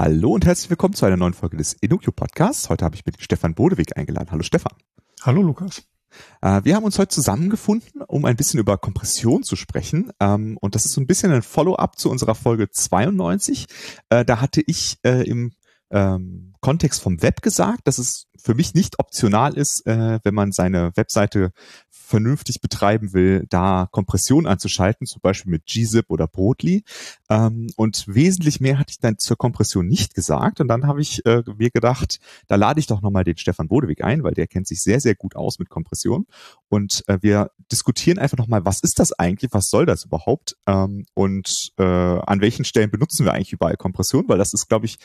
Hallo 0.00 0.30
und 0.30 0.46
herzlich 0.46 0.70
willkommen 0.70 0.94
zu 0.94 1.06
einer 1.06 1.16
neuen 1.16 1.34
Folge 1.34 1.56
des 1.56 1.72
Inukio 1.72 2.12
Podcasts. 2.12 2.70
Heute 2.70 2.84
habe 2.84 2.94
ich 2.94 3.04
mit 3.04 3.20
Stefan 3.20 3.56
Bodewig 3.56 3.96
eingeladen. 3.96 4.30
Hallo 4.30 4.44
Stefan. 4.44 4.70
Hallo 5.22 5.42
Lukas. 5.42 5.88
Äh, 6.40 6.60
wir 6.62 6.76
haben 6.76 6.84
uns 6.84 7.00
heute 7.00 7.08
zusammengefunden, 7.08 8.02
um 8.02 8.24
ein 8.24 8.36
bisschen 8.36 8.60
über 8.60 8.78
Kompression 8.78 9.42
zu 9.42 9.56
sprechen. 9.56 10.12
Ähm, 10.20 10.56
und 10.60 10.76
das 10.76 10.84
ist 10.84 10.92
so 10.92 11.00
ein 11.00 11.08
bisschen 11.08 11.32
ein 11.32 11.42
Follow-up 11.42 11.98
zu 11.98 12.10
unserer 12.10 12.36
Folge 12.36 12.70
92. 12.70 13.66
Äh, 14.08 14.24
da 14.24 14.40
hatte 14.40 14.62
ich 14.64 14.98
äh, 15.02 15.28
im 15.28 15.50
ähm, 15.90 16.54
Kontext 16.60 17.02
vom 17.02 17.22
Web 17.22 17.42
gesagt, 17.42 17.86
dass 17.86 17.98
es 17.98 18.26
für 18.36 18.54
mich 18.54 18.74
nicht 18.74 18.98
optional 18.98 19.56
ist, 19.56 19.86
äh, 19.86 20.20
wenn 20.22 20.34
man 20.34 20.52
seine 20.52 20.92
Webseite 20.96 21.52
vernünftig 21.90 22.60
betreiben 22.60 23.12
will, 23.12 23.46
da 23.50 23.86
Kompression 23.90 24.46
anzuschalten, 24.46 25.06
zum 25.06 25.20
Beispiel 25.20 25.50
mit 25.50 25.66
gzip 25.66 26.06
oder 26.08 26.26
Brotli. 26.26 26.82
Ähm, 27.28 27.68
und 27.76 28.04
wesentlich 28.08 28.60
mehr 28.60 28.78
hatte 28.78 28.92
ich 28.92 28.98
dann 28.98 29.18
zur 29.18 29.36
Kompression 29.36 29.86
nicht 29.86 30.14
gesagt. 30.14 30.60
Und 30.60 30.68
dann 30.68 30.86
habe 30.86 31.02
ich 31.02 31.24
äh, 31.26 31.42
mir 31.58 31.70
gedacht, 31.70 32.18
da 32.46 32.56
lade 32.56 32.80
ich 32.80 32.86
doch 32.86 33.02
nochmal 33.02 33.24
den 33.24 33.36
Stefan 33.36 33.68
Bodewig 33.68 34.02
ein, 34.02 34.22
weil 34.22 34.32
der 34.32 34.46
kennt 34.46 34.66
sich 34.66 34.82
sehr, 34.82 35.00
sehr 35.00 35.14
gut 35.14 35.36
aus 35.36 35.58
mit 35.58 35.68
Kompression. 35.68 36.26
Und 36.68 37.04
äh, 37.08 37.18
wir 37.20 37.50
diskutieren 37.70 38.18
einfach 38.18 38.38
nochmal, 38.38 38.64
was 38.64 38.80
ist 38.80 38.98
das 38.98 39.12
eigentlich, 39.12 39.52
was 39.52 39.68
soll 39.68 39.84
das 39.84 40.04
überhaupt 40.04 40.56
ähm, 40.66 41.04
und 41.14 41.72
äh, 41.78 41.82
an 41.82 42.40
welchen 42.40 42.64
Stellen 42.64 42.90
benutzen 42.90 43.26
wir 43.26 43.34
eigentlich 43.34 43.52
überall 43.52 43.76
Kompression, 43.76 44.28
weil 44.28 44.38
das 44.38 44.54
ist, 44.54 44.68
glaube 44.68 44.86
ich, 44.86 44.98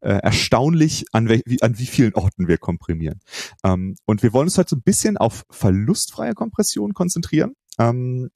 äh, 0.00 0.18
erstaunlich, 0.18 1.06
an, 1.12 1.28
wie, 1.28 1.62
an 1.62 1.78
wie 1.78 1.86
vielen 1.86 2.14
Orten 2.14 2.48
wir 2.48 2.58
komprimieren. 2.58 3.20
Ähm, 3.64 3.96
und 4.04 4.22
wir 4.22 4.32
wollen 4.32 4.46
uns 4.46 4.58
heute 4.58 4.70
so 4.70 4.76
ein 4.76 4.82
bisschen 4.82 5.16
auf 5.16 5.44
verlustfreie 5.50 6.34
Kompression 6.34 6.94
konzentrieren. 6.94 7.54
Ähm, 7.78 8.30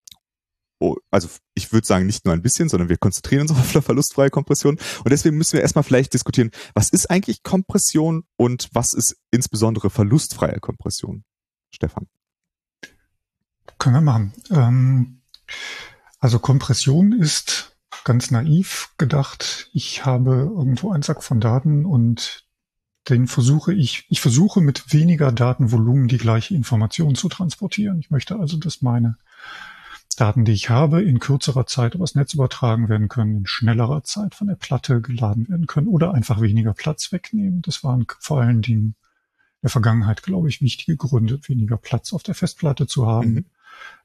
oh, 0.81 0.97
also 1.11 1.29
ich 1.55 1.73
würde 1.73 1.87
sagen, 1.87 2.07
nicht 2.07 2.25
nur 2.25 2.35
ein 2.35 2.43
bisschen, 2.43 2.69
sondern 2.69 2.89
wir 2.89 2.99
konzentrieren 2.99 3.43
uns 3.43 3.51
auf 3.79 3.85
verlustfreie 3.85 4.31
Kompression. 4.31 4.79
Und 5.05 5.11
deswegen 5.11 5.37
müssen 5.37 5.55
wir 5.55 5.63
erstmal 5.63 5.85
vielleicht 5.85 6.15
diskutieren, 6.15 6.51
was 6.75 6.91
ist 6.91 7.11
eigentlich 7.11 7.43
Kompression 7.43 8.25
und 8.37 8.69
was 8.73 8.95
ist 8.95 9.17
insbesondere 9.31 9.91
verlustfreie 9.91 10.61
Kompression? 10.61 11.25
Stefan. 11.71 12.07
Können 13.79 13.95
wir 13.97 14.01
machen. 14.01 14.33
Ähm, 14.51 15.23
also 16.19 16.39
Kompression 16.39 17.13
ist 17.13 17.72
ganz 18.05 18.31
naiv 18.31 18.91
gedacht, 18.98 19.70
ich 19.72 20.05
habe 20.05 20.50
irgendwo 20.55 20.92
einen 20.92 21.03
Sack 21.03 21.22
von 21.22 21.41
Daten 21.41 21.84
und 21.84 22.47
den 23.09 23.27
versuche 23.27 23.72
ich, 23.72 24.06
ich 24.09 24.20
versuche 24.20 24.61
mit 24.61 24.92
weniger 24.92 25.33
Datenvolumen 25.33 26.09
die 26.09 26.19
gleiche 26.19 26.55
Information 26.55 27.14
zu 27.14 27.28
transportieren. 27.28 27.98
Ich 27.98 28.11
möchte 28.11 28.36
also, 28.36 28.56
dass 28.56 28.83
meine 28.83 29.17
Daten, 30.17 30.44
die 30.44 30.53
ich 30.53 30.70
habe, 30.70 31.03
in 31.03 31.19
kürzerer 31.19 31.67
Zeit 31.67 31.94
übers 31.94 32.14
Netz 32.14 32.34
übertragen 32.34 32.89
werden 32.89 33.09
können, 33.09 33.39
in 33.39 33.47
schnellerer 33.47 34.05
Zeit 34.05 34.34
von 34.34 34.47
der 34.47 34.55
Platte 34.55 35.00
geladen 35.00 35.48
werden 35.48 35.66
können 35.66 35.89
oder 35.89 36.14
einfach 36.14 36.41
weniger 36.41 36.75
Platz 36.75 37.11
wegnehmen. 37.12 37.62
Das 37.62 37.83
waren 37.83 38.06
vor 38.20 38.41
allen 38.41 38.62
Dingen 38.62 38.94
in 39.62 39.62
der 39.62 39.70
Vergangenheit, 39.70 40.22
glaube 40.22 40.48
ich, 40.48 40.61
wichtige 40.61 40.97
Gründe, 40.97 41.41
weniger 41.47 41.77
Platz 41.77 42.12
auf 42.12 42.22
der 42.22 42.34
Festplatte 42.34 42.87
zu 42.87 43.06
haben. 43.06 43.33
Mhm. 43.33 43.44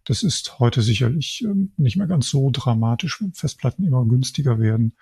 Das 0.06 0.24
ist 0.24 0.60
heute 0.60 0.82
sicherlich 0.82 1.44
ähm, 1.44 1.72
nicht 1.78 1.98
mehr 1.98 2.08
ganz 2.08 2.30
so 2.30 2.50
dramatisch, 2.52 3.22
wenn 3.22 3.34
Festplatten 3.34 3.86
immer 3.86 4.06
günstiger 4.06 4.60
werden. 4.60 4.94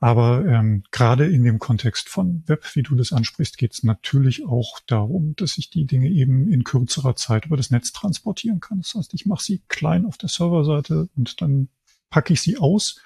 Aber 0.00 0.46
ähm, 0.46 0.84
gerade 0.92 1.26
in 1.26 1.42
dem 1.42 1.58
Kontext 1.58 2.08
von 2.08 2.44
Web, 2.46 2.64
wie 2.74 2.82
du 2.82 2.94
das 2.94 3.12
ansprichst, 3.12 3.58
geht 3.58 3.74
es 3.74 3.82
natürlich 3.82 4.46
auch 4.46 4.78
darum, 4.86 5.34
dass 5.36 5.58
ich 5.58 5.70
die 5.70 5.86
Dinge 5.86 6.08
eben 6.08 6.48
in 6.48 6.62
kürzerer 6.62 7.16
Zeit 7.16 7.46
über 7.46 7.56
das 7.56 7.70
Netz 7.70 7.92
transportieren 7.92 8.60
kann. 8.60 8.78
Das 8.78 8.94
heißt, 8.94 9.12
ich 9.14 9.26
mache 9.26 9.42
sie 9.42 9.62
klein 9.68 10.06
auf 10.06 10.16
der 10.16 10.28
Serverseite 10.28 11.08
und 11.16 11.40
dann 11.42 11.68
packe 12.10 12.32
ich 12.32 12.40
sie 12.40 12.58
aus. 12.58 13.00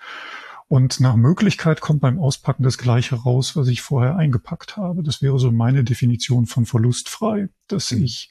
Und 0.69 1.01
nach 1.01 1.17
Möglichkeit 1.17 1.81
kommt 1.81 2.01
beim 2.01 2.19
Auspacken 2.19 2.63
das 2.63 2.79
gleiche 2.79 3.15
raus, 3.17 3.57
was 3.57 3.69
ich 3.69 3.83
vorher 3.83 4.17
eingepackt 4.17 4.77
habe. 4.77 5.03
Das 5.03 5.21
wäre 5.21 5.39
so 5.39 5.51
meine 5.51 5.85
Definition 5.85 6.47
von 6.47 6.67
verlustfrei, 6.67 7.49
dass 7.69 7.91
mhm. 7.91 8.05
ich 8.05 8.31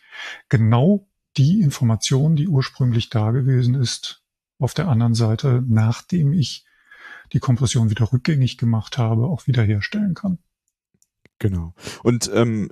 genau 0.50 1.08
die 1.38 1.62
Information, 1.62 2.36
die 2.36 2.47
ursprünglich 2.47 3.09
da 3.09 3.31
gewesen 3.31 3.75
ist, 3.75 4.24
auf 4.59 4.74
der 4.74 4.88
anderen 4.88 5.16
Seite, 5.16 5.64
nachdem 5.68 6.34
ich 6.34 6.66
die 7.34 7.40
Kompression 7.40 7.90
wieder 7.90 8.12
rückgängig 8.12 8.58
gemacht 8.58 8.97
habe, 8.97 9.25
auch 9.25 9.47
wiederherstellen 9.47 10.14
kann. 10.14 10.40
Genau. 11.40 11.74
Und 12.03 12.30
ähm, 12.34 12.70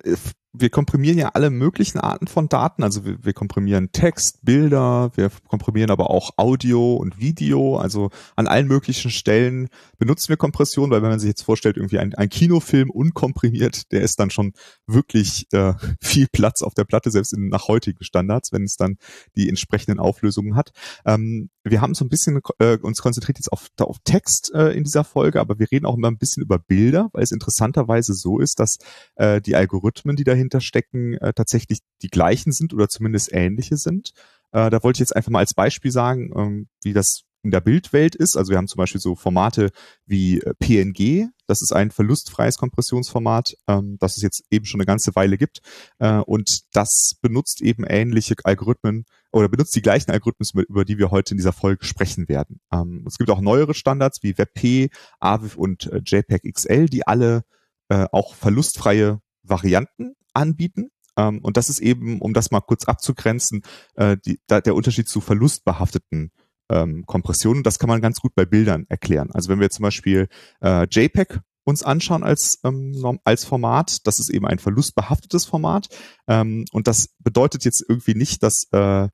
wir 0.51 0.69
komprimieren 0.69 1.17
ja 1.17 1.29
alle 1.29 1.51
möglichen 1.51 1.99
Arten 1.99 2.27
von 2.27 2.49
Daten. 2.49 2.81
Also 2.83 3.05
wir, 3.05 3.23
wir 3.23 3.33
komprimieren 3.33 3.91
Text, 3.91 4.43
Bilder, 4.43 5.11
wir 5.15 5.29
komprimieren 5.47 5.91
aber 5.91 6.09
auch 6.09 6.31
Audio 6.37 6.95
und 6.95 7.19
Video. 7.19 7.77
Also 7.77 8.09
an 8.35 8.47
allen 8.47 8.67
möglichen 8.67 9.11
Stellen 9.11 9.69
benutzen 9.99 10.29
wir 10.29 10.37
Kompression, 10.37 10.89
weil 10.89 11.01
wenn 11.03 11.09
man 11.09 11.19
sich 11.19 11.27
jetzt 11.27 11.43
vorstellt, 11.43 11.77
irgendwie 11.77 11.99
ein, 11.99 12.15
ein 12.15 12.29
Kinofilm 12.29 12.89
unkomprimiert, 12.89 13.91
der 13.91 14.01
ist 14.01 14.19
dann 14.19 14.31
schon 14.31 14.53
wirklich 14.87 15.45
äh, 15.51 15.73
viel 16.01 16.27
Platz 16.31 16.63
auf 16.63 16.73
der 16.73 16.85
Platte, 16.85 17.11
selbst 17.11 17.33
in, 17.33 17.49
nach 17.49 17.67
heutigen 17.67 18.03
Standards, 18.03 18.51
wenn 18.51 18.63
es 18.63 18.75
dann 18.75 18.97
die 19.35 19.49
entsprechenden 19.49 19.99
Auflösungen 19.99 20.55
hat. 20.55 20.71
Ähm, 21.05 21.49
wir 21.63 21.81
haben 21.81 21.93
so 21.93 22.05
ein 22.05 22.09
bisschen 22.09 22.39
äh, 22.57 22.77
uns 22.77 23.01
konzentriert 23.01 23.37
jetzt 23.37 23.51
auf, 23.51 23.67
auf 23.79 23.97
Text 24.03 24.51
äh, 24.55 24.69
in 24.69 24.83
dieser 24.83 25.03
Folge, 25.03 25.39
aber 25.39 25.59
wir 25.59 25.67
reden 25.71 25.85
auch 25.85 25.95
immer 25.95 26.09
ein 26.09 26.17
bisschen 26.17 26.41
über 26.41 26.57
Bilder, 26.57 27.09
weil 27.13 27.23
es 27.23 27.31
interessanterweise 27.31 28.13
so 28.13 28.39
ist, 28.39 28.59
dass 28.59 28.77
äh, 29.15 29.41
die 29.41 29.55
Algorithmen, 29.55 30.15
die 30.15 30.23
dahinter 30.39 30.61
stecken, 30.61 31.13
äh, 31.15 31.33
tatsächlich 31.33 31.79
die 32.01 32.09
gleichen 32.09 32.51
sind 32.51 32.73
oder 32.73 32.87
zumindest 32.87 33.31
ähnliche 33.31 33.77
sind. 33.77 34.13
Äh, 34.51 34.69
da 34.69 34.83
wollte 34.83 34.97
ich 34.97 35.01
jetzt 35.01 35.15
einfach 35.15 35.31
mal 35.31 35.39
als 35.39 35.53
Beispiel 35.53 35.91
sagen, 35.91 36.31
ähm, 36.35 36.67
wie 36.83 36.93
das 36.93 37.23
in 37.43 37.51
der 37.51 37.61
Bildwelt 37.61 38.15
ist. 38.15 38.35
Also 38.35 38.51
wir 38.51 38.57
haben 38.57 38.67
zum 38.67 38.79
Beispiel 38.79 38.99
so 38.99 39.15
Formate 39.15 39.71
wie 40.05 40.41
äh, 40.41 40.53
PNG, 40.59 41.29
das 41.47 41.61
ist 41.61 41.71
ein 41.73 41.91
verlustfreies 41.91 42.57
Kompressionsformat, 42.57 43.55
ähm, 43.67 43.97
das 43.99 44.17
es 44.17 44.23
jetzt 44.23 44.43
eben 44.51 44.65
schon 44.65 44.79
eine 44.79 44.85
ganze 44.85 45.15
Weile 45.15 45.37
gibt. 45.37 45.59
Äh, 45.99 46.19
und 46.19 46.61
das 46.73 47.13
benutzt 47.21 47.61
eben 47.61 47.85
ähnliche 47.85 48.35
Algorithmen 48.43 49.05
oder 49.31 49.47
benutzt 49.47 49.75
die 49.75 49.81
gleichen 49.81 50.11
Algorithmen, 50.11 50.65
über 50.67 50.85
die 50.85 50.97
wir 50.97 51.11
heute 51.11 51.33
in 51.33 51.37
dieser 51.37 51.53
Folge 51.53 51.85
sprechen 51.85 52.27
werden. 52.27 52.59
Ähm, 52.73 53.05
es 53.07 53.17
gibt 53.17 53.29
auch 53.29 53.41
neuere 53.41 53.73
Standards 53.73 54.21
wie 54.21 54.37
WebP, 54.37 54.89
AVIF 55.19 55.55
und 55.55 55.87
äh, 55.87 56.01
JPEG 56.05 56.53
XL, 56.53 56.87
die 56.87 57.07
alle 57.07 57.43
äh, 57.89 58.05
auch 58.11 58.35
verlustfreie 58.35 59.21
Varianten 59.43 60.15
anbieten. 60.33 60.89
Ähm, 61.17 61.39
und 61.39 61.57
das 61.57 61.69
ist 61.69 61.79
eben, 61.79 62.19
um 62.21 62.33
das 62.33 62.51
mal 62.51 62.61
kurz 62.61 62.85
abzugrenzen, 62.85 63.63
äh, 63.95 64.17
die, 64.25 64.39
da, 64.47 64.61
der 64.61 64.75
Unterschied 64.75 65.07
zu 65.07 65.21
verlustbehafteten 65.21 66.31
ähm, 66.69 67.05
Kompressionen. 67.05 67.63
Das 67.63 67.79
kann 67.79 67.89
man 67.89 68.01
ganz 68.01 68.19
gut 68.19 68.35
bei 68.35 68.45
Bildern 68.45 68.85
erklären. 68.89 69.31
Also 69.31 69.49
wenn 69.49 69.59
wir 69.59 69.69
zum 69.69 69.83
Beispiel 69.83 70.27
äh, 70.61 70.87
JPEG 70.89 71.41
uns 71.63 71.83
anschauen 71.83 72.23
als, 72.23 72.59
ähm, 72.63 73.19
als 73.23 73.45
Format, 73.45 74.05
das 74.07 74.19
ist 74.19 74.29
eben 74.29 74.45
ein 74.45 74.59
verlustbehaftetes 74.59 75.45
Format. 75.45 75.87
Ähm, 76.27 76.65
und 76.71 76.87
das 76.87 77.09
bedeutet 77.19 77.65
jetzt 77.65 77.83
irgendwie 77.87 78.15
nicht, 78.15 78.43
dass 78.43 78.67
äh, 78.71 79.07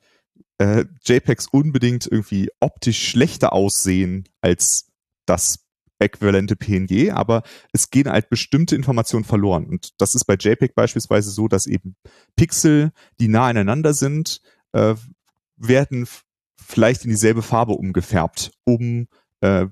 äh, 0.57 0.85
JPEGs 1.03 1.47
unbedingt 1.47 2.07
irgendwie 2.07 2.49
optisch 2.59 3.09
schlechter 3.09 3.53
aussehen 3.53 4.27
als 4.41 4.87
das 5.25 5.64
äquivalente 5.99 6.55
PNG, 6.55 7.11
aber 7.11 7.43
es 7.71 7.89
gehen 7.89 8.09
halt 8.09 8.29
bestimmte 8.29 8.75
Informationen 8.75 9.23
verloren. 9.23 9.65
Und 9.65 9.99
das 9.99 10.15
ist 10.15 10.25
bei 10.25 10.35
JPEG 10.35 10.75
beispielsweise 10.75 11.31
so, 11.31 11.47
dass 11.47 11.67
eben 11.67 11.95
Pixel, 12.35 12.91
die 13.19 13.27
nah 13.27 13.47
aneinander 13.47 13.93
sind, 13.93 14.41
äh, 14.73 14.95
werden 15.57 16.07
vielleicht 16.57 17.05
in 17.05 17.11
dieselbe 17.11 17.41
Farbe 17.41 17.73
umgefärbt, 17.73 18.51
um 18.65 19.07
äh, 19.41 19.67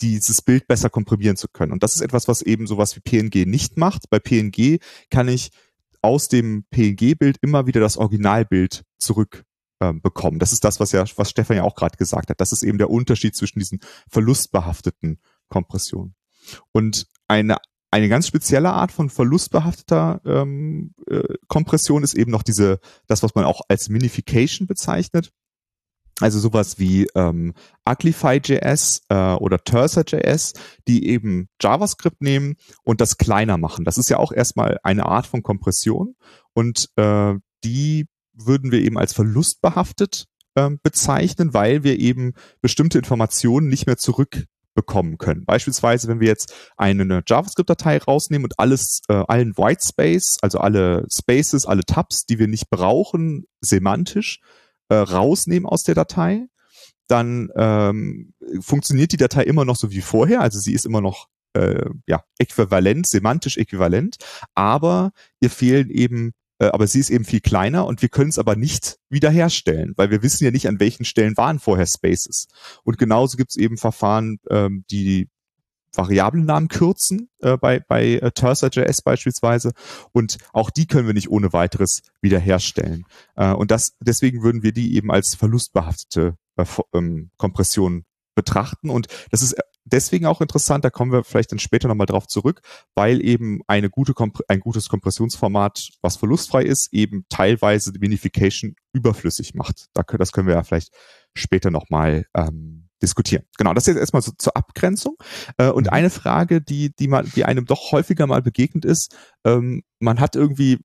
dieses 0.00 0.42
Bild 0.42 0.68
besser 0.68 0.90
komprimieren 0.90 1.36
zu 1.36 1.48
können. 1.48 1.72
Und 1.72 1.82
das 1.82 1.96
ist 1.96 2.02
etwas, 2.02 2.28
was 2.28 2.42
eben 2.42 2.66
sowas 2.66 2.94
wie 2.94 3.00
PNG 3.00 3.48
nicht 3.48 3.76
macht. 3.76 4.10
Bei 4.10 4.20
PNG 4.20 4.78
kann 5.10 5.28
ich 5.28 5.50
aus 6.02 6.28
dem 6.28 6.64
PNG-Bild 6.70 7.38
immer 7.42 7.66
wieder 7.66 7.80
das 7.80 7.96
Originalbild 7.96 8.84
zurück 8.98 9.44
ähm, 9.80 10.00
bekommen. 10.00 10.38
Das 10.38 10.52
ist 10.52 10.64
das, 10.64 10.78
was 10.78 10.92
ja, 10.92 11.04
was 11.16 11.30
Stefan 11.30 11.56
ja 11.56 11.64
auch 11.64 11.74
gerade 11.74 11.96
gesagt 11.96 12.30
hat. 12.30 12.40
Das 12.40 12.52
ist 12.52 12.62
eben 12.62 12.78
der 12.78 12.90
Unterschied 12.90 13.34
zwischen 13.34 13.58
diesen 13.58 13.80
verlustbehafteten 14.08 15.18
Kompressionen. 15.48 16.14
Und 16.72 17.06
eine 17.28 17.58
eine 17.90 18.08
ganz 18.08 18.26
spezielle 18.26 18.70
Art 18.70 18.92
von 18.92 19.08
verlustbehafteter 19.08 20.20
ähm, 20.26 20.94
äh, 21.06 21.22
Kompression 21.46 22.02
ist 22.02 22.14
eben 22.14 22.30
noch 22.30 22.42
diese, 22.42 22.80
das, 23.06 23.22
was 23.22 23.34
man 23.34 23.44
auch 23.44 23.62
als 23.68 23.88
Minification 23.88 24.66
bezeichnet. 24.66 25.30
Also 26.20 26.40
sowas 26.40 26.78
wie 26.78 27.06
ähm, 27.14 27.54
Uglify.js 27.88 29.02
äh, 29.08 29.34
oder 29.34 29.58
Terser.js, 29.58 30.52
die 30.88 31.06
eben 31.06 31.48
JavaScript 31.62 32.20
nehmen 32.20 32.56
und 32.82 33.00
das 33.00 33.18
kleiner 33.18 33.56
machen. 33.56 33.84
Das 33.84 33.98
ist 33.98 34.10
ja 34.10 34.18
auch 34.18 34.32
erstmal 34.32 34.78
eine 34.82 35.06
Art 35.06 35.26
von 35.26 35.42
Kompression 35.42 36.16
und 36.54 36.90
äh, 36.96 37.34
die 37.64 38.06
würden 38.32 38.72
wir 38.72 38.80
eben 38.80 38.98
als 38.98 39.12
verlustbehaftet 39.12 40.26
äh, 40.56 40.70
bezeichnen, 40.82 41.54
weil 41.54 41.84
wir 41.84 41.98
eben 41.98 42.34
bestimmte 42.60 42.98
Informationen 42.98 43.68
nicht 43.68 43.86
mehr 43.86 43.96
zurückbekommen 44.78 45.18
können. 45.18 45.44
Beispielsweise, 45.44 46.08
wenn 46.08 46.20
wir 46.20 46.28
jetzt 46.28 46.54
eine 46.76 47.22
JavaScript-Datei 47.26 47.98
rausnehmen 47.98 48.44
und 48.44 48.58
alles, 48.58 49.02
äh, 49.08 49.24
allen 49.26 49.56
Whitespace, 49.56 50.38
also 50.42 50.58
alle 50.58 51.06
Spaces, 51.10 51.66
alle 51.66 51.84
Tabs, 51.84 52.26
die 52.26 52.38
wir 52.38 52.48
nicht 52.48 52.70
brauchen, 52.70 53.44
semantisch, 53.60 54.40
äh, 54.88 54.94
rausnehmen 54.96 55.68
aus 55.68 55.82
der 55.82 55.94
Datei, 55.94 56.46
dann 57.08 57.48
ähm, 57.56 58.34
funktioniert 58.60 59.12
die 59.12 59.16
Datei 59.16 59.42
immer 59.44 59.64
noch 59.64 59.76
so 59.76 59.90
wie 59.90 60.02
vorher, 60.02 60.40
also 60.40 60.58
sie 60.58 60.74
ist 60.74 60.86
immer 60.86 61.00
noch 61.00 61.28
äh, 61.54 61.86
ja, 62.06 62.22
äquivalent, 62.38 63.08
semantisch 63.08 63.56
äquivalent, 63.56 64.16
aber 64.54 65.12
ihr 65.40 65.50
fehlen 65.50 65.90
eben 65.90 66.32
aber 66.66 66.86
sie 66.86 67.00
ist 67.00 67.10
eben 67.10 67.24
viel 67.24 67.40
kleiner 67.40 67.86
und 67.86 68.02
wir 68.02 68.08
können 68.08 68.30
es 68.30 68.38
aber 68.38 68.56
nicht 68.56 68.98
wiederherstellen, 69.08 69.94
weil 69.96 70.10
wir 70.10 70.22
wissen 70.22 70.44
ja 70.44 70.50
nicht, 70.50 70.68
an 70.68 70.80
welchen 70.80 71.04
Stellen 71.04 71.36
waren 71.36 71.58
vorher 71.58 71.86
Spaces. 71.86 72.48
Und 72.84 72.98
genauso 72.98 73.36
gibt 73.36 73.50
es 73.50 73.56
eben 73.56 73.76
Verfahren, 73.76 74.38
ähm, 74.50 74.84
die 74.90 75.28
Variablennamen 75.94 76.68
kürzen 76.68 77.28
äh, 77.40 77.56
bei, 77.56 77.80
bei 77.80 78.14
äh, 78.14 78.30
Terser.js 78.30 79.02
beispielsweise 79.02 79.72
und 80.12 80.38
auch 80.52 80.70
die 80.70 80.86
können 80.86 81.06
wir 81.06 81.14
nicht 81.14 81.30
ohne 81.30 81.52
weiteres 81.52 82.02
wiederherstellen. 82.20 83.04
Äh, 83.36 83.52
und 83.52 83.70
das 83.70 83.96
deswegen 84.00 84.42
würden 84.42 84.62
wir 84.62 84.72
die 84.72 84.94
eben 84.96 85.10
als 85.10 85.34
verlustbehaftete 85.34 86.36
äh, 86.56 86.64
ähm, 86.92 87.30
Kompression 87.36 88.04
betrachten 88.34 88.90
und 88.90 89.08
das 89.30 89.42
ist 89.42 89.56
deswegen 89.92 90.26
auch 90.26 90.40
interessant, 90.40 90.84
da 90.84 90.90
kommen 90.90 91.12
wir 91.12 91.24
vielleicht 91.24 91.52
dann 91.52 91.58
später 91.58 91.88
nochmal 91.88 92.06
drauf 92.06 92.26
zurück, 92.26 92.60
weil 92.94 93.24
eben 93.24 93.60
eine 93.66 93.90
gute 93.90 94.14
ein 94.48 94.60
gutes 94.60 94.88
Kompressionsformat, 94.88 95.90
was 96.02 96.16
verlustfrei 96.16 96.62
ist, 96.62 96.92
eben 96.92 97.24
teilweise 97.28 97.92
die 97.92 98.00
Minification 98.00 98.74
überflüssig 98.92 99.54
macht. 99.54 99.86
Das 99.94 100.32
können 100.32 100.48
wir 100.48 100.54
ja 100.54 100.62
vielleicht 100.62 100.92
später 101.34 101.70
nochmal 101.70 102.26
ähm, 102.34 102.88
diskutieren. 103.02 103.44
Genau, 103.56 103.74
das 103.74 103.84
ist 103.84 103.94
jetzt 103.94 104.00
erstmal 104.00 104.22
so 104.22 104.32
zur 104.36 104.56
Abgrenzung. 104.56 105.16
Äh, 105.56 105.70
und 105.70 105.84
mhm. 105.84 105.92
eine 105.92 106.10
Frage, 106.10 106.60
die, 106.60 106.94
die 106.94 107.08
man, 107.08 107.30
die 107.34 107.44
einem 107.44 107.64
doch 107.64 107.92
häufiger 107.92 108.26
mal 108.26 108.42
begegnet 108.42 108.84
ist, 108.84 109.16
ähm, 109.44 109.82
man 110.00 110.20
hat 110.20 110.36
irgendwie 110.36 110.78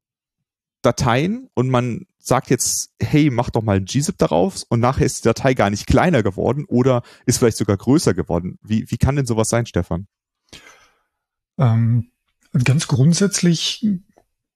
Dateien 0.84 1.50
und 1.54 1.70
man 1.70 2.06
sagt 2.20 2.50
jetzt, 2.50 2.94
hey, 3.02 3.30
mach 3.30 3.50
doch 3.50 3.64
mal 3.64 3.78
ein 3.78 3.86
GZIP 3.86 4.18
darauf 4.18 4.64
und 4.70 4.80
nachher 4.80 5.06
ist 5.06 5.24
die 5.24 5.28
Datei 5.28 5.54
gar 5.54 5.70
nicht 5.70 5.88
kleiner 5.88 6.24
geworden 6.24 6.66
oder 6.68 7.04
ist 7.26 7.40
vielleicht 7.40 7.58
sogar 7.58 7.78
größer 7.78 8.14
geworden. 8.14 8.60
Wie, 8.62 8.90
wie 8.90 8.98
kann 8.98 9.16
denn 9.16 9.26
sowas 9.26 9.50
sein, 9.50 9.66
Stefan? 9.66 10.08
Ähm, 11.58 12.12
ganz 12.64 12.88
grundsätzlich, 12.88 13.86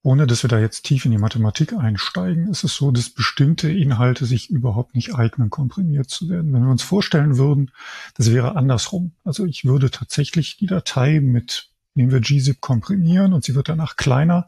ohne 0.02 0.28
dass 0.28 0.44
wir 0.44 0.50
da 0.50 0.60
jetzt 0.60 0.84
tief 0.84 1.04
in 1.06 1.12
die 1.12 1.18
Mathematik 1.18 1.74
einsteigen, 1.74 2.48
ist 2.48 2.64
es 2.64 2.76
so, 2.76 2.92
dass 2.92 3.10
bestimmte 3.10 3.70
Inhalte 3.70 4.26
sich 4.26 4.50
überhaupt 4.50 4.96
nicht 4.96 5.16
eignen, 5.16 5.50
komprimiert 5.50 6.10
zu 6.10 6.30
werden. 6.30 6.54
Wenn 6.54 6.64
wir 6.64 6.72
uns 6.72 6.84
vorstellen 6.84 7.38
würden, 7.38 7.72
das 8.16 8.32
wäre 8.32 8.56
andersrum. 8.56 9.12
Also 9.26 9.46
ich 9.46 9.66
würde 9.66 9.92
tatsächlich 9.92 10.58
die 10.58 10.68
Datei 10.68 11.20
mit, 11.20 11.70
nehmen 11.96 12.12
wir 12.12 12.22
GZIP 12.22 12.62
komprimieren 12.62 13.34
und 13.34 13.44
sie 13.44 13.56
wird 13.56 13.68
danach 13.68 13.98
kleiner 13.98 14.48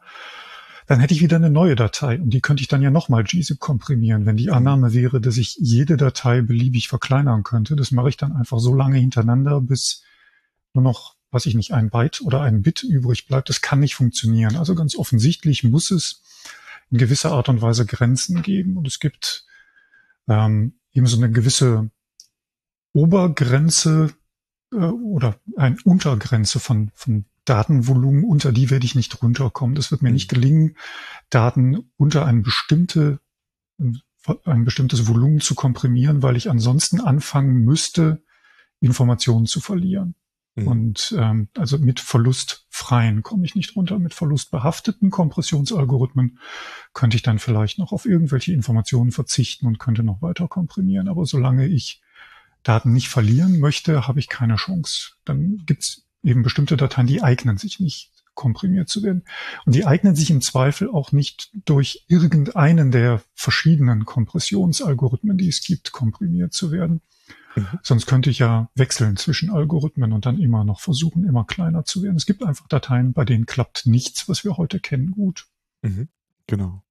dann 0.89 1.00
hätte 1.00 1.13
ich 1.13 1.21
wieder 1.21 1.36
eine 1.36 1.51
neue 1.51 1.75
Datei 1.75 2.19
und 2.19 2.31
die 2.31 2.41
könnte 2.41 2.62
ich 2.62 2.68
dann 2.68 2.81
ja 2.81 2.89
nochmal 2.89 3.24
gzip 3.24 3.59
komprimieren, 3.59 4.25
wenn 4.25 4.38
die 4.38 4.50
Annahme 4.50 4.91
wäre, 4.91 5.21
dass 5.21 5.38
ich 5.38 5.56
jede 5.59 5.97
Datei 5.97 6.41
beliebig 6.41 6.88
verkleinern 6.88 7.44
könnte. 7.44 7.75
Das 7.75 7.91
mache 7.91 8.09
ich 8.09 8.18
dann 8.18 8.31
einfach 8.31 8.57
so 8.57 8.74
lange 8.74 8.97
hintereinander, 8.97 9.62
bis 9.62 10.01
nur 10.74 10.83
noch, 10.83 11.15
weiß 11.30 11.45
ich 11.45 11.53
nicht, 11.53 11.74
ein 11.74 11.91
Byte 11.91 12.21
oder 12.21 12.41
ein 12.41 12.63
Bit 12.63 12.81
übrig 12.81 13.27
bleibt. 13.27 13.50
Das 13.50 13.62
kann 13.62 13.81
nicht 13.81 13.94
funktionieren. 13.94 14.56
Also 14.56 14.74
ganz 14.74 14.95
offensichtlich 14.95 15.63
muss 15.63 15.91
es 15.91 16.24
in 16.89 16.97
gewisser 16.97 17.33
Art 17.33 17.50
und 17.50 17.62
Weise 17.62 17.85
Grenzen 17.85 18.42
geben 18.42 18.75
und 18.75 18.88
es 18.88 19.00
gibt 19.00 19.45
ähm, 20.27 20.74
eben 20.92 21.06
so 21.06 21.18
eine 21.18 21.30
gewisse 21.30 21.92
Obergrenze 22.94 24.12
äh, 24.74 24.77
oder 24.77 25.39
eine 25.56 25.77
Untergrenze 25.83 26.59
von, 26.59 26.89
von 26.95 27.25
Datenvolumen, 27.49 28.23
unter 28.23 28.51
die 28.51 28.69
werde 28.69 28.85
ich 28.85 28.95
nicht 28.95 29.21
runterkommen. 29.23 29.75
Das 29.75 29.89
wird 29.89 30.01
mir 30.01 30.11
nicht 30.11 30.29
gelingen, 30.29 30.75
Daten 31.29 31.91
unter 31.97 32.25
ein 32.25 32.43
bestimmte, 32.43 33.19
ein 34.45 34.65
bestimmtes 34.65 35.07
Volumen 35.07 35.41
zu 35.41 35.55
komprimieren, 35.55 36.21
weil 36.21 36.37
ich 36.37 36.49
ansonsten 36.49 37.01
anfangen 37.01 37.63
müsste, 37.65 38.21
Informationen 38.79 39.47
zu 39.47 39.61
verlieren. 39.61 40.13
Mhm. 40.55 40.67
Und 40.67 41.15
ähm, 41.17 41.49
also 41.57 41.79
mit 41.79 41.99
verlustfreien 41.99 43.23
komme 43.23 43.45
ich 43.45 43.55
nicht 43.55 43.75
runter. 43.75 43.97
Mit 43.97 44.13
verlustbehafteten 44.13 45.09
Kompressionsalgorithmen 45.09 46.37
könnte 46.93 47.15
ich 47.17 47.23
dann 47.23 47.39
vielleicht 47.39 47.79
noch 47.79 47.91
auf 47.91 48.05
irgendwelche 48.05 48.53
Informationen 48.53 49.11
verzichten 49.11 49.65
und 49.65 49.79
könnte 49.79 50.03
noch 50.03 50.21
weiter 50.21 50.47
komprimieren. 50.47 51.07
Aber 51.07 51.25
solange 51.25 51.67
ich 51.67 52.01
Daten 52.63 52.93
nicht 52.93 53.09
verlieren 53.09 53.59
möchte, 53.59 54.07
habe 54.07 54.19
ich 54.19 54.27
keine 54.27 54.55
Chance. 54.55 55.13
Dann 55.25 55.63
gibt's 55.65 56.08
eben 56.24 56.44
bestimmte 56.44 56.77
Dateien, 56.77 57.07
die 57.07 57.21
eignen 57.21 57.57
sich 57.57 57.80
nicht 57.80 58.12
komprimiert 58.33 58.88
zu 58.88 59.04
werden. 59.04 59.24
Und 59.66 59.75
die 59.75 59.86
eignen 59.86 60.16
sich 60.16 60.31
im 60.31 60.42
Zweifel 60.42 60.89
auch 60.89 61.12
nicht 61.12 61.51
durch 61.66 62.06
irgendeinen 62.07 62.92
der 62.92 63.21
verschiedenen 63.33 64.06
Kompressionsalgorithmen, 64.06 65.38
die 65.38 65.50
es 65.50 65.62
gibt, 65.62 65.92
komprimiert 65.92 66.54
zu 66.54 66.71
werden. 66.71 67.01
Mhm. 67.56 67.68
Sonst 67.83 68.06
könnte 68.06 68.30
ich 68.30 68.39
ja 68.39 68.69
wechseln 68.75 69.18
zwischen 69.18 69.50
Algorithmen 69.50 70.13
und 70.13 70.25
dann 70.25 70.39
immer 70.39 70.63
noch 70.63 70.80
versuchen, 70.80 71.25
immer 71.25 71.45
kleiner 71.45 71.83
zu 71.83 72.01
werden. 72.01 72.16
Es 72.16 72.25
gibt 72.25 72.44
einfach 72.44 72.68
Dateien, 72.68 73.12
bei 73.12 73.25
denen 73.25 73.45
klappt 73.45 73.86
nichts, 73.86 74.30
was 74.30 74.44
wir 74.44 74.57
heute 74.57 74.80
kennen, 74.80 75.12
gut. 75.12 75.48
Mhm. 75.81 76.07
Genau. 76.48 76.83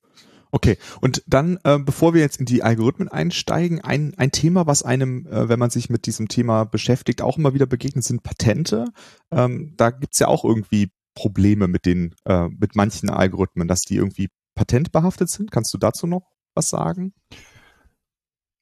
Okay, 0.51 0.79
und 1.01 1.23
dann, 1.27 1.59
äh, 1.65 1.79
bevor 1.79 2.15
wir 2.15 2.21
jetzt 2.21 2.41
in 2.41 2.47
die 2.47 2.63
Algorithmen 2.63 3.09
einsteigen, 3.09 3.81
ein, 3.81 4.15
ein 4.17 4.33
Thema, 4.33 4.67
was 4.67 4.83
einem, 4.83 5.27
äh, 5.27 5.49
wenn 5.49 5.59
man 5.59 5.71
sich 5.71 5.91
mit 5.91 6.07
diesem 6.07 6.29
Thema 6.29 6.65
beschäftigt, 6.65 7.21
auch 7.21 7.37
immer 7.37 7.55
wieder 7.55 7.67
begegnet, 7.67 8.05
sind 8.05 8.23
Patente. 8.23 8.87
Ähm, 9.31 9.75
da 9.77 9.91
gibt's 9.91 10.19
ja 10.19 10.29
auch 10.29 10.45
irgendwie 10.45 10.91
Probleme 11.15 11.69
mit 11.69 11.85
den, 11.85 12.15
äh, 12.25 12.49
mit 12.49 12.77
manchen 12.77 13.11
Algorithmen, 13.11 13.69
dass 13.69 13.83
die 13.83 13.97
irgendwie 13.97 14.29
patentbehaftet 14.55 15.29
sind. 15.29 15.51
Kannst 15.51 15.75
du 15.75 15.79
dazu 15.79 16.07
noch 16.07 16.31
was 16.55 16.71
sagen? 16.71 17.13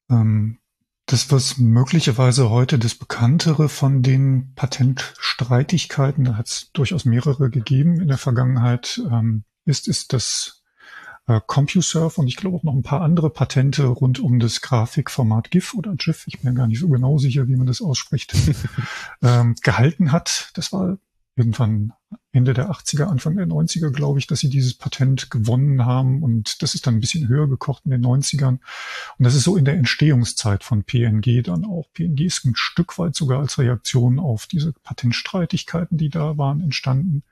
Ähm, 0.09 0.59
das, 1.05 1.31
was 1.31 1.57
möglicherweise 1.57 2.49
heute 2.49 2.77
das 2.77 2.95
Bekanntere 2.95 3.69
von 3.69 4.03
den 4.03 4.53
Patentstreitigkeiten, 4.55 6.25
da 6.25 6.35
hat 6.35 6.47
es 6.47 6.71
durchaus 6.73 7.05
mehrere 7.05 7.49
gegeben 7.49 8.01
in 8.01 8.09
der 8.09 8.17
Vergangenheit, 8.17 9.01
ähm, 9.09 9.45
ist, 9.65 9.87
ist 9.87 10.11
das 10.11 10.56
CompuServe 11.27 12.21
und 12.21 12.27
ich 12.27 12.37
glaube 12.37 12.57
auch 12.57 12.63
noch 12.63 12.73
ein 12.73 12.83
paar 12.83 13.01
andere 13.01 13.29
Patente 13.29 13.85
rund 13.85 14.19
um 14.19 14.39
das 14.39 14.61
Grafikformat 14.61 15.51
GIF 15.51 15.73
oder 15.73 15.93
GIF, 15.95 16.25
ich 16.27 16.39
bin 16.39 16.55
gar 16.55 16.67
nicht 16.67 16.79
so 16.79 16.87
genau 16.87 17.17
sicher, 17.17 17.47
wie 17.47 17.57
man 17.57 17.67
das 17.67 17.81
ausspricht, 17.81 18.33
ähm, 19.21 19.55
gehalten 19.61 20.13
hat. 20.13 20.51
Das 20.53 20.71
war 20.71 20.97
irgendwann 21.35 21.93
Ende 22.31 22.53
der 22.53 22.71
80er, 22.71 23.05
Anfang 23.05 23.35
der 23.35 23.47
90er, 23.47 23.91
glaube 23.91 24.19
ich, 24.19 24.27
dass 24.27 24.39
sie 24.39 24.49
dieses 24.49 24.73
Patent 24.73 25.29
gewonnen 25.29 25.85
haben 25.85 26.23
und 26.23 26.61
das 26.61 26.75
ist 26.75 26.87
dann 26.87 26.95
ein 26.95 26.99
bisschen 26.99 27.27
höher 27.27 27.47
gekocht 27.47 27.83
in 27.85 27.91
den 27.91 28.05
90ern. 28.05 28.59
Und 29.17 29.23
das 29.23 29.35
ist 29.35 29.43
so 29.43 29.57
in 29.57 29.65
der 29.65 29.75
Entstehungszeit 29.75 30.63
von 30.63 30.83
PNG 30.83 31.43
dann 31.43 31.65
auch. 31.65 31.91
PNG 31.93 32.21
ist 32.21 32.45
ein 32.45 32.55
Stück 32.55 32.97
weit 32.97 33.15
sogar 33.15 33.39
als 33.39 33.59
Reaktion 33.59 34.19
auf 34.19 34.47
diese 34.47 34.73
Patentstreitigkeiten, 34.83 35.97
die 35.97 36.09
da 36.09 36.37
waren, 36.37 36.61
entstanden. 36.61 37.23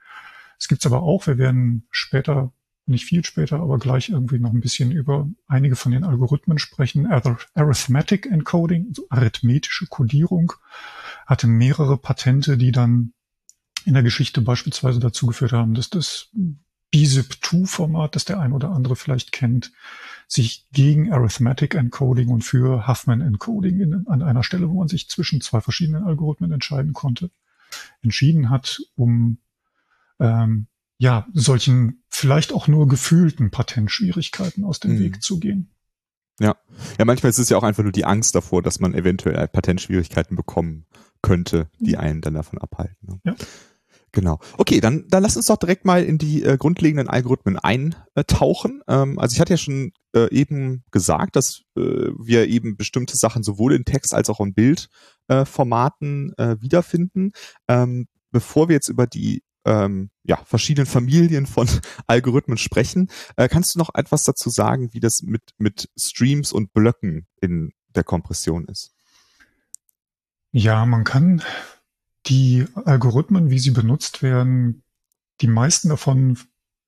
Es 0.58 0.68
gibt's 0.68 0.86
aber 0.86 1.02
auch, 1.02 1.26
wir 1.26 1.38
werden 1.38 1.86
später 1.90 2.52
nicht 2.86 3.04
viel 3.04 3.24
später, 3.24 3.60
aber 3.60 3.78
gleich 3.78 4.08
irgendwie 4.10 4.38
noch 4.38 4.52
ein 4.52 4.60
bisschen 4.60 4.92
über 4.92 5.28
einige 5.48 5.76
von 5.76 5.92
den 5.92 6.04
Algorithmen 6.04 6.58
sprechen. 6.58 7.06
Arithmetic 7.06 8.26
Encoding, 8.26 8.86
also 8.88 9.06
arithmetische 9.10 9.86
Codierung, 9.86 10.52
hatte 11.26 11.46
mehrere 11.46 11.98
Patente, 11.98 12.56
die 12.56 12.72
dann 12.72 13.12
in 13.84 13.94
der 13.94 14.02
Geschichte 14.02 14.40
beispielsweise 14.40 15.00
dazu 15.00 15.26
geführt 15.26 15.52
haben, 15.52 15.74
dass 15.74 15.90
das 15.90 16.30
BZIP2-Format, 16.94 18.14
das 18.14 18.24
der 18.24 18.40
ein 18.40 18.52
oder 18.52 18.70
andere 18.70 18.96
vielleicht 18.96 19.32
kennt, 19.32 19.72
sich 20.28 20.66
gegen 20.72 21.12
Arithmetic 21.12 21.74
Encoding 21.74 22.28
und 22.28 22.42
für 22.42 22.86
Huffman 22.86 23.20
Encoding 23.20 23.80
in, 23.80 24.06
an 24.06 24.22
einer 24.22 24.42
Stelle, 24.42 24.68
wo 24.68 24.78
man 24.78 24.88
sich 24.88 25.08
zwischen 25.08 25.40
zwei 25.40 25.60
verschiedenen 25.60 26.04
Algorithmen 26.04 26.52
entscheiden 26.52 26.92
konnte, 26.92 27.30
entschieden 28.02 28.50
hat, 28.50 28.80
um 28.94 29.38
ähm, 30.18 30.66
ja, 30.98 31.26
solchen 31.32 32.04
vielleicht 32.08 32.52
auch 32.52 32.68
nur 32.68 32.88
gefühlten 32.88 33.50
Patentschwierigkeiten 33.50 34.64
aus 34.64 34.80
dem 34.80 34.94
mhm. 34.94 35.00
Weg 35.00 35.22
zu 35.22 35.38
gehen. 35.38 35.70
Ja. 36.40 36.56
Ja, 36.98 37.04
manchmal 37.04 37.30
ist 37.30 37.38
es 37.38 37.48
ja 37.48 37.56
auch 37.56 37.62
einfach 37.62 37.82
nur 37.82 37.92
die 37.92 38.04
Angst 38.04 38.34
davor, 38.34 38.62
dass 38.62 38.80
man 38.80 38.94
eventuell 38.94 39.48
Patentschwierigkeiten 39.48 40.36
bekommen 40.36 40.86
könnte, 41.22 41.68
die 41.78 41.96
einen 41.96 42.20
dann 42.20 42.34
davon 42.34 42.58
abhalten. 42.58 42.96
Ne? 43.02 43.20
Ja. 43.24 43.34
Genau. 44.12 44.38
Okay, 44.56 44.80
dann, 44.80 45.04
dann 45.08 45.22
lass 45.22 45.36
uns 45.36 45.46
doch 45.46 45.58
direkt 45.58 45.84
mal 45.84 46.02
in 46.02 46.16
die 46.16 46.42
äh, 46.42 46.56
grundlegenden 46.56 47.08
Algorithmen 47.08 47.58
eintauchen. 47.58 48.80
Ähm, 48.88 49.18
also 49.18 49.34
ich 49.34 49.40
hatte 49.40 49.52
ja 49.54 49.58
schon 49.58 49.92
äh, 50.14 50.32
eben 50.32 50.84
gesagt, 50.90 51.36
dass 51.36 51.62
äh, 51.76 51.80
wir 51.80 52.48
eben 52.48 52.76
bestimmte 52.78 53.16
Sachen 53.16 53.42
sowohl 53.42 53.74
in 53.74 53.84
Text 53.84 54.14
als 54.14 54.30
auch 54.30 54.40
in 54.40 54.54
Bildformaten 54.54 56.32
äh, 56.38 56.56
wiederfinden. 56.60 57.32
Ähm, 57.68 58.06
bevor 58.30 58.68
wir 58.68 58.74
jetzt 58.74 58.88
über 58.88 59.06
die 59.06 59.42
ähm, 59.66 60.10
ja, 60.22 60.42
verschiedenen 60.44 60.86
Familien 60.86 61.46
von 61.46 61.68
Algorithmen 62.06 62.56
sprechen. 62.56 63.10
Äh, 63.36 63.48
kannst 63.48 63.74
du 63.74 63.78
noch 63.78 63.90
etwas 63.94 64.22
dazu 64.22 64.48
sagen, 64.48 64.94
wie 64.94 65.00
das 65.00 65.22
mit, 65.22 65.42
mit 65.58 65.90
Streams 65.98 66.52
und 66.52 66.72
Blöcken 66.72 67.26
in 67.42 67.72
der 67.94 68.04
Kompression 68.04 68.64
ist? 68.66 68.92
Ja, 70.52 70.86
man 70.86 71.04
kann 71.04 71.42
die 72.26 72.64
Algorithmen, 72.74 73.50
wie 73.50 73.58
sie 73.58 73.72
benutzt 73.72 74.22
werden, 74.22 74.82
die 75.40 75.48
meisten 75.48 75.90
davon 75.90 76.38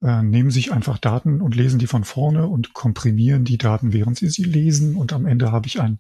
nehmen 0.01 0.51
sich 0.51 0.73
einfach 0.73 0.99
Daten 0.99 1.41
und 1.41 1.57
lesen 1.57 1.81
die 1.81 1.89
von 1.89 2.05
vorne 2.05 2.47
und 2.47 2.73
komprimieren 2.73 3.45
die 3.45 3.59
Daten, 3.59 3.93
während 3.93 4.17
sie 4.17 4.29
sie 4.29 4.45
lesen. 4.45 4.97
Und 4.97 5.13
am 5.13 5.27
Ende 5.27 5.51
habe 5.51 5.67
ich 5.67 5.81
ein, 5.81 5.99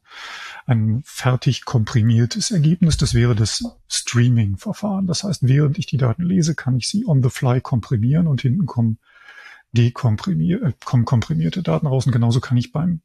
ein 0.66 1.02
fertig 1.04 1.64
komprimiertes 1.64 2.52
Ergebnis. 2.52 2.96
Das 2.96 3.14
wäre 3.14 3.34
das 3.34 3.64
Streaming-Verfahren. 3.88 5.08
Das 5.08 5.24
heißt, 5.24 5.48
während 5.48 5.78
ich 5.78 5.86
die 5.86 5.96
Daten 5.96 6.22
lese, 6.22 6.54
kann 6.54 6.76
ich 6.76 6.88
sie 6.88 7.06
on 7.06 7.22
the 7.24 7.30
fly 7.30 7.60
komprimieren 7.60 8.28
und 8.28 8.40
hinten 8.40 8.66
kommen 8.66 8.98
dekomprimier 9.72 10.62
äh, 10.62 10.72
kommen 10.84 11.04
komprimierte 11.04 11.62
Daten 11.62 11.86
raus. 11.86 12.06
Und 12.06 12.12
genauso 12.12 12.40
kann 12.40 12.56
ich 12.56 12.72
beim 12.72 13.00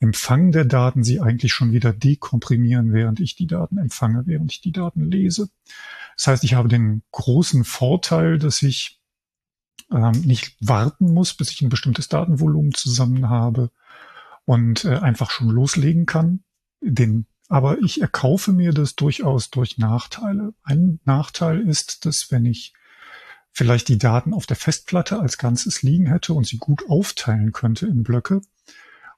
Empfang 0.00 0.50
der 0.50 0.64
Daten 0.64 1.04
sie 1.04 1.20
eigentlich 1.20 1.52
schon 1.52 1.72
wieder 1.72 1.92
dekomprimieren, 1.92 2.92
während 2.92 3.20
ich 3.20 3.36
die 3.36 3.46
Daten 3.46 3.78
empfange, 3.78 4.22
während 4.26 4.50
ich 4.50 4.60
die 4.60 4.72
Daten 4.72 5.04
lese. 5.04 5.48
Das 6.16 6.26
heißt, 6.26 6.44
ich 6.44 6.54
habe 6.54 6.68
den 6.68 7.02
großen 7.12 7.64
Vorteil, 7.64 8.38
dass 8.38 8.62
ich 8.62 9.01
ähm, 9.90 10.12
nicht 10.24 10.56
warten 10.60 11.12
muss, 11.12 11.34
bis 11.34 11.50
ich 11.50 11.62
ein 11.62 11.68
bestimmtes 11.68 12.08
Datenvolumen 12.08 12.74
zusammen 12.74 13.28
habe 13.28 13.70
und 14.44 14.84
äh, 14.84 14.96
einfach 14.96 15.30
schon 15.30 15.48
loslegen 15.48 16.06
kann. 16.06 16.44
Den, 16.80 17.26
aber 17.48 17.78
ich 17.80 18.00
erkaufe 18.00 18.52
mir 18.52 18.72
das 18.72 18.96
durchaus 18.96 19.50
durch 19.50 19.78
Nachteile. 19.78 20.54
Ein 20.62 21.00
Nachteil 21.04 21.60
ist, 21.60 22.06
dass 22.06 22.30
wenn 22.30 22.46
ich 22.46 22.72
vielleicht 23.52 23.88
die 23.88 23.98
Daten 23.98 24.32
auf 24.32 24.46
der 24.46 24.56
Festplatte 24.56 25.20
als 25.20 25.38
Ganzes 25.38 25.82
liegen 25.82 26.06
hätte 26.06 26.32
und 26.32 26.46
sie 26.46 26.58
gut 26.58 26.88
aufteilen 26.88 27.52
könnte 27.52 27.86
in 27.86 28.02
Blöcke 28.02 28.40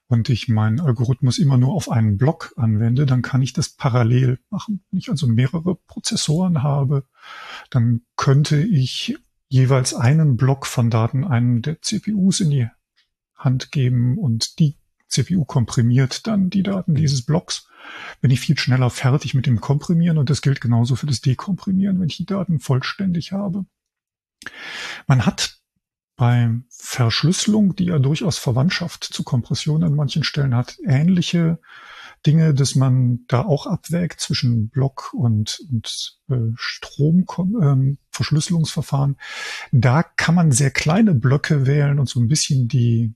und 0.07 0.29
ich 0.29 0.47
meinen 0.47 0.79
Algorithmus 0.79 1.39
immer 1.39 1.57
nur 1.57 1.73
auf 1.73 1.89
einen 1.89 2.17
Block 2.17 2.53
anwende, 2.57 3.05
dann 3.05 3.21
kann 3.21 3.41
ich 3.41 3.53
das 3.53 3.69
parallel 3.69 4.39
machen. 4.49 4.83
Wenn 4.91 4.99
ich 4.99 5.09
also 5.09 5.27
mehrere 5.27 5.75
Prozessoren 5.75 6.61
habe, 6.61 7.05
dann 7.69 8.01
könnte 8.15 8.61
ich 8.61 9.17
jeweils 9.47 9.93
einen 9.93 10.37
Block 10.37 10.65
von 10.65 10.89
Daten 10.89 11.23
einem 11.23 11.61
der 11.61 11.81
CPUs 11.81 12.39
in 12.39 12.49
die 12.49 12.67
Hand 13.35 13.71
geben 13.71 14.17
und 14.17 14.59
die 14.59 14.77
CPU 15.07 15.45
komprimiert 15.45 16.27
dann 16.27 16.49
die 16.49 16.63
Daten 16.63 16.95
dieses 16.95 17.23
Blocks. 17.23 17.67
Bin 18.21 18.31
ich 18.31 18.39
viel 18.39 18.57
schneller 18.57 18.89
fertig 18.89 19.33
mit 19.33 19.45
dem 19.45 19.61
Komprimieren 19.61 20.17
und 20.17 20.29
das 20.29 20.41
gilt 20.41 20.61
genauso 20.61 20.95
für 20.95 21.05
das 21.05 21.21
Dekomprimieren, 21.21 21.99
wenn 21.99 22.09
ich 22.09 22.17
die 22.17 22.25
Daten 22.25 22.59
vollständig 22.59 23.31
habe. 23.31 23.65
Man 25.07 25.25
hat 25.25 25.59
bei 26.15 26.49
Verschlüsselung, 26.69 27.75
die 27.75 27.85
ja 27.85 27.99
durchaus 27.99 28.37
Verwandtschaft 28.37 29.03
zu 29.03 29.23
Kompression 29.23 29.83
an 29.83 29.95
manchen 29.95 30.23
Stellen 30.23 30.55
hat, 30.55 30.77
ähnliche 30.83 31.59
Dinge, 32.25 32.53
dass 32.53 32.75
man 32.75 33.25
da 33.27 33.43
auch 33.43 33.67
abwägt 33.67 34.19
zwischen 34.19 34.67
Block 34.69 35.13
und, 35.13 35.61
und 35.71 36.19
äh, 36.29 36.51
Stromverschlüsselungsverfahren. 36.55 39.17
Ähm, 39.71 39.81
da 39.81 40.03
kann 40.03 40.35
man 40.35 40.51
sehr 40.51 40.71
kleine 40.71 41.13
Blöcke 41.13 41.65
wählen 41.65 41.99
und 41.99 42.09
so 42.09 42.19
ein 42.19 42.27
bisschen 42.27 42.67
die 42.67 43.13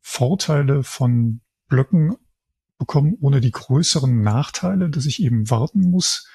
Vorteile 0.00 0.82
von 0.82 1.40
Blöcken 1.68 2.16
bekommen, 2.78 3.16
ohne 3.20 3.40
die 3.40 3.52
größeren 3.52 4.22
Nachteile, 4.22 4.90
dass 4.90 5.06
ich 5.06 5.22
eben 5.22 5.48
warten 5.50 5.90
muss, 5.90 6.28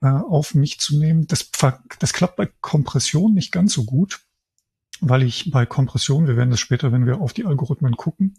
äh, 0.00 0.08
auf 0.08 0.54
mich 0.54 0.80
zu 0.80 0.98
nehmen. 0.98 1.26
Das, 1.26 1.50
das 1.98 2.12
klappt 2.12 2.36
bei 2.36 2.50
Kompression 2.60 3.34
nicht 3.34 3.52
ganz 3.52 3.74
so 3.74 3.84
gut 3.84 4.20
weil 5.00 5.22
ich 5.22 5.50
bei 5.50 5.66
Kompression, 5.66 6.26
wir 6.26 6.36
werden 6.36 6.50
das 6.50 6.60
später, 6.60 6.92
wenn 6.92 7.06
wir 7.06 7.20
auf 7.20 7.32
die 7.32 7.44
Algorithmen 7.44 7.96
gucken, 7.96 8.36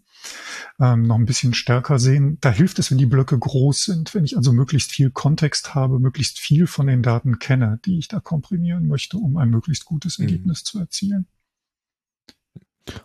ähm, 0.80 1.02
noch 1.02 1.16
ein 1.16 1.26
bisschen 1.26 1.54
stärker 1.54 1.98
sehen. 1.98 2.38
Da 2.40 2.50
hilft 2.50 2.78
es, 2.78 2.90
wenn 2.90 2.98
die 2.98 3.06
Blöcke 3.06 3.38
groß 3.38 3.84
sind, 3.84 4.14
wenn 4.14 4.24
ich 4.24 4.36
also 4.36 4.52
möglichst 4.52 4.90
viel 4.90 5.10
Kontext 5.10 5.74
habe, 5.74 5.98
möglichst 5.98 6.38
viel 6.38 6.66
von 6.66 6.86
den 6.86 7.02
Daten 7.02 7.38
kenne, 7.38 7.80
die 7.84 7.98
ich 7.98 8.08
da 8.08 8.20
komprimieren 8.20 8.86
möchte, 8.86 9.18
um 9.18 9.36
ein 9.36 9.50
möglichst 9.50 9.84
gutes 9.84 10.18
mhm. 10.18 10.26
Ergebnis 10.26 10.62
mhm. 10.62 10.66
zu 10.66 10.78
erzielen. 10.78 11.26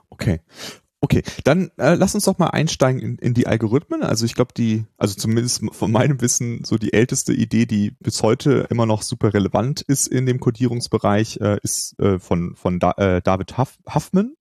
Okay. 0.09 0.41
Okay, 1.03 1.23
dann 1.43 1.71
äh, 1.77 1.95
lass 1.95 2.13
uns 2.13 2.25
doch 2.25 2.37
mal 2.37 2.51
einsteigen 2.51 3.01
in, 3.01 3.17
in 3.17 3.33
die 3.33 3.47
Algorithmen. 3.47 4.03
Also 4.03 4.23
ich 4.23 4.35
glaube, 4.35 4.53
die, 4.55 4.85
also 4.97 5.15
zumindest 5.15 5.63
von 5.71 5.91
meinem 5.91 6.21
Wissen, 6.21 6.63
so 6.63 6.77
die 6.77 6.93
älteste 6.93 7.33
Idee, 7.33 7.65
die 7.65 7.95
bis 7.99 8.21
heute 8.21 8.67
immer 8.69 8.85
noch 8.85 9.01
super 9.01 9.33
relevant 9.33 9.81
ist 9.81 10.07
in 10.07 10.27
dem 10.27 10.39
Codierungsbereich, 10.39 11.39
äh, 11.41 11.57
ist 11.63 11.99
äh, 11.99 12.19
von, 12.19 12.55
von 12.55 12.77
da, 12.77 12.91
äh, 12.97 13.19
David 13.19 13.57
Huff, 13.57 13.79
Huffman 13.91 14.35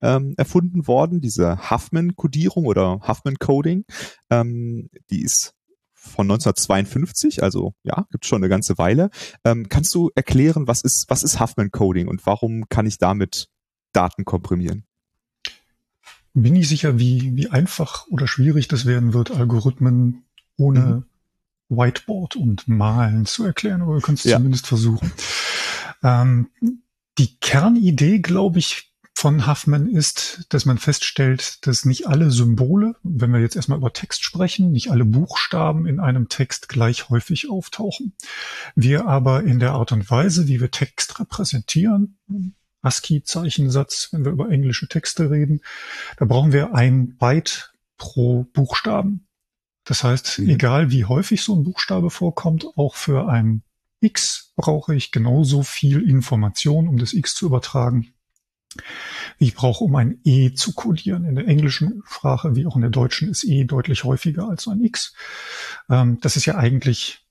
ähm, 0.00 0.32
erfunden 0.38 0.86
worden, 0.86 1.20
diese 1.20 1.70
Huffman-Codierung 1.70 2.64
oder 2.64 3.00
Huffman-Coding. 3.06 3.84
Ähm, 4.30 4.88
die 5.10 5.22
ist 5.22 5.52
von 5.92 6.24
1952, 6.24 7.42
also 7.42 7.74
ja, 7.82 8.06
gibt 8.10 8.24
schon 8.24 8.40
eine 8.40 8.48
ganze 8.48 8.78
Weile. 8.78 9.10
Ähm, 9.44 9.68
kannst 9.68 9.94
du 9.94 10.10
erklären, 10.14 10.66
was 10.66 10.80
ist, 10.80 11.04
was 11.08 11.22
ist 11.22 11.40
Huffman-Coding 11.40 12.08
und 12.08 12.24
warum 12.24 12.70
kann 12.70 12.86
ich 12.86 12.96
damit 12.96 13.48
Daten 13.92 14.24
komprimieren? 14.24 14.85
Bin 16.42 16.54
ich 16.54 16.68
sicher, 16.68 16.98
wie, 16.98 17.34
wie 17.34 17.48
einfach 17.48 18.06
oder 18.08 18.28
schwierig 18.28 18.68
das 18.68 18.84
werden 18.84 19.14
wird, 19.14 19.30
Algorithmen 19.30 20.24
ohne 20.56 20.80
mhm. 20.80 21.04
Whiteboard 21.68 22.36
und 22.36 22.68
Malen 22.68 23.26
zu 23.26 23.44
erklären, 23.44 23.82
aber 23.82 23.94
wir 23.94 24.02
können 24.02 24.18
es 24.18 24.24
ja. 24.24 24.36
zumindest 24.36 24.66
versuchen. 24.66 25.12
Ähm, 26.02 26.50
die 27.18 27.38
Kernidee, 27.40 28.18
glaube 28.18 28.58
ich, 28.58 28.92
von 29.14 29.46
Huffman 29.46 29.88
ist, 29.88 30.44
dass 30.50 30.66
man 30.66 30.76
feststellt, 30.76 31.66
dass 31.66 31.86
nicht 31.86 32.06
alle 32.06 32.30
Symbole, 32.30 32.96
wenn 33.02 33.32
wir 33.32 33.40
jetzt 33.40 33.56
erstmal 33.56 33.78
über 33.78 33.94
Text 33.94 34.22
sprechen, 34.22 34.72
nicht 34.72 34.90
alle 34.90 35.06
Buchstaben 35.06 35.86
in 35.86 36.00
einem 36.00 36.28
Text 36.28 36.68
gleich 36.68 37.08
häufig 37.08 37.48
auftauchen. 37.48 38.12
Wir 38.74 39.06
aber 39.06 39.42
in 39.42 39.58
der 39.58 39.72
Art 39.72 39.92
und 39.92 40.10
Weise, 40.10 40.48
wie 40.48 40.60
wir 40.60 40.70
Text 40.70 41.18
repräsentieren, 41.18 42.18
ASCII-Zeichensatz, 42.86 44.10
wenn 44.12 44.24
wir 44.24 44.32
über 44.32 44.50
englische 44.50 44.88
Texte 44.88 45.30
reden. 45.30 45.60
Da 46.16 46.24
brauchen 46.24 46.52
wir 46.52 46.74
ein 46.74 47.16
Byte 47.16 47.72
pro 47.98 48.44
Buchstaben. 48.52 49.26
Das 49.84 50.04
heißt, 50.04 50.40
mhm. 50.40 50.50
egal 50.50 50.90
wie 50.90 51.04
häufig 51.04 51.42
so 51.42 51.54
ein 51.54 51.64
Buchstabe 51.64 52.10
vorkommt, 52.10 52.66
auch 52.76 52.94
für 52.94 53.28
ein 53.28 53.62
X 54.00 54.52
brauche 54.56 54.94
ich 54.94 55.12
genauso 55.12 55.62
viel 55.62 56.08
Information, 56.08 56.88
um 56.88 56.98
das 56.98 57.12
X 57.12 57.34
zu 57.34 57.46
übertragen, 57.46 58.12
wie 59.38 59.46
ich 59.46 59.54
brauche, 59.54 59.84
um 59.84 59.94
ein 59.96 60.20
E 60.24 60.52
zu 60.52 60.74
codieren. 60.74 61.24
In 61.24 61.34
der 61.34 61.48
englischen 61.48 62.02
Sprache 62.06 62.56
wie 62.56 62.66
auch 62.66 62.76
in 62.76 62.82
der 62.82 62.90
deutschen 62.90 63.28
ist 63.28 63.44
E 63.44 63.64
deutlich 63.64 64.04
häufiger 64.04 64.48
als 64.48 64.68
ein 64.68 64.82
X. 64.82 65.14
Ähm, 65.88 66.18
das 66.20 66.36
ist 66.36 66.46
ja 66.46 66.56
eigentlich 66.56 67.26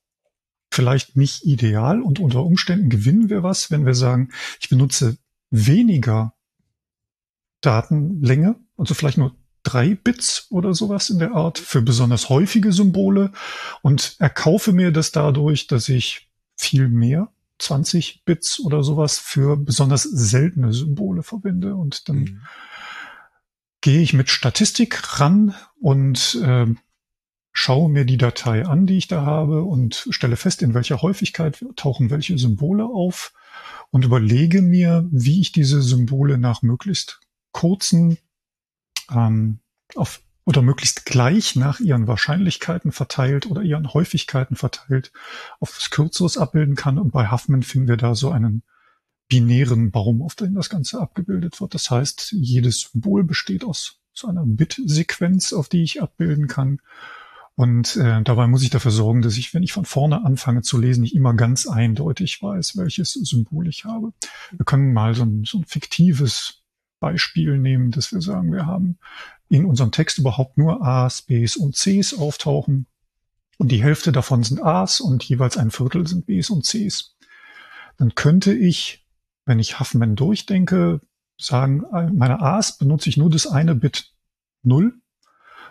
vielleicht 0.72 1.16
nicht 1.16 1.46
ideal 1.46 2.02
und 2.02 2.20
unter 2.20 2.44
Umständen 2.44 2.90
gewinnen 2.90 3.30
wir 3.30 3.44
was, 3.44 3.72
wenn 3.72 3.86
wir 3.86 3.96
sagen, 3.96 4.30
ich 4.60 4.70
benutze 4.70 5.18
weniger 5.50 6.34
Datenlänge, 7.62 8.56
also 8.78 8.94
vielleicht 8.94 9.18
nur 9.18 9.36
drei 9.64 9.96
Bits 9.96 10.48
oder 10.52 10.74
sowas 10.74 11.10
in 11.10 11.20
der 11.20 11.34
Art 11.34 11.58
für 11.58 11.82
besonders 11.82 12.30
häufige 12.30 12.72
Symbole 12.72 13.32
und 13.82 14.16
erkaufe 14.20 14.72
mir 14.72 14.92
das 14.92 15.12
dadurch, 15.12 15.68
dass 15.68 15.90
ich 15.90 16.30
viel 16.56 16.88
mehr 16.88 17.30
20 17.60 18.24
Bits 18.26 18.60
oder 18.60 18.84
sowas 18.84 19.18
für 19.18 19.58
besonders 19.58 20.04
seltene 20.04 20.74
Symbole 20.74 21.24
verwende 21.24 21.76
und 21.76 22.08
dann 22.10 22.18
mhm. 22.18 22.42
gehe 23.82 24.02
ich 24.02 24.14
mit 24.14 24.30
Statistik 24.30 25.20
ran 25.20 25.56
und 25.80 26.40
äh, 26.44 26.68
schaue 27.52 27.90
mir 27.90 28.06
die 28.06 28.18
Datei 28.18 28.66
an, 28.66 28.86
die 28.86 28.98
ich 28.98 29.08
da 29.08 29.26
habe 29.26 29.64
und 29.64 30.08
stelle 30.10 30.36
fest, 30.36 30.62
in 30.62 30.74
welcher 30.74 31.02
Häufigkeit 31.02 31.66
tauchen 31.76 32.10
welche 32.10 32.38
Symbole 32.38 32.86
auf 32.86 33.34
und 33.96 34.04
überlege 34.04 34.62
mir, 34.62 35.08
wie 35.10 35.40
ich 35.40 35.54
diese 35.54 35.82
Symbole 35.82 36.38
nach 36.38 36.62
möglichst 36.62 37.22
kurzen 37.54 38.18
ähm, 39.10 39.60
auf, 39.96 40.22
oder 40.44 40.62
möglichst 40.62 41.06
gleich 41.06 41.56
nach 41.56 41.80
ihren 41.80 42.06
Wahrscheinlichkeiten 42.06 42.92
verteilt 42.92 43.46
oder 43.46 43.62
ihren 43.62 43.94
Häufigkeiten 43.94 44.58
verteilt 44.58 45.14
auf 45.62 45.74
das 45.74 45.92
Kürzeres 45.92 46.38
abbilden 46.38 46.76
kann. 46.76 47.00
Und 47.00 47.12
bei 47.12 47.32
Huffman 47.32 47.64
finden 47.64 47.88
wir 47.88 47.96
da 47.96 48.16
so 48.16 48.32
einen 48.32 48.64
binären 49.30 49.92
Baum, 49.92 50.22
auf 50.22 50.36
dem 50.36 50.56
das 50.56 50.70
Ganze 50.70 51.00
abgebildet 51.00 51.62
wird. 51.62 51.74
Das 51.74 51.90
heißt, 51.90 52.34
jedes 52.34 52.82
Symbol 52.82 53.24
besteht 53.24 53.64
aus 53.64 54.02
so 54.12 54.28
einer 54.28 54.44
Bit-Sequenz, 54.46 55.54
auf 55.54 55.70
die 55.70 55.84
ich 55.84 56.02
abbilden 56.02 56.48
kann. 56.48 56.82
Und 57.56 57.96
äh, 57.96 58.22
dabei 58.22 58.48
muss 58.48 58.64
ich 58.64 58.70
dafür 58.70 58.92
sorgen, 58.92 59.22
dass 59.22 59.38
ich, 59.38 59.54
wenn 59.54 59.64
ich 59.64 59.72
von 59.72 59.86
vorne 59.86 60.26
anfange 60.26 60.62
zu 60.62 60.78
lesen, 60.78 61.02
nicht 61.02 61.16
immer 61.16 61.34
ganz 61.34 61.68
eindeutig 61.68 62.42
weiß, 62.42 62.76
welches 62.76 63.14
Symbol 63.14 63.68
ich 63.68 63.86
habe. 63.86 64.12
Wir 64.52 64.66
können 64.66 64.92
mal 64.92 65.16
so 65.16 65.24
ein, 65.24 65.46
so 65.46 65.60
ein 65.60 65.66
fiktives 65.66 66.64
Beispiel 67.00 67.58
nehmen, 67.58 67.92
dass 67.92 68.12
wir 68.12 68.22
sagen, 68.22 68.52
wir 68.52 68.66
haben 68.66 68.98
in 69.48 69.66
unserem 69.66 69.92
Text 69.92 70.18
überhaupt 70.18 70.58
nur 70.58 70.86
A's, 70.86 71.22
B's 71.22 71.56
und 71.56 71.78
C's 71.78 72.14
auftauchen. 72.14 72.88
Und 73.58 73.72
die 73.72 73.82
Hälfte 73.82 74.12
davon 74.12 74.44
sind 74.44 74.62
A's 74.62 75.00
und 75.00 75.24
jeweils 75.24 75.56
ein 75.56 75.72
Viertel 75.72 76.06
sind 76.08 76.26
B's 76.26 76.50
und 76.50 76.66
C's. 76.66 77.16
Dann 77.96 78.16
könnte 78.16 78.54
ich, 78.54 79.06
wenn 79.46 79.60
ich 79.60 79.80
Huffman 79.80 80.18
durchdenke, 80.18 81.00
sagen, 81.38 81.84
meine 82.14 82.42
A's 82.42 82.78
benutze 82.78 83.08
ich 83.08 83.16
nur 83.16 83.30
das 83.30 83.48
eine 83.48 83.76
Bit 83.76 84.14
0 84.64 84.90
und 84.90 84.94
wenn 84.94 85.05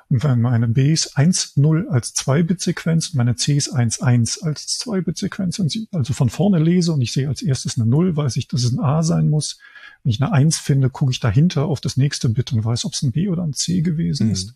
meine 0.09 0.69
B 0.69 0.93
ist 0.93 1.17
1-0 1.17 1.89
als 1.89 2.15
2-Bit-Sequenz 2.15 3.11
und 3.11 3.17
meine 3.17 3.37
C 3.37 3.57
ist 3.57 3.75
1-1 3.75 4.45
als 4.45 4.81
2-Bit-Sequenz 4.81 5.59
und 5.59 5.71
sie 5.71 5.89
also 5.93 6.13
von 6.13 6.29
vorne 6.29 6.59
lese 6.59 6.93
und 6.93 7.01
ich 7.01 7.13
sehe 7.13 7.29
als 7.29 7.43
erstes 7.43 7.79
eine 7.79 7.89
0, 7.89 8.17
weiß 8.17 8.37
ich, 8.37 8.47
dass 8.49 8.65
es 8.65 8.73
ein 8.73 8.81
A 8.81 9.03
sein 9.03 9.29
muss. 9.29 9.59
Wenn 10.03 10.11
ich 10.11 10.23
eine 10.23 10.33
Eins 10.33 10.59
finde, 10.59 10.91
gucke 10.91 11.13
ich 11.13 11.21
dahinter 11.21 11.65
auf 11.65 11.81
das 11.81 11.97
nächste 11.97 12.29
Bit 12.29 12.53
und 12.53 12.65
weiß, 12.65 12.85
ob 12.85 12.93
es 12.93 13.03
ein 13.03 13.13
B 13.13 13.29
oder 13.29 13.43
ein 13.43 13.55
C 13.55 13.81
gewesen 13.81 14.27
mhm. 14.27 14.33
ist. 14.33 14.55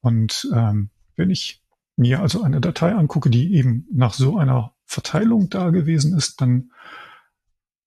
Und 0.00 0.48
ähm, 0.52 0.90
wenn 1.16 1.30
ich 1.30 1.62
mir 1.96 2.20
also 2.20 2.42
eine 2.42 2.60
Datei 2.60 2.92
angucke, 2.94 3.30
die 3.30 3.54
eben 3.54 3.86
nach 3.92 4.14
so 4.14 4.36
einer 4.36 4.72
Verteilung 4.84 5.48
da 5.48 5.70
gewesen 5.70 6.16
ist, 6.16 6.40
dann, 6.40 6.72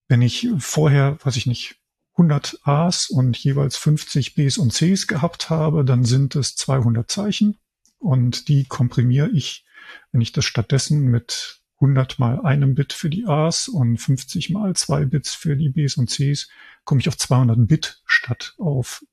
wenn 0.08 0.22
ich 0.22 0.50
vorher, 0.58 1.18
weiß 1.24 1.36
ich 1.36 1.46
nicht, 1.46 1.77
100 2.18 2.60
A's 2.64 3.10
und 3.10 3.38
jeweils 3.38 3.78
50 3.78 4.34
B's 4.34 4.58
und 4.58 4.74
C's 4.74 5.06
gehabt 5.06 5.50
habe, 5.52 5.86
dann 5.86 6.04
sind 6.04 6.36
es 6.36 6.56
200 6.56 7.10
Zeichen 7.10 7.58
und 8.00 8.48
die 8.48 8.66
komprimiere 8.66 9.30
ich, 9.30 9.66
wenn 10.12 10.22
ich 10.22 10.32
das 10.32 10.46
stattdessen 10.46 11.06
mit 11.06 11.62
100 11.76 12.18
mal 12.18 12.42
einem 12.42 12.74
Bit 12.74 12.94
für 12.94 13.12
die 13.12 13.28
A's 13.28 13.68
und 13.68 13.98
50 13.98 14.50
mal 14.50 14.76
zwei 14.76 15.06
Bits 15.06 15.36
für 15.36 15.56
die 15.56 15.70
B's 15.70 15.98
und 15.98 16.10
C's, 16.10 16.50
komme 16.86 17.02
ich 17.02 17.08
auf 17.08 17.18
200 17.18 17.68
Bit 17.68 18.02
statt 18.06 18.56
auf 18.58 19.06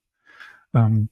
ähm, 0.72 1.10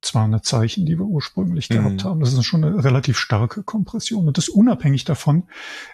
200 0.00 0.44
Zeichen, 0.44 0.86
die 0.86 0.98
wir 0.98 1.04
ursprünglich 1.04 1.68
mhm. 1.68 1.74
gehabt 1.74 2.04
haben. 2.04 2.20
Das 2.20 2.32
ist 2.32 2.44
schon 2.44 2.64
eine 2.64 2.82
relativ 2.82 3.18
starke 3.18 3.62
Kompression 3.62 4.28
und 4.28 4.38
das 4.38 4.48
unabhängig 4.48 5.04
davon, 5.04 5.44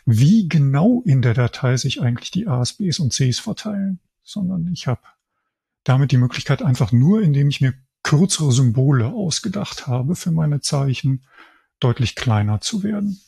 wie 0.05 0.49
genau 0.49 1.03
in 1.05 1.23
der 1.23 1.35
Datei 1.35 1.77
sich 1.77 2.01
eigentlich 2.01 2.31
die 2.31 2.47
A's, 2.47 2.75
B's 2.75 3.01
und 3.01 3.13
C's 3.13 3.41
verteilen, 3.41 3.99
sondern 4.23 4.69
ich 4.73 4.87
habe 4.87 5.01
damit 5.85 6.13
die 6.13 6.19
Möglichkeit 6.19 6.63
einfach 6.63 6.93
nur, 6.93 7.23
indem 7.23 7.49
ich 7.49 7.61
mir 7.61 7.75
kürzere 8.03 8.53
Symbole 8.53 9.09
ausgedacht 9.09 9.87
habe 9.87 10.15
für 10.17 10.31
meine 10.31 10.61
Zeichen, 10.61 11.25
deutlich 11.81 12.15
kleiner 12.15 12.61
zu 12.61 12.83
werden. 12.83 13.21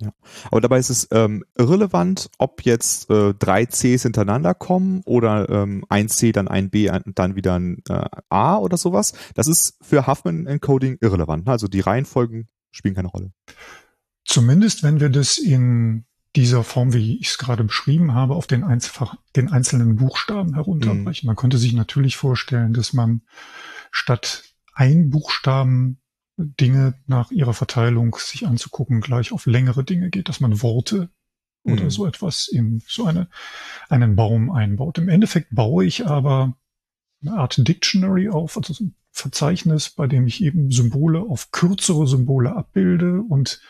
Ja. 0.00 0.12
Aber 0.50 0.60
dabei 0.60 0.78
ist 0.78 0.90
es 0.90 1.08
ähm, 1.10 1.44
irrelevant, 1.56 2.30
ob 2.38 2.64
jetzt 2.64 3.10
äh, 3.10 3.34
drei 3.34 3.66
Cs 3.66 4.02
hintereinander 4.02 4.54
kommen 4.54 5.02
oder 5.04 5.48
ähm, 5.48 5.84
ein 5.88 6.08
C, 6.08 6.30
dann 6.30 6.46
ein 6.46 6.70
B, 6.70 6.88
ein, 6.88 7.02
dann 7.14 7.34
wieder 7.34 7.58
ein 7.58 7.82
äh, 7.88 8.04
A 8.28 8.58
oder 8.58 8.76
sowas. 8.76 9.12
Das 9.34 9.48
ist 9.48 9.76
für 9.82 10.06
Huffman 10.06 10.46
Encoding 10.46 10.98
irrelevant. 11.00 11.48
Also 11.48 11.66
die 11.66 11.80
Reihenfolgen 11.80 12.48
spielen 12.70 12.94
keine 12.94 13.08
Rolle. 13.08 13.32
Zumindest 14.24 14.84
wenn 14.84 15.00
wir 15.00 15.08
das 15.08 15.36
in 15.38 16.04
dieser 16.38 16.62
Form, 16.62 16.92
wie 16.94 17.18
ich 17.18 17.30
es 17.30 17.38
gerade 17.38 17.64
beschrieben 17.64 18.14
habe, 18.14 18.36
auf 18.36 18.46
den, 18.46 18.62
Einzelfach, 18.62 19.16
den 19.34 19.50
einzelnen 19.50 19.96
Buchstaben 19.96 20.54
herunterbrechen. 20.54 21.26
Mhm. 21.26 21.30
Man 21.30 21.36
könnte 21.36 21.58
sich 21.58 21.72
natürlich 21.72 22.16
vorstellen, 22.16 22.72
dass 22.72 22.92
man 22.92 23.22
statt 23.90 24.44
ein 24.72 25.10
Buchstaben 25.10 25.98
Dinge 26.36 26.94
nach 27.08 27.32
ihrer 27.32 27.54
Verteilung 27.54 28.16
sich 28.20 28.46
anzugucken, 28.46 29.00
gleich 29.00 29.32
auf 29.32 29.46
längere 29.46 29.82
Dinge 29.82 30.10
geht, 30.10 30.28
dass 30.28 30.38
man 30.38 30.62
Worte 30.62 31.10
oder 31.64 31.84
mhm. 31.84 31.90
so 31.90 32.06
etwas 32.06 32.46
in 32.46 32.84
so 32.86 33.04
eine, 33.04 33.28
einen 33.88 34.14
Baum 34.14 34.52
einbaut. 34.52 34.98
Im 34.98 35.08
Endeffekt 35.08 35.48
baue 35.52 35.84
ich 35.84 36.06
aber 36.06 36.56
eine 37.20 37.32
Art 37.32 37.56
Dictionary 37.66 38.28
auf, 38.28 38.56
also 38.56 38.72
so 38.72 38.84
ein 38.84 38.94
Verzeichnis, 39.10 39.90
bei 39.90 40.06
dem 40.06 40.26
ich 40.26 40.42
eben 40.42 40.70
Symbole 40.70 41.20
auf 41.20 41.50
kürzere 41.50 42.06
Symbole 42.06 42.54
abbilde 42.54 43.22
und 43.22 43.60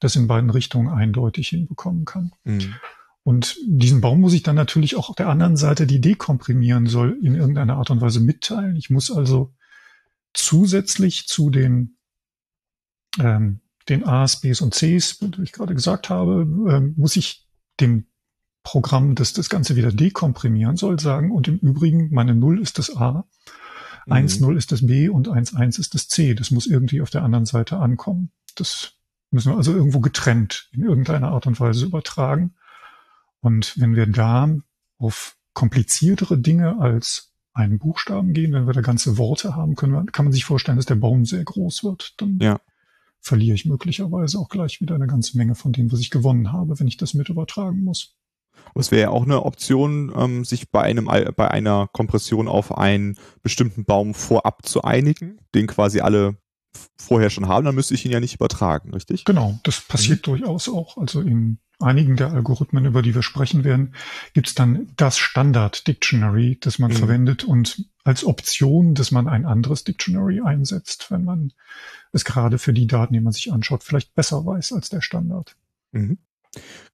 das 0.00 0.16
in 0.16 0.26
beiden 0.26 0.50
Richtungen 0.50 0.88
eindeutig 0.88 1.48
hinbekommen 1.48 2.04
kann. 2.04 2.32
Mhm. 2.44 2.74
Und 3.22 3.56
diesen 3.66 4.00
Baum 4.00 4.20
muss 4.20 4.32
ich 4.32 4.42
dann 4.42 4.56
natürlich 4.56 4.96
auch 4.96 5.10
auf 5.10 5.16
der 5.16 5.28
anderen 5.28 5.56
Seite, 5.56 5.86
die 5.86 6.00
dekomprimieren 6.00 6.86
soll, 6.86 7.18
in 7.22 7.34
irgendeiner 7.34 7.76
Art 7.76 7.90
und 7.90 8.00
Weise 8.00 8.20
mitteilen. 8.20 8.76
Ich 8.76 8.90
muss 8.90 9.10
also 9.10 9.54
zusätzlich 10.34 11.26
zu 11.26 11.50
den 11.50 11.96
ähm, 13.18 13.60
den 13.88 14.04
A's, 14.04 14.40
B's 14.40 14.60
und 14.60 14.74
C's, 14.74 15.18
wie 15.20 15.42
ich 15.42 15.52
gerade 15.52 15.74
gesagt 15.74 16.10
habe, 16.10 16.46
ähm, 16.70 16.94
muss 16.96 17.16
ich 17.16 17.46
dem 17.80 18.06
Programm, 18.68 19.14
das 19.14 19.32
das 19.32 19.48
Ganze 19.48 19.76
wieder 19.76 19.90
dekomprimieren 19.90 20.76
soll, 20.76 21.00
sagen, 21.00 21.30
und 21.30 21.48
im 21.48 21.56
Übrigen, 21.56 22.12
meine 22.12 22.34
Null 22.34 22.60
ist 22.60 22.78
das 22.78 22.94
A, 22.94 23.24
mhm. 24.04 24.12
1-0 24.12 24.56
ist 24.58 24.72
das 24.72 24.86
B 24.86 25.08
und 25.08 25.26
1-1 25.26 25.80
ist 25.80 25.94
das 25.94 26.08
C. 26.08 26.34
Das 26.34 26.50
muss 26.50 26.66
irgendwie 26.66 27.00
auf 27.00 27.08
der 27.08 27.22
anderen 27.22 27.46
Seite 27.46 27.78
ankommen. 27.78 28.30
Das 28.56 28.92
müssen 29.30 29.52
wir 29.52 29.56
also 29.56 29.72
irgendwo 29.72 30.00
getrennt 30.00 30.68
in 30.72 30.82
irgendeiner 30.82 31.28
Art 31.28 31.46
und 31.46 31.58
Weise 31.58 31.86
übertragen. 31.86 32.56
Und 33.40 33.72
wenn 33.80 33.96
wir 33.96 34.04
da 34.04 34.54
auf 34.98 35.38
kompliziertere 35.54 36.36
Dinge 36.36 36.78
als 36.78 37.32
einen 37.54 37.78
Buchstaben 37.78 38.34
gehen, 38.34 38.52
wenn 38.52 38.66
wir 38.66 38.74
da 38.74 38.82
ganze 38.82 39.16
Worte 39.16 39.56
haben, 39.56 39.76
können 39.76 39.94
wir, 39.94 40.04
kann 40.12 40.26
man 40.26 40.32
sich 40.34 40.44
vorstellen, 40.44 40.76
dass 40.76 40.84
der 40.84 40.96
Baum 40.96 41.24
sehr 41.24 41.42
groß 41.42 41.84
wird. 41.84 42.20
Dann 42.20 42.38
ja 42.38 42.60
verliere 43.20 43.54
ich 43.54 43.64
möglicherweise 43.66 44.38
auch 44.38 44.48
gleich 44.48 44.80
wieder 44.80 44.94
eine 44.94 45.06
ganze 45.06 45.36
Menge 45.36 45.54
von 45.54 45.72
dem, 45.72 45.90
was 45.90 46.00
ich 46.00 46.10
gewonnen 46.10 46.52
habe, 46.52 46.78
wenn 46.78 46.86
ich 46.86 46.96
das 46.96 47.14
mit 47.14 47.28
übertragen 47.28 47.82
muss. 47.82 48.14
Es 48.74 48.90
wäre 48.92 49.02
ja 49.02 49.10
auch 49.10 49.24
eine 49.24 49.44
Option, 49.44 50.12
ähm, 50.16 50.44
sich 50.44 50.70
bei 50.70 50.82
einem 50.82 51.06
bei 51.06 51.50
einer 51.50 51.88
Kompression 51.92 52.46
auf 52.46 52.76
einen 52.76 53.18
bestimmten 53.42 53.84
Baum 53.84 54.14
vorab 54.14 54.64
zu 54.66 54.82
einigen, 54.82 55.38
den 55.54 55.66
quasi 55.66 56.00
alle 56.00 56.36
vorher 56.96 57.30
schon 57.30 57.48
haben, 57.48 57.64
dann 57.64 57.74
müsste 57.74 57.94
ich 57.94 58.04
ihn 58.04 58.12
ja 58.12 58.20
nicht 58.20 58.34
übertragen, 58.34 58.92
richtig? 58.92 59.24
Genau, 59.24 59.58
das 59.64 59.80
passiert 59.80 60.20
mhm. 60.20 60.32
durchaus 60.32 60.68
auch. 60.68 60.96
Also 60.98 61.20
in 61.20 61.58
einigen 61.80 62.16
der 62.16 62.32
Algorithmen, 62.32 62.84
über 62.84 63.02
die 63.02 63.14
wir 63.14 63.22
sprechen 63.22 63.64
werden, 63.64 63.94
gibt 64.34 64.48
es 64.48 64.54
dann 64.54 64.92
das 64.96 65.18
Standard 65.18 65.86
Dictionary, 65.86 66.58
das 66.60 66.78
man 66.78 66.90
mhm. 66.90 66.96
verwendet 66.96 67.44
und 67.44 67.84
als 68.04 68.24
Option, 68.24 68.94
dass 68.94 69.10
man 69.10 69.28
ein 69.28 69.46
anderes 69.46 69.84
Dictionary 69.84 70.40
einsetzt, 70.40 71.10
wenn 71.10 71.24
man 71.24 71.52
es 72.12 72.24
gerade 72.24 72.58
für 72.58 72.72
die 72.72 72.86
Daten, 72.86 73.14
die 73.14 73.20
man 73.20 73.32
sich 73.32 73.52
anschaut, 73.52 73.84
vielleicht 73.84 74.14
besser 74.14 74.44
weiß 74.44 74.72
als 74.72 74.88
der 74.88 75.00
Standard. 75.00 75.56
Mhm. 75.92 76.18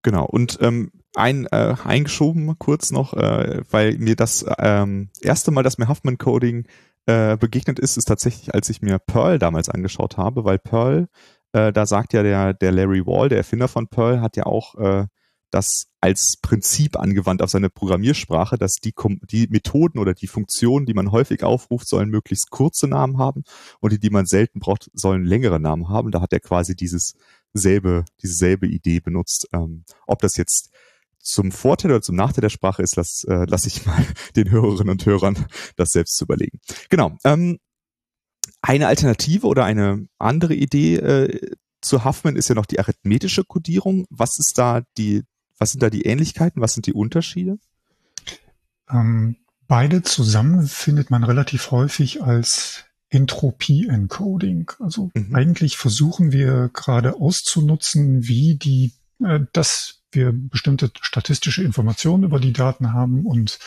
Genau. 0.02 0.26
Und 0.26 0.58
ähm, 0.60 0.90
ein 1.14 1.46
äh, 1.46 1.74
eingeschoben 1.84 2.58
kurz 2.58 2.90
noch, 2.90 3.14
äh, 3.14 3.62
weil 3.70 3.98
mir 3.98 4.16
das 4.16 4.44
ähm, 4.58 5.10
erste 5.20 5.50
Mal, 5.50 5.62
dass 5.62 5.78
mir 5.78 5.88
Huffman 5.88 6.18
Coding 6.18 6.66
äh, 7.06 7.36
begegnet 7.36 7.78
ist, 7.78 7.96
ist 7.96 8.06
tatsächlich, 8.06 8.54
als 8.54 8.68
ich 8.68 8.82
mir 8.82 8.98
Perl 8.98 9.38
damals 9.38 9.68
angeschaut 9.68 10.16
habe, 10.16 10.44
weil 10.44 10.58
Perl 10.58 11.08
äh, 11.54 11.72
da 11.72 11.86
sagt 11.86 12.12
ja 12.12 12.22
der, 12.22 12.52
der 12.52 12.72
Larry 12.72 13.06
Wall, 13.06 13.28
der 13.28 13.38
Erfinder 13.38 13.68
von 13.68 13.86
Perl, 13.86 14.20
hat 14.20 14.36
ja 14.36 14.44
auch 14.44 14.74
äh, 14.74 15.06
das 15.52 15.86
als 16.00 16.36
Prinzip 16.42 16.98
angewandt 16.98 17.40
auf 17.40 17.50
seine 17.50 17.70
Programmiersprache, 17.70 18.58
dass 18.58 18.74
die, 18.82 18.92
die 19.30 19.46
Methoden 19.48 20.00
oder 20.00 20.14
die 20.14 20.26
Funktionen, 20.26 20.84
die 20.84 20.94
man 20.94 21.12
häufig 21.12 21.44
aufruft, 21.44 21.88
sollen 21.88 22.10
möglichst 22.10 22.50
kurze 22.50 22.88
Namen 22.88 23.18
haben 23.18 23.44
und 23.78 23.92
die, 23.92 24.00
die 24.00 24.10
man 24.10 24.26
selten 24.26 24.58
braucht, 24.58 24.90
sollen 24.94 25.24
längere 25.24 25.60
Namen 25.60 25.88
haben. 25.88 26.10
Da 26.10 26.20
hat 26.20 26.32
er 26.32 26.40
quasi 26.40 26.74
dieses 26.74 27.14
selbe, 27.52 28.04
diese 28.20 28.34
selbe 28.34 28.66
Idee 28.66 28.98
benutzt. 28.98 29.46
Ähm, 29.52 29.84
ob 30.08 30.20
das 30.22 30.36
jetzt 30.36 30.70
zum 31.24 31.52
Vorteil 31.52 31.90
oder 31.90 32.02
zum 32.02 32.16
Nachteil 32.16 32.42
der 32.42 32.50
Sprache 32.50 32.82
ist, 32.82 32.96
lass, 32.96 33.24
äh, 33.24 33.46
lass 33.48 33.66
ich 33.66 33.86
mal 33.86 34.04
den 34.36 34.50
Hörerinnen 34.50 34.90
und 34.90 35.06
Hörern 35.06 35.46
das 35.76 35.90
selbst 35.90 36.16
zu 36.16 36.24
überlegen. 36.24 36.60
Genau. 36.90 37.16
Ähm, 37.24 37.58
eine 38.62 38.86
Alternative 38.86 39.46
oder 39.46 39.64
eine 39.64 40.06
andere 40.18 40.54
Idee 40.54 40.96
äh, 40.96 41.56
zu 41.80 42.04
Huffman 42.04 42.36
ist 42.36 42.48
ja 42.48 42.54
noch 42.54 42.66
die 42.66 42.78
arithmetische 42.78 43.44
Codierung. 43.44 44.06
Was 44.10 44.38
ist 44.38 44.56
da 44.56 44.82
die, 44.96 45.22
was 45.58 45.72
sind 45.72 45.82
da 45.82 45.90
die 45.90 46.02
Ähnlichkeiten? 46.02 46.62
Was 46.62 46.74
sind 46.74 46.86
die 46.86 46.94
Unterschiede? 46.94 47.58
Ähm, 48.90 49.36
beide 49.66 50.02
zusammen 50.02 50.66
findet 50.66 51.10
man 51.10 51.24
relativ 51.24 51.70
häufig 51.70 52.22
als 52.22 52.84
Entropie-Encoding. 53.10 54.72
Also 54.80 55.10
mhm. 55.14 55.34
eigentlich 55.34 55.76
versuchen 55.76 56.32
wir 56.32 56.70
gerade 56.72 57.16
auszunutzen, 57.16 58.26
wie 58.26 58.56
die, 58.56 58.94
äh, 59.22 59.40
dass 59.52 60.03
wir 60.14 60.32
bestimmte 60.32 60.90
statistische 61.00 61.62
Informationen 61.62 62.24
über 62.24 62.40
die 62.40 62.52
Daten 62.52 62.92
haben 62.92 63.26
und 63.26 63.58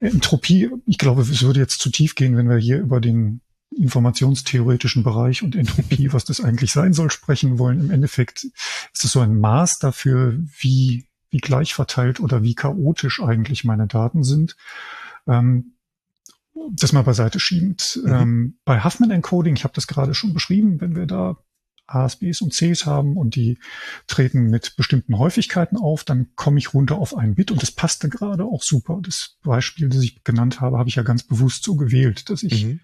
Entropie, 0.00 0.70
ich 0.86 0.98
glaube, 0.98 1.22
es 1.22 1.42
würde 1.42 1.60
jetzt 1.60 1.80
zu 1.80 1.90
tief 1.90 2.14
gehen, 2.14 2.36
wenn 2.36 2.48
wir 2.48 2.58
hier 2.58 2.78
über 2.78 3.00
den 3.00 3.40
informationstheoretischen 3.76 5.02
Bereich 5.02 5.42
und 5.42 5.56
Entropie, 5.56 6.12
was 6.12 6.24
das 6.24 6.40
eigentlich 6.40 6.72
sein 6.72 6.92
soll, 6.92 7.10
sprechen 7.10 7.58
wollen. 7.58 7.80
Im 7.80 7.90
Endeffekt 7.90 8.44
ist 8.44 9.04
es 9.04 9.12
so 9.12 9.20
ein 9.20 9.38
Maß 9.38 9.78
dafür, 9.78 10.38
wie, 10.58 11.06
wie 11.30 11.38
gleich 11.38 11.74
verteilt 11.74 12.20
oder 12.20 12.42
wie 12.42 12.54
chaotisch 12.54 13.20
eigentlich 13.20 13.64
meine 13.64 13.86
Daten 13.86 14.24
sind. 14.24 14.56
Ähm, 15.26 15.74
das 16.72 16.92
mal 16.92 17.02
beiseite 17.02 17.40
schiebend. 17.40 18.00
Mhm. 18.04 18.12
Ähm, 18.12 18.58
bei 18.64 18.82
Huffman 18.82 19.10
Encoding, 19.10 19.56
ich 19.56 19.64
habe 19.64 19.74
das 19.74 19.86
gerade 19.86 20.14
schon 20.14 20.34
beschrieben, 20.34 20.80
wenn 20.80 20.96
wir 20.96 21.06
da 21.06 21.36
A's, 21.88 22.16
B's 22.16 22.40
und 22.40 22.54
C's 22.54 22.86
haben 22.86 23.16
und 23.16 23.34
die 23.34 23.58
treten 24.06 24.50
mit 24.50 24.76
bestimmten 24.76 25.18
Häufigkeiten 25.18 25.76
auf, 25.76 26.04
dann 26.04 26.28
komme 26.36 26.58
ich 26.58 26.74
runter 26.74 26.98
auf 26.98 27.16
ein 27.16 27.34
Bit 27.34 27.50
und 27.50 27.62
das 27.62 27.72
passte 27.72 28.08
gerade 28.08 28.44
auch 28.44 28.62
super. 28.62 29.00
Das 29.02 29.36
Beispiel, 29.42 29.88
das 29.88 30.02
ich 30.02 30.22
genannt 30.22 30.60
habe, 30.60 30.78
habe 30.78 30.88
ich 30.88 30.96
ja 30.96 31.02
ganz 31.02 31.22
bewusst 31.22 31.64
so 31.64 31.76
gewählt, 31.76 32.30
dass 32.30 32.42
ich 32.42 32.66
mhm. 32.66 32.80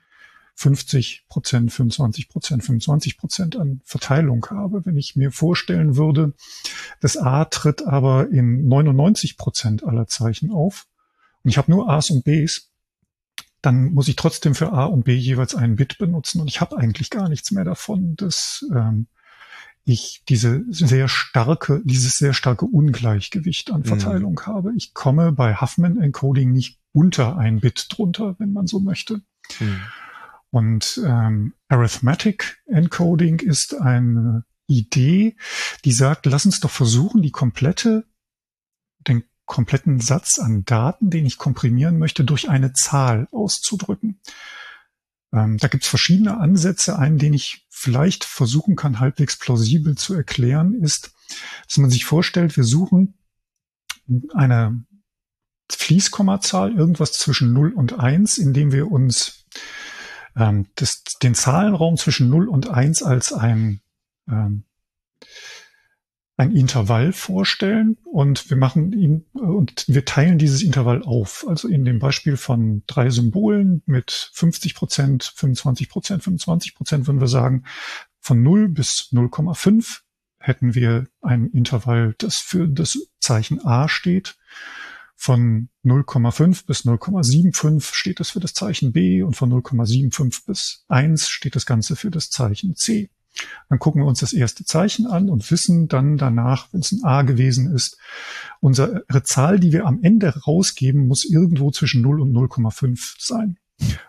50 0.57 1.27
Prozent, 1.29 1.73
25 1.73 2.29
Prozent, 2.29 2.65
25 2.65 3.19
Prozent 3.19 3.57
an 3.57 3.81
Verteilung 3.85 4.47
habe. 4.51 4.87
Wenn 4.87 4.97
ich 4.97 5.17
mir 5.17 5.33
vorstellen 5.33 5.97
würde, 5.97 6.33
das 7.01 7.17
A 7.17 7.45
tritt 7.45 7.87
aber 7.87 8.31
in 8.31 8.67
99 8.67 9.37
Prozent 9.37 9.85
aller 9.85 10.07
Zeichen 10.07 10.51
auf 10.51 10.87
und 11.43 11.51
ich 11.51 11.59
habe 11.59 11.71
nur 11.71 11.91
A's 11.91 12.11
und 12.11 12.25
B's, 12.25 12.71
dann 13.65 13.95
muss 13.95 14.09
ich 14.09 14.17
trotzdem 14.17 14.55
für 14.55 14.73
A 14.73 14.85
und 14.85 15.05
B 15.05 15.15
jeweils 15.15 15.55
ein 15.55 15.77
Bit 15.77 15.99
benutzen 15.99 16.41
und 16.41 16.49
ich 16.49 16.61
habe 16.61 16.77
eigentlich 16.77 17.09
gar 17.11 17.29
nichts 17.29 17.51
mehr 17.51 17.65
davon, 17.65 18.15
dass 18.17 18.65
ähm, 18.75 19.07
ich 19.85 20.23
diese 20.29 20.65
sehr 20.69 21.09
starke, 21.09 21.83
dieses 21.85 22.19
sehr 22.19 22.35
starke 22.35 22.67
Ungleichgewicht 22.67 23.71
an 23.71 23.81
mhm. 23.81 23.87
Verteilung 23.87 24.35
mhm. 24.35 24.47
habe. 24.47 24.73
Ich 24.77 24.93
komme 24.93 25.33
bei 25.33 25.57
Huffman 25.57 26.01
Encoding 26.01 26.53
nicht 26.53 26.79
unter 26.93 27.37
ein 27.39 27.61
Bit 27.61 27.87
drunter, 27.91 28.37
wenn 28.39 28.53
man 28.53 28.67
so 28.67 28.81
möchte. 28.81 29.23
Mhm. 29.61 29.81
Und 30.51 31.01
ähm, 31.05 31.55
Arithmetic 31.69 32.63
Encoding 32.67 33.41
ist 33.41 33.75
eine 33.75 34.45
Idee, 34.67 35.37
die 35.85 35.93
sagt, 35.93 36.27
lass 36.27 36.47
uns 36.47 36.61
doch 36.61 36.71
versuchen, 36.71 37.23
die 37.23 37.33
komplette, 37.33 38.07
den 39.07 39.25
kompletten 39.47 40.01
Satz 40.01 40.39
an 40.39 40.65
Daten, 40.65 41.11
den 41.11 41.27
ich 41.27 41.39
komprimieren 41.39 41.99
möchte, 41.99 42.25
durch 42.25 42.49
eine 42.49 42.73
Zahl 42.73 43.29
auszudrücken. 43.31 44.21
Ähm, 45.33 45.59
da 45.59 45.69
gibt 45.69 45.85
es 45.85 45.91
verschiedene 45.91 46.39
Ansätze. 46.39 46.99
Einen, 46.99 47.19
den 47.19 47.35
ich 47.35 47.67
vielleicht 47.69 48.25
versuchen 48.25 48.77
kann, 48.77 49.01
halbwegs 49.01 49.39
plausibel 49.39 49.97
zu 49.97 50.15
erklären, 50.15 50.75
ist, 50.75 51.13
dass 51.67 51.77
man 51.79 51.91
sich 51.91 52.05
vorstellt, 52.05 52.57
wir 52.57 52.65
suchen 52.65 53.19
eine 54.35 54.85
Fließkommazahl, 55.71 56.75
irgendwas 56.75 57.13
zwischen 57.13 57.53
0 57.53 57.73
und 57.73 57.99
1, 57.99 58.39
indem 58.39 58.73
wir 58.73 58.91
uns 58.91 59.47
ähm, 60.37 60.67
das, 60.77 61.03
den 61.23 61.35
Zahlenraum 61.35 61.97
zwischen 61.97 62.29
0 62.29 62.49
und 62.49 62.69
1 62.69 63.03
als 63.03 63.33
ein 63.33 63.81
ähm, 64.29 64.65
ein 66.37 66.51
Intervall 66.51 67.13
vorstellen 67.13 67.97
und 68.05 68.51
wir 68.51 68.57
machen 68.57 68.93
ihn 68.93 69.25
und 69.35 69.85
wir 69.87 70.05
teilen 70.05 70.39
dieses 70.39 70.63
Intervall 70.63 71.03
auf. 71.03 71.45
Also 71.49 71.69
in 71.69 71.85
dem 71.85 72.01
Beispiel 72.01 72.37
von 72.37 72.83
drei 72.87 73.11
Symbolen 73.11 73.83
mit 73.87 74.31
50 74.33 74.75
Prozent, 74.75 75.33
25 75.37 75.89
Prozent, 75.89 76.25
25 76.25 76.75
Prozent 76.75 77.07
würden 77.07 77.21
wir 77.21 77.29
sagen, 77.29 77.65
von 78.19 78.43
0 78.43 78.69
bis 78.69 79.11
0,5 79.13 80.01
hätten 80.39 80.75
wir 80.75 81.07
ein 81.23 81.51
Intervall, 81.51 82.15
das 82.19 82.37
für 82.37 82.69
das 82.69 82.99
Zeichen 83.21 83.65
A 83.65 83.89
steht. 83.89 84.37
Von 85.15 85.69
0,5 85.85 86.67
bis 86.67 86.85
0,75 86.85 87.95
steht 87.95 88.19
das 88.19 88.31
für 88.31 88.41
das 88.41 88.53
Zeichen 88.53 88.93
B 88.93 89.23
und 89.23 89.37
von 89.37 89.53
0,75 89.53 90.47
bis 90.47 90.85
1 90.89 91.29
steht 91.29 91.55
das 91.55 91.65
Ganze 91.65 91.95
für 91.95 92.11
das 92.11 92.31
Zeichen 92.31 92.75
C. 92.75 93.09
Dann 93.69 93.79
gucken 93.79 94.03
wir 94.03 94.07
uns 94.07 94.21
das 94.21 94.33
erste 94.33 94.65
Zeichen 94.65 95.07
an 95.07 95.29
und 95.29 95.51
wissen 95.51 95.89
dann 95.89 96.17
danach, 96.17 96.69
wenn 96.73 96.81
es 96.81 96.93
ein 96.93 97.05
A 97.05 97.23
gewesen 97.23 97.75
ist, 97.75 97.99
unsere 98.61 99.05
Zahl, 99.25 99.59
die 99.59 99.73
wir 99.73 99.87
am 99.87 100.03
Ende 100.03 100.35
rausgeben, 100.47 101.07
muss 101.07 101.25
irgendwo 101.25 101.71
zwischen 101.71 102.03
0 102.03 102.21
und 102.21 102.33
0,5 102.33 103.17
sein. 103.19 103.59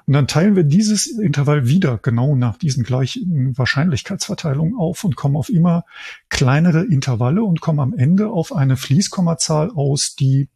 Und 0.06 0.14
dann 0.14 0.28
teilen 0.28 0.56
wir 0.56 0.64
dieses 0.64 1.08
Intervall 1.08 1.68
wieder 1.68 1.98
genau 1.98 2.36
nach 2.36 2.58
diesen 2.58 2.84
gleichen 2.84 3.58
Wahrscheinlichkeitsverteilungen 3.58 4.76
auf 4.76 5.04
und 5.04 5.16
kommen 5.16 5.36
auf 5.36 5.50
immer 5.50 5.86
kleinere 6.30 6.84
Intervalle 6.84 7.44
und 7.44 7.62
kommen 7.62 7.80
am 7.80 7.94
Ende 7.94 8.30
auf 8.30 8.56
eine 8.56 8.78
Fließkommazahl 8.78 9.72
aus, 9.72 10.16
die 10.16 10.50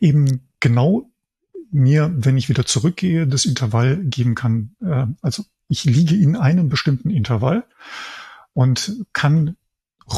eben 0.00 0.48
genau 0.60 1.10
mir, 1.70 2.12
wenn 2.14 2.36
ich 2.36 2.48
wieder 2.48 2.64
zurückgehe, 2.64 3.26
das 3.26 3.44
Intervall 3.44 3.98
geben 4.04 4.34
kann, 4.34 4.74
äh, 4.80 5.06
also 5.20 5.44
ich 5.72 5.84
liege 5.84 6.14
in 6.14 6.36
einem 6.36 6.68
bestimmten 6.68 7.08
Intervall 7.08 7.64
und 8.52 9.06
kann 9.14 9.56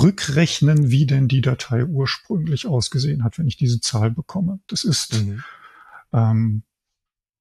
rückrechnen, 0.02 0.90
wie 0.90 1.06
denn 1.06 1.28
die 1.28 1.42
Datei 1.42 1.84
ursprünglich 1.84 2.66
ausgesehen 2.66 3.22
hat, 3.22 3.38
wenn 3.38 3.46
ich 3.46 3.56
diese 3.56 3.80
Zahl 3.80 4.10
bekomme. 4.10 4.58
Das 4.66 4.82
ist 4.82 5.14
mhm. 5.24 5.44
ähm, 6.12 6.62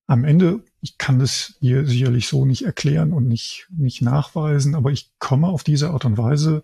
am 0.05 0.25
Ende, 0.25 0.63
ich 0.81 0.99
kann 0.99 1.17
das 1.17 1.55
hier 1.59 1.87
sicherlich 1.87 2.27
so 2.27 2.45
nicht 2.45 2.65
erklären 2.65 3.13
und 3.13 3.27
nicht, 3.27 3.67
nicht 3.75 4.03
nachweisen, 4.03 4.75
aber 4.75 4.91
ich 4.91 5.11
komme 5.17 5.47
auf 5.47 5.63
diese 5.63 5.89
Art 5.89 6.05
und 6.05 6.15
Weise, 6.19 6.61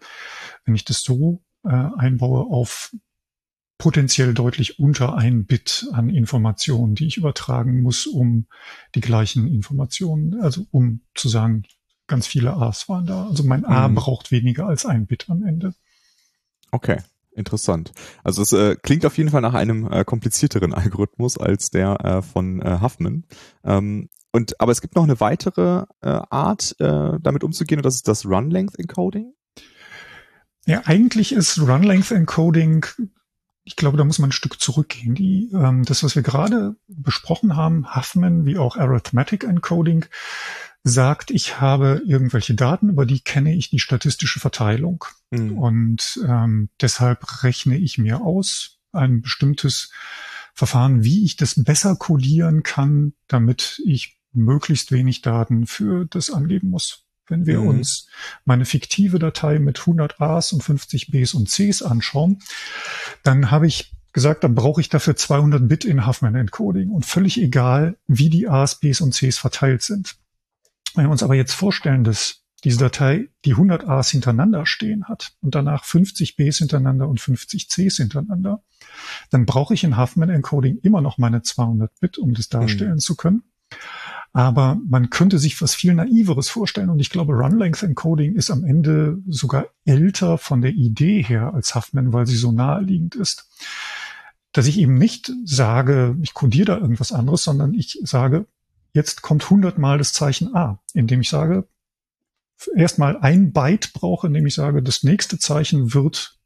wenn 0.65 0.75
ich 0.75 0.85
das 0.85 1.01
so 1.01 1.41
äh, 1.63 1.69
einbaue, 1.69 2.45
auf 2.45 2.95
potenziell 3.79 4.33
deutlich 4.33 4.77
unter 4.77 5.15
ein 5.15 5.45
Bit 5.45 5.87
an 5.93 6.09
Informationen, 6.09 6.95
die 6.95 7.07
ich 7.07 7.17
übertragen 7.17 7.81
muss, 7.81 8.05
um 8.05 8.45
die 8.93 9.01
gleichen 9.01 9.47
Informationen, 9.47 10.39
also 10.41 10.67
um 10.69 11.01
zu 11.15 11.29
sagen, 11.29 11.63
ganz 12.05 12.27
viele 12.27 12.53
A's 12.53 12.89
waren 12.89 13.05
da. 13.05 13.27
Also 13.27 13.43
mein 13.43 13.65
A 13.65 13.87
mhm. 13.87 13.95
braucht 13.95 14.31
weniger 14.31 14.67
als 14.67 14.85
ein 14.85 15.07
Bit 15.07 15.29
am 15.29 15.43
Ende. 15.43 15.73
Okay, 16.71 16.97
interessant. 17.31 17.93
Also 18.21 18.41
es 18.41 18.51
äh, 18.51 18.75
klingt 18.75 19.05
auf 19.05 19.17
jeden 19.17 19.29
Fall 19.29 19.41
nach 19.41 19.53
einem 19.53 19.89
äh, 19.89 20.03
komplizierteren 20.03 20.73
Algorithmus 20.75 21.37
als 21.37 21.71
der 21.71 22.03
äh, 22.03 22.21
von 22.21 22.61
äh, 22.61 22.79
Huffman. 22.81 23.23
Ähm, 23.63 24.09
und 24.33 24.59
aber 24.59 24.73
es 24.73 24.81
gibt 24.81 24.95
noch 24.95 25.03
eine 25.03 25.21
weitere 25.21 25.85
äh, 26.01 26.19
Art, 26.29 26.75
äh, 26.79 27.17
damit 27.21 27.45
umzugehen, 27.45 27.79
und 27.79 27.85
das 27.85 27.95
ist 27.95 28.09
das 28.09 28.25
Run-Length 28.25 28.77
Encoding. 28.77 29.33
Ja, 30.65 30.81
eigentlich 30.85 31.31
ist 31.31 31.59
Run-Length 31.59 32.11
Encoding 32.11 32.85
ich 33.63 33.75
glaube, 33.75 33.97
da 33.97 34.03
muss 34.03 34.19
man 34.19 34.29
ein 34.29 34.33
Stück 34.33 34.59
zurückgehen. 34.59 35.15
Die, 35.15 35.49
ähm, 35.53 35.83
das, 35.83 36.03
was 36.03 36.15
wir 36.15 36.23
gerade 36.23 36.75
besprochen 36.87 37.55
haben, 37.55 37.95
Huffman 37.95 38.45
wie 38.45 38.57
auch 38.57 38.77
Arithmetic 38.77 39.43
Encoding, 39.43 40.05
sagt, 40.83 41.29
ich 41.31 41.59
habe 41.59 42.01
irgendwelche 42.05 42.55
Daten, 42.55 42.89
über 42.89 43.05
die 43.05 43.19
kenne 43.19 43.53
ich 43.53 43.69
die 43.69 43.79
statistische 43.79 44.39
Verteilung. 44.39 45.05
Mhm. 45.31 45.57
Und 45.57 46.19
ähm, 46.25 46.69
deshalb 46.81 47.43
rechne 47.43 47.77
ich 47.77 47.97
mir 47.97 48.21
aus 48.21 48.79
ein 48.91 49.21
bestimmtes 49.21 49.91
Verfahren, 50.53 51.03
wie 51.03 51.25
ich 51.25 51.35
das 51.35 51.63
besser 51.63 51.95
codieren 51.95 52.63
kann, 52.63 53.13
damit 53.27 53.81
ich 53.85 54.19
möglichst 54.33 54.91
wenig 54.91 55.21
Daten 55.21 55.67
für 55.67 56.05
das 56.05 56.31
angeben 56.31 56.69
muss. 56.69 57.05
Wenn 57.29 57.45
wir 57.45 57.61
mhm. 57.61 57.67
uns 57.67 58.07
meine 58.45 58.65
fiktive 58.65 59.19
Datei 59.19 59.59
mit 59.59 59.79
100 59.79 60.19
A's 60.21 60.53
und 60.53 60.63
50 60.63 61.11
B's 61.11 61.33
und 61.33 61.49
C's 61.49 61.81
anschauen, 61.81 62.39
dann 63.23 63.51
habe 63.51 63.67
ich 63.67 63.93
gesagt, 64.13 64.43
dann 64.43 64.55
brauche 64.55 64.81
ich 64.81 64.89
dafür 64.89 65.15
200 65.15 65.67
Bit 65.67 65.85
in 65.85 66.05
Huffman 66.05 66.35
Encoding 66.35 66.89
und 66.89 67.05
völlig 67.05 67.39
egal, 67.39 67.97
wie 68.07 68.29
die 68.29 68.47
A's, 68.47 68.79
B's 68.79 69.01
und 69.01 69.13
C's 69.13 69.37
verteilt 69.37 69.83
sind. 69.83 70.15
Wenn 70.95 71.05
wir 71.05 71.11
uns 71.11 71.23
aber 71.23 71.35
jetzt 71.35 71.53
vorstellen, 71.53 72.03
dass 72.03 72.43
diese 72.63 72.79
Datei 72.79 73.29
die 73.45 73.51
100 73.51 73.87
A's 73.87 74.09
hintereinander 74.09 74.65
stehen 74.65 75.05
hat 75.05 75.31
und 75.41 75.55
danach 75.55 75.85
50 75.85 76.35
B's 76.35 76.57
hintereinander 76.57 77.07
und 77.07 77.21
50 77.21 77.69
C's 77.69 77.97
hintereinander, 77.97 78.63
dann 79.29 79.45
brauche 79.45 79.73
ich 79.73 79.83
in 79.83 79.97
Huffman 79.97 80.29
Encoding 80.29 80.77
immer 80.81 81.01
noch 81.01 81.17
meine 81.17 81.41
200 81.41 81.91
Bit, 81.99 82.17
um 82.17 82.33
das 82.33 82.49
darstellen 82.49 82.93
mhm. 82.93 82.99
zu 82.99 83.15
können. 83.15 83.43
Aber 84.31 84.77
man 84.87 85.09
könnte 85.09 85.39
sich 85.39 85.59
was 85.61 85.73
viel 85.73 85.93
naiveres 85.93 86.49
vorstellen 86.49 86.89
und 86.89 86.99
ich 86.99 87.09
glaube, 87.09 87.33
Run-Length 87.33 87.83
Encoding 87.83 88.35
ist 88.35 88.51
am 88.51 88.63
Ende 88.63 89.17
sogar 89.27 89.67
älter 89.85 90.37
von 90.37 90.61
der 90.61 90.71
Idee 90.71 91.23
her 91.23 91.53
als 91.53 91.73
Huffman, 91.73 92.13
weil 92.13 92.27
sie 92.27 92.35
so 92.35 92.51
naheliegend 92.51 93.15
ist. 93.15 93.49
Dass 94.51 94.67
ich 94.67 94.77
eben 94.77 94.97
nicht 94.97 95.31
sage, 95.45 96.15
ich 96.21 96.33
codiere 96.33 96.65
da 96.65 96.77
irgendwas 96.77 97.11
anderes, 97.11 97.43
sondern 97.43 97.73
ich 97.73 97.99
sage, 98.03 98.45
jetzt 98.93 99.21
kommt 99.21 99.43
100 99.43 99.77
mal 99.77 99.97
das 99.97 100.13
Zeichen 100.13 100.55
A, 100.55 100.79
indem 100.93 101.21
ich 101.21 101.29
sage, 101.29 101.67
erstmal 102.75 103.17
ein 103.17 103.51
Byte 103.51 103.93
brauche, 103.93 104.27
indem 104.27 104.45
ich 104.45 104.55
sage, 104.55 104.83
das 104.83 105.03
nächste 105.03 105.39
Zeichen 105.39 105.93
wird 105.93 106.37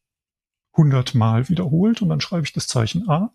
100 0.73 1.15
mal 1.15 1.49
wiederholt 1.49 2.01
und 2.01 2.09
dann 2.09 2.21
schreibe 2.21 2.45
ich 2.45 2.53
das 2.53 2.67
Zeichen 2.67 3.09
A. 3.09 3.33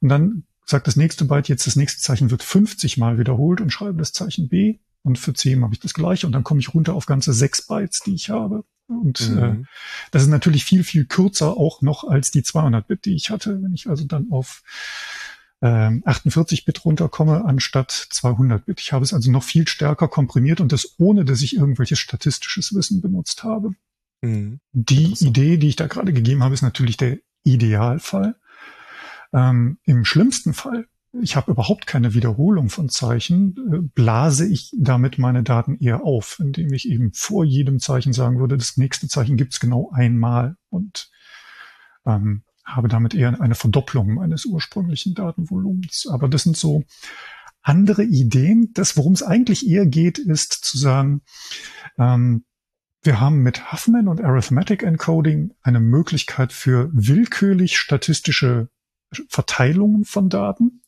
Und 0.00 0.08
dann 0.08 0.44
sagt 0.70 0.86
das 0.86 0.96
nächste 0.96 1.24
Byte 1.24 1.48
jetzt, 1.48 1.66
das 1.66 1.76
nächste 1.76 2.00
Zeichen 2.00 2.30
wird 2.30 2.42
50 2.42 2.96
mal 2.96 3.18
wiederholt 3.18 3.60
und 3.60 3.70
schreibe 3.70 3.98
das 3.98 4.12
Zeichen 4.12 4.48
B. 4.48 4.78
Und 5.02 5.18
für 5.18 5.32
C 5.32 5.58
habe 5.60 5.72
ich 5.72 5.80
das 5.80 5.94
gleiche 5.94 6.26
und 6.26 6.32
dann 6.32 6.44
komme 6.44 6.60
ich 6.60 6.74
runter 6.74 6.94
auf 6.94 7.06
ganze 7.06 7.32
sechs 7.32 7.66
Bytes, 7.66 8.00
die 8.00 8.14
ich 8.14 8.30
habe. 8.30 8.64
Und 8.86 9.30
mhm. 9.30 9.38
äh, 9.38 9.64
das 10.10 10.22
ist 10.22 10.28
natürlich 10.28 10.64
viel, 10.64 10.84
viel 10.84 11.06
kürzer 11.06 11.56
auch 11.56 11.80
noch 11.80 12.04
als 12.04 12.30
die 12.30 12.42
200 12.42 12.86
Bit, 12.86 13.04
die 13.04 13.14
ich 13.14 13.30
hatte. 13.30 13.62
Wenn 13.62 13.72
ich 13.72 13.88
also 13.88 14.04
dann 14.04 14.30
auf 14.30 14.62
äh, 15.60 16.00
48 16.04 16.64
Bit 16.64 16.84
runterkomme 16.84 17.44
anstatt 17.44 17.90
200 17.90 18.66
Bit. 18.66 18.80
Ich 18.80 18.92
habe 18.92 19.04
es 19.04 19.14
also 19.14 19.30
noch 19.30 19.42
viel 19.44 19.68
stärker 19.68 20.08
komprimiert 20.08 20.60
und 20.60 20.72
das 20.72 20.94
ohne, 20.98 21.24
dass 21.24 21.42
ich 21.42 21.56
irgendwelches 21.56 21.98
statistisches 21.98 22.74
Wissen 22.74 23.00
benutzt 23.00 23.44
habe. 23.44 23.72
Mhm. 24.22 24.60
Die 24.72 25.14
Idee, 25.20 25.56
die 25.56 25.68
ich 25.68 25.76
da 25.76 25.86
gerade 25.86 26.12
gegeben 26.12 26.42
habe, 26.42 26.54
ist 26.54 26.62
natürlich 26.62 26.96
der 26.96 27.18
Idealfall. 27.44 28.36
Ähm, 29.32 29.78
Im 29.84 30.04
schlimmsten 30.04 30.54
Fall, 30.54 30.86
ich 31.12 31.36
habe 31.36 31.50
überhaupt 31.50 31.86
keine 31.86 32.14
Wiederholung 32.14 32.68
von 32.68 32.88
Zeichen, 32.88 33.56
äh, 33.72 33.78
blase 33.94 34.46
ich 34.46 34.72
damit 34.78 35.18
meine 35.18 35.42
Daten 35.42 35.76
eher 35.76 36.04
auf, 36.04 36.38
indem 36.40 36.72
ich 36.72 36.88
eben 36.88 37.12
vor 37.12 37.44
jedem 37.44 37.80
Zeichen 37.80 38.12
sagen 38.12 38.38
würde, 38.38 38.56
das 38.56 38.76
nächste 38.76 39.08
Zeichen 39.08 39.36
gibt's 39.36 39.60
genau 39.60 39.90
einmal 39.92 40.56
und 40.68 41.10
ähm, 42.06 42.42
habe 42.64 42.88
damit 42.88 43.14
eher 43.14 43.40
eine 43.40 43.54
Verdopplung 43.54 44.14
meines 44.14 44.44
ursprünglichen 44.44 45.14
Datenvolumens. 45.14 46.06
Aber 46.08 46.28
das 46.28 46.44
sind 46.44 46.56
so 46.56 46.84
andere 47.62 48.04
Ideen. 48.04 48.70
Das, 48.74 48.96
worum 48.96 49.12
es 49.12 49.22
eigentlich 49.22 49.68
eher 49.68 49.86
geht, 49.86 50.18
ist 50.18 50.52
zu 50.52 50.78
sagen, 50.78 51.22
ähm, 51.98 52.44
wir 53.02 53.18
haben 53.18 53.42
mit 53.42 53.72
Huffman 53.72 54.08
und 54.08 54.20
Arithmetic 54.20 54.82
Encoding 54.82 55.54
eine 55.62 55.80
Möglichkeit 55.80 56.52
für 56.52 56.90
willkürlich 56.92 57.78
statistische 57.78 58.68
Verteilungen 59.28 60.04
von 60.04 60.28
Daten. 60.28 60.82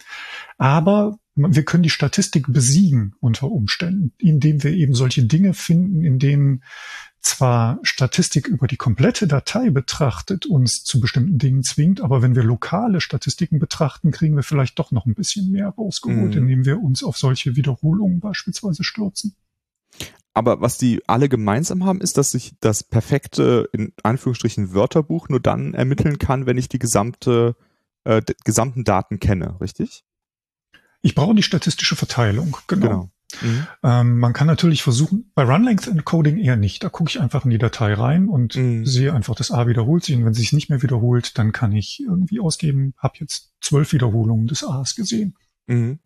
Aber 0.58 1.18
wir 1.34 1.64
können 1.64 1.82
die 1.82 1.90
Statistik 1.90 2.52
besiegen 2.52 3.14
unter 3.20 3.50
Umständen, 3.50 4.12
indem 4.18 4.62
wir 4.62 4.72
eben 4.72 4.94
solche 4.94 5.24
Dinge 5.24 5.54
finden, 5.54 6.04
in 6.04 6.18
denen 6.18 6.62
zwar 7.20 7.78
Statistik 7.82 8.48
über 8.48 8.66
die 8.66 8.76
komplette 8.76 9.26
Datei 9.28 9.70
betrachtet, 9.70 10.44
uns 10.44 10.82
zu 10.82 11.00
bestimmten 11.00 11.38
Dingen 11.38 11.62
zwingt, 11.62 12.00
aber 12.00 12.20
wenn 12.20 12.34
wir 12.34 12.42
lokale 12.42 13.00
Statistiken 13.00 13.60
betrachten, 13.60 14.10
kriegen 14.10 14.34
wir 14.34 14.42
vielleicht 14.42 14.78
doch 14.78 14.90
noch 14.90 15.06
ein 15.06 15.14
bisschen 15.14 15.52
mehr 15.52 15.68
rausgeholt, 15.68 16.34
mhm. 16.34 16.42
indem 16.42 16.64
wir 16.66 16.82
uns 16.82 17.04
auf 17.04 17.16
solche 17.16 17.56
Wiederholungen 17.56 18.20
beispielsweise 18.20 18.82
stürzen. 18.82 19.36
Aber 20.34 20.60
was 20.60 20.78
die 20.78 21.02
alle 21.06 21.28
gemeinsam 21.28 21.84
haben, 21.84 22.00
ist, 22.00 22.16
dass 22.16 22.34
ich 22.34 22.54
das 22.60 22.82
perfekte, 22.82 23.68
in 23.72 23.92
Anführungsstrichen, 24.02 24.74
Wörterbuch 24.74 25.28
nur 25.28 25.40
dann 25.40 25.74
ermitteln 25.74 26.18
kann, 26.18 26.46
wenn 26.46 26.58
ich 26.58 26.68
die 26.68 26.78
gesamte, 26.78 27.54
äh, 28.04 28.22
gesamten 28.44 28.84
Daten 28.84 29.18
kenne, 29.20 29.60
richtig? 29.60 30.04
Ich 31.02 31.14
brauche 31.14 31.34
die 31.34 31.42
statistische 31.42 31.96
Verteilung, 31.96 32.56
genau. 32.66 32.86
genau. 32.86 33.10
Mhm. 33.40 33.66
Ähm, 33.82 34.18
man 34.18 34.32
kann 34.32 34.46
natürlich 34.46 34.82
versuchen, 34.82 35.30
bei 35.34 35.44
Run-Length 35.44 35.88
Encoding 35.88 36.38
eher 36.38 36.56
nicht. 36.56 36.84
Da 36.84 36.88
gucke 36.88 37.10
ich 37.10 37.20
einfach 37.20 37.44
in 37.44 37.50
die 37.50 37.58
Datei 37.58 37.94
rein 37.94 38.28
und 38.28 38.56
mhm. 38.56 38.84
sehe 38.84 39.14
einfach, 39.14 39.34
das 39.34 39.50
A 39.50 39.66
wiederholt 39.66 40.04
sich. 40.04 40.16
Und 40.16 40.24
wenn 40.24 40.32
es 40.32 40.38
sich 40.38 40.52
nicht 40.52 40.68
mehr 40.68 40.82
wiederholt, 40.82 41.38
dann 41.38 41.52
kann 41.52 41.72
ich 41.72 42.00
irgendwie 42.00 42.40
ausgeben, 42.40 42.94
habe 42.98 43.14
jetzt 43.18 43.52
zwölf 43.60 43.92
Wiederholungen 43.92 44.46
des 44.46 44.64
A's 44.64 44.94
gesehen. 44.94 45.36
Mhm. 45.66 45.98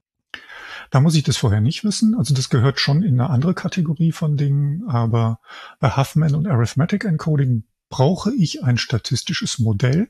Da 0.91 1.01
muss 1.01 1.17
ich 1.17 1.25
das 1.25 1.37
vorher 1.37 1.61
nicht 1.61 1.85
wissen. 1.85 2.15
Also 2.15 2.35
das 2.35 2.49
gehört 2.49 2.81
schon 2.81 3.03
in 3.03 3.21
eine 3.21 3.31
andere 3.31 3.55
Kategorie 3.55 4.13
von 4.13 4.37
Dingen. 4.37 4.89
Aber 4.89 5.41
bei 5.81 5.97
Huffman 5.97 6.35
und 6.35 6.47
Arithmetic 6.47 7.05
Encoding 7.05 7.65
brauche 7.89 8.33
ich 8.35 8.63
ein 8.63 8.79
statistisches 8.79 9.59
Modell. 9.59 10.09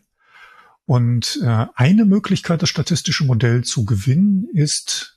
Und 0.86 1.40
äh, 1.42 1.66
eine 1.74 2.04
Möglichkeit, 2.04 2.62
das 2.62 2.68
statistische 2.68 3.24
Modell 3.24 3.62
zu 3.64 3.84
gewinnen, 3.84 4.48
ist 4.52 5.16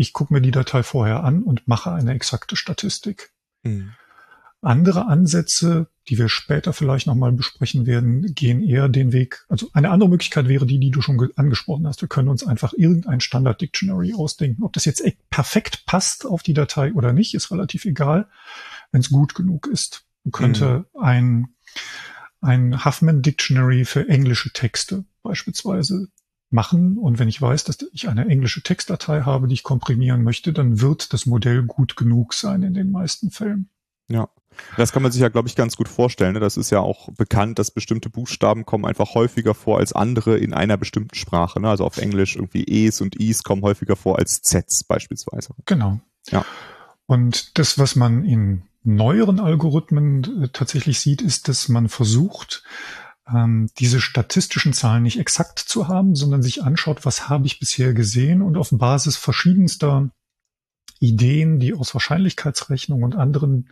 ich 0.00 0.14
gucke 0.14 0.32
mir 0.32 0.40
die 0.40 0.50
Datei 0.50 0.82
vorher 0.82 1.24
an 1.24 1.42
und 1.42 1.68
mache 1.68 1.92
eine 1.92 2.14
exakte 2.14 2.56
Statistik. 2.56 3.32
Mhm. 3.62 3.92
Andere 4.62 5.06
Ansätze, 5.06 5.88
die 6.08 6.16
wir 6.16 6.30
später 6.30 6.72
vielleicht 6.72 7.06
nochmal 7.06 7.32
besprechen 7.32 7.84
werden, 7.84 8.34
gehen 8.34 8.62
eher 8.62 8.88
den 8.88 9.12
Weg. 9.12 9.44
Also 9.50 9.68
eine 9.74 9.90
andere 9.90 10.08
Möglichkeit 10.08 10.48
wäre 10.48 10.64
die, 10.64 10.78
die 10.78 10.90
du 10.90 11.02
schon 11.02 11.30
angesprochen 11.36 11.86
hast. 11.86 12.00
Wir 12.00 12.08
können 12.08 12.28
uns 12.28 12.46
einfach 12.46 12.72
irgendein 12.72 13.20
Standard 13.20 13.60
Dictionary 13.60 14.14
ausdenken. 14.14 14.62
Ob 14.62 14.72
das 14.72 14.86
jetzt 14.86 15.02
perfekt 15.28 15.84
passt 15.84 16.24
auf 16.24 16.42
die 16.42 16.54
Datei 16.54 16.94
oder 16.94 17.12
nicht, 17.12 17.34
ist 17.34 17.50
relativ 17.50 17.84
egal, 17.84 18.26
wenn 18.92 19.02
es 19.02 19.10
gut 19.10 19.34
genug 19.34 19.66
ist. 19.66 20.04
Man 20.24 20.32
könnte 20.32 20.86
mhm. 20.94 21.02
ein, 21.02 21.48
ein 22.40 22.84
Huffman 22.84 23.22
Dictionary 23.22 23.84
für 23.84 24.08
englische 24.08 24.52
Texte 24.52 25.04
beispielsweise 25.22 26.08
machen. 26.50 26.98
Und 26.98 27.18
wenn 27.18 27.28
ich 27.28 27.40
weiß, 27.40 27.64
dass 27.64 27.78
ich 27.92 28.08
eine 28.08 28.26
englische 28.26 28.62
Textdatei 28.62 29.22
habe, 29.22 29.46
die 29.48 29.54
ich 29.54 29.62
komprimieren 29.62 30.22
möchte, 30.22 30.52
dann 30.52 30.80
wird 30.80 31.12
das 31.12 31.26
Modell 31.26 31.62
gut 31.62 31.96
genug 31.96 32.34
sein 32.34 32.62
in 32.62 32.74
den 32.74 32.90
meisten 32.90 33.30
Fällen. 33.30 33.68
Ja. 34.08 34.28
Das 34.76 34.90
kann 34.92 35.02
man 35.02 35.12
sich 35.12 35.22
ja, 35.22 35.28
glaube 35.28 35.48
ich, 35.48 35.54
ganz 35.54 35.76
gut 35.76 35.88
vorstellen. 35.88 36.34
Ne? 36.34 36.40
Das 36.40 36.56
ist 36.56 36.70
ja 36.70 36.80
auch 36.80 37.08
bekannt, 37.12 37.58
dass 37.58 37.70
bestimmte 37.70 38.10
Buchstaben 38.10 38.66
kommen 38.66 38.84
einfach 38.84 39.14
häufiger 39.14 39.54
vor 39.54 39.78
als 39.78 39.92
andere 39.92 40.38
in 40.38 40.52
einer 40.52 40.76
bestimmten 40.76 41.14
Sprache. 41.14 41.60
Ne? 41.60 41.68
Also 41.68 41.84
auf 41.84 41.98
Englisch 41.98 42.34
irgendwie 42.34 42.64
E's 42.64 43.00
und 43.00 43.18
I's 43.20 43.44
kommen 43.44 43.62
häufiger 43.62 43.94
vor 43.94 44.18
als 44.18 44.42
Z's 44.42 44.82
beispielsweise. 44.84 45.54
Genau. 45.66 46.00
Ja. 46.30 46.44
Und 47.06 47.58
das, 47.58 47.78
was 47.78 47.94
man 47.94 48.24
in 48.24 48.62
neueren 48.82 49.40
Algorithmen 49.40 50.44
äh, 50.44 50.48
tatsächlich 50.48 51.00
sieht, 51.00 51.22
ist, 51.22 51.48
dass 51.48 51.68
man 51.68 51.88
versucht, 51.88 52.62
ähm, 53.28 53.68
diese 53.78 54.00
statistischen 54.00 54.72
Zahlen 54.72 55.02
nicht 55.02 55.18
exakt 55.18 55.58
zu 55.58 55.88
haben, 55.88 56.14
sondern 56.14 56.42
sich 56.42 56.62
anschaut, 56.62 57.04
was 57.04 57.28
habe 57.28 57.46
ich 57.46 57.58
bisher 57.58 57.92
gesehen 57.94 58.42
und 58.42 58.56
auf 58.56 58.70
Basis 58.72 59.16
verschiedenster 59.16 60.10
Ideen, 60.98 61.58
die 61.58 61.74
aus 61.74 61.94
Wahrscheinlichkeitsrechnung 61.94 63.02
und 63.02 63.16
anderen 63.16 63.70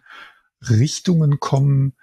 Richtungen 0.68 1.40
kommen, 1.40 1.94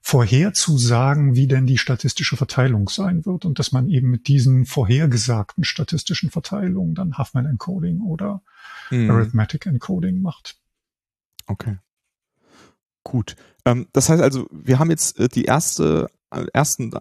vorherzusagen, 0.00 1.34
wie 1.34 1.46
denn 1.46 1.66
die 1.66 1.78
statistische 1.78 2.36
Verteilung 2.36 2.88
sein 2.88 3.24
wird 3.24 3.44
und 3.44 3.58
dass 3.58 3.72
man 3.72 3.88
eben 3.88 4.10
mit 4.10 4.28
diesen 4.28 4.66
vorhergesagten 4.66 5.64
statistischen 5.64 6.30
Verteilungen 6.30 6.94
dann 6.94 7.16
Huffman 7.16 7.46
Encoding 7.46 8.00
oder 8.00 8.42
hm. 8.88 9.10
Arithmetic 9.10 9.66
Encoding 9.66 10.20
macht. 10.20 10.56
Okay. 11.46 11.78
Gut. 13.04 13.36
Ähm, 13.64 13.88
das 13.92 14.08
heißt 14.08 14.22
also, 14.22 14.46
wir 14.50 14.78
haben 14.78 14.90
jetzt 14.90 15.18
äh, 15.18 15.28
die 15.28 15.44
erste 15.44 16.08
ersten 16.52 16.92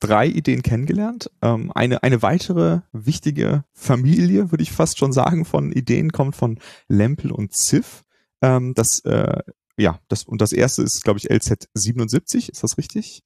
drei 0.00 0.26
Ideen 0.26 0.62
kennengelernt. 0.62 1.30
Ähm, 1.42 1.72
eine, 1.74 2.02
eine 2.02 2.22
weitere 2.22 2.80
wichtige 2.92 3.64
Familie, 3.72 4.50
würde 4.50 4.62
ich 4.62 4.72
fast 4.72 4.98
schon 4.98 5.12
sagen, 5.12 5.44
von 5.44 5.72
Ideen 5.72 6.12
kommt 6.12 6.36
von 6.36 6.58
Lempel 6.88 7.32
und 7.32 7.54
Ziff. 7.54 8.04
Ähm, 8.42 8.74
das, 8.74 9.00
äh, 9.00 9.42
ja, 9.76 10.00
das, 10.08 10.24
und 10.24 10.40
das 10.40 10.52
erste 10.52 10.82
ist, 10.82 11.04
glaube 11.04 11.18
ich, 11.18 11.30
LZ77, 11.30 12.50
ist 12.50 12.62
das 12.62 12.78
richtig? 12.78 13.22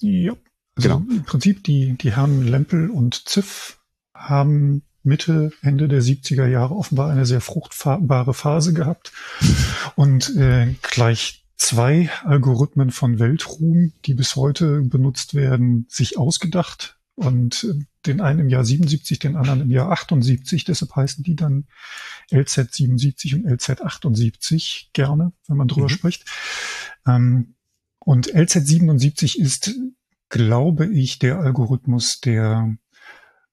Ja. 0.00 0.32
Also 0.76 0.88
genau. 0.88 1.02
im 1.08 1.24
Prinzip 1.24 1.62
die, 1.64 1.96
die 1.96 2.16
Herren 2.16 2.46
Lempel 2.46 2.90
und 2.90 3.28
Ziff 3.28 3.78
haben 4.14 4.82
Mitte, 5.04 5.52
Ende 5.60 5.86
der 5.86 6.02
70er 6.02 6.46
Jahre 6.46 6.74
offenbar 6.74 7.10
eine 7.10 7.26
sehr 7.26 7.40
fruchtbare 7.40 8.34
Phase 8.34 8.72
gehabt 8.72 9.12
und 9.96 10.34
äh, 10.34 10.74
gleich 10.82 11.43
zwei 11.56 12.10
Algorithmen 12.24 12.90
von 12.90 13.18
Weltruhm, 13.18 13.92
die 14.04 14.14
bis 14.14 14.36
heute 14.36 14.82
benutzt 14.82 15.34
werden, 15.34 15.86
sich 15.88 16.18
ausgedacht 16.18 16.98
und 17.14 17.66
den 18.06 18.20
einen 18.20 18.40
im 18.40 18.48
Jahr 18.48 18.64
77, 18.64 19.18
den 19.18 19.36
anderen 19.36 19.62
im 19.62 19.70
Jahr 19.70 19.90
78. 19.90 20.64
Deshalb 20.64 20.94
heißen 20.96 21.22
die 21.24 21.36
dann 21.36 21.66
LZ77 22.30 23.36
und 23.36 23.46
LZ78 23.46 24.88
gerne, 24.92 25.32
wenn 25.46 25.56
man 25.56 25.68
drüber 25.68 25.86
mhm. 25.86 25.90
spricht. 25.90 26.24
Ähm, 27.06 27.54
und 28.00 28.34
LZ77 28.34 29.38
ist, 29.38 29.74
glaube 30.28 30.86
ich, 30.86 31.18
der 31.18 31.38
Algorithmus, 31.38 32.20
der 32.20 32.76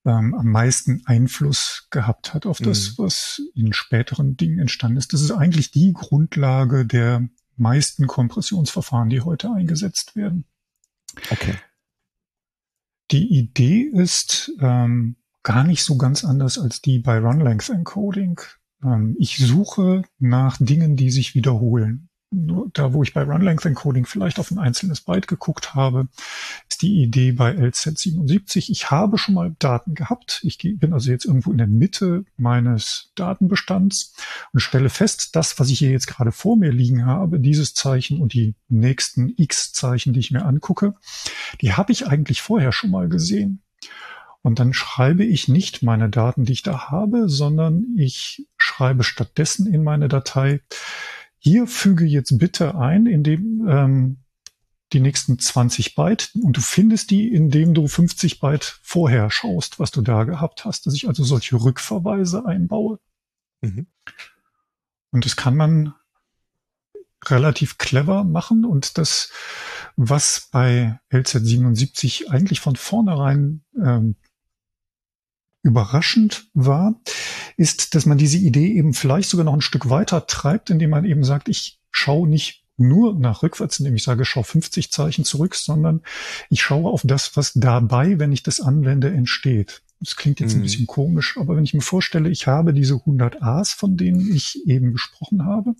ähm, 0.03 0.33
am 0.33 0.47
meisten 0.47 1.03
Einfluss 1.05 1.87
gehabt 1.91 2.33
hat 2.33 2.45
auf 2.45 2.57
das, 2.57 2.97
mhm. 2.97 3.03
was 3.03 3.41
in 3.53 3.71
späteren 3.73 4.35
Dingen 4.35 4.59
entstanden 4.59 4.97
ist. 4.97 5.13
Das 5.13 5.21
ist 5.21 5.31
eigentlich 5.31 5.71
die 5.71 5.93
Grundlage 5.93 6.85
der 6.85 7.29
meisten 7.57 8.07
Kompressionsverfahren, 8.07 9.09
die 9.09 9.21
heute 9.21 9.51
eingesetzt 9.51 10.15
werden. 10.15 10.45
Okay. 11.29 11.55
Die 13.11 13.27
Idee 13.27 13.81
ist 13.81 14.51
ähm, 14.59 15.17
gar 15.43 15.63
nicht 15.63 15.83
so 15.83 15.97
ganz 15.97 16.23
anders 16.23 16.57
als 16.57 16.81
die 16.81 16.99
bei 16.99 17.19
Run 17.19 17.41
Length 17.41 17.69
Encoding. 17.69 18.39
Ähm, 18.83 19.15
ich 19.19 19.37
suche 19.37 20.03
nach 20.19 20.57
Dingen, 20.59 20.95
die 20.95 21.11
sich 21.11 21.35
wiederholen. 21.35 22.09
Nur 22.33 22.69
da, 22.71 22.93
wo 22.93 23.03
ich 23.03 23.13
bei 23.13 23.23
Run 23.23 23.41
Length 23.41 23.65
Encoding 23.65 24.05
vielleicht 24.05 24.39
auf 24.39 24.51
ein 24.51 24.57
einzelnes 24.57 25.01
Byte 25.01 25.27
geguckt 25.27 25.75
habe, 25.75 26.07
ist 26.69 26.81
die 26.81 27.01
Idee 27.01 27.33
bei 27.33 27.51
LZ77. 27.51 28.71
Ich 28.71 28.89
habe 28.89 29.17
schon 29.17 29.35
mal 29.35 29.53
Daten 29.59 29.95
gehabt. 29.95 30.39
Ich 30.43 30.57
bin 30.57 30.93
also 30.93 31.11
jetzt 31.11 31.25
irgendwo 31.25 31.51
in 31.51 31.57
der 31.57 31.67
Mitte 31.67 32.23
meines 32.37 33.11
Datenbestands 33.15 34.15
und 34.53 34.61
stelle 34.61 34.89
fest, 34.89 35.35
das, 35.35 35.59
was 35.59 35.69
ich 35.69 35.79
hier 35.79 35.91
jetzt 35.91 36.07
gerade 36.07 36.31
vor 36.31 36.55
mir 36.55 36.71
liegen 36.71 37.05
habe, 37.05 37.41
dieses 37.41 37.73
Zeichen 37.73 38.21
und 38.21 38.33
die 38.33 38.55
nächsten 38.69 39.33
X-Zeichen, 39.35 40.13
die 40.13 40.21
ich 40.21 40.31
mir 40.31 40.45
angucke, 40.45 40.95
die 41.59 41.73
habe 41.73 41.91
ich 41.91 42.07
eigentlich 42.07 42.41
vorher 42.41 42.71
schon 42.71 42.91
mal 42.91 43.09
gesehen. 43.09 43.61
Und 44.41 44.59
dann 44.59 44.73
schreibe 44.73 45.25
ich 45.25 45.49
nicht 45.49 45.83
meine 45.83 46.09
Daten, 46.09 46.45
die 46.45 46.53
ich 46.53 46.63
da 46.63 46.89
habe, 46.89 47.27
sondern 47.27 47.85
ich 47.97 48.47
schreibe 48.57 49.03
stattdessen 49.03 49.71
in 49.71 49.83
meine 49.83 50.07
Datei, 50.07 50.61
hier 51.43 51.65
füge 51.65 52.05
jetzt 52.05 52.37
bitte 52.37 52.75
ein, 52.75 53.07
indem 53.07 53.67
ähm, 53.67 54.17
die 54.93 54.99
nächsten 54.99 55.39
20 55.39 55.95
Byte 55.95 56.29
und 56.39 56.55
du 56.55 56.61
findest 56.61 57.09
die, 57.09 57.33
indem 57.33 57.73
du 57.73 57.87
50 57.87 58.39
Byte 58.39 58.79
vorher 58.83 59.31
schaust, 59.31 59.79
was 59.79 59.89
du 59.89 60.01
da 60.01 60.23
gehabt 60.23 60.65
hast, 60.65 60.85
dass 60.85 60.93
ich 60.93 61.07
also 61.07 61.23
solche 61.23 61.55
Rückverweise 61.55 62.45
einbaue. 62.45 62.99
Mhm. 63.61 63.87
Und 65.11 65.25
das 65.25 65.35
kann 65.35 65.55
man 65.55 65.95
relativ 67.25 67.79
clever 67.79 68.23
machen 68.23 68.63
und 68.63 68.99
das, 68.99 69.31
was 69.95 70.47
bei 70.51 70.99
LZ77 71.11 72.29
eigentlich 72.29 72.59
von 72.59 72.75
vornherein 72.75 73.63
ähm, 73.83 74.15
überraschend 75.63 76.49
war, 76.53 76.99
ist, 77.57 77.93
dass 77.95 78.05
man 78.05 78.17
diese 78.17 78.37
Idee 78.37 78.73
eben 78.73 78.93
vielleicht 78.93 79.29
sogar 79.29 79.45
noch 79.45 79.53
ein 79.53 79.61
Stück 79.61 79.89
weiter 79.89 80.25
treibt, 80.25 80.69
indem 80.69 80.89
man 80.89 81.05
eben 81.05 81.23
sagt, 81.23 81.49
ich 81.49 81.79
schaue 81.91 82.27
nicht 82.27 82.61
nur 82.77 83.17
nach 83.17 83.43
rückwärts, 83.43 83.79
indem 83.79 83.95
ich 83.95 84.03
sage, 84.03 84.25
schau 84.25 84.43
50 84.43 84.91
Zeichen 84.91 85.23
zurück, 85.23 85.55
sondern 85.55 86.01
ich 86.49 86.61
schaue 86.61 86.89
auf 86.89 87.01
das, 87.03 87.37
was 87.37 87.53
dabei, 87.53 88.17
wenn 88.17 88.31
ich 88.31 88.43
das 88.43 88.59
anwende, 88.59 89.11
entsteht. 89.11 89.83
Das 89.99 90.15
klingt 90.15 90.39
jetzt 90.39 90.53
mhm. 90.53 90.61
ein 90.61 90.63
bisschen 90.63 90.87
komisch, 90.87 91.37
aber 91.37 91.55
wenn 91.55 91.63
ich 91.63 91.75
mir 91.75 91.81
vorstelle, 91.81 92.29
ich 92.29 92.47
habe 92.47 92.73
diese 92.73 92.95
100 92.95 93.43
A's, 93.43 93.71
von 93.71 93.97
denen 93.97 94.33
ich 94.33 94.65
eben 94.65 94.93
gesprochen 94.93 95.45
habe, 95.45 95.75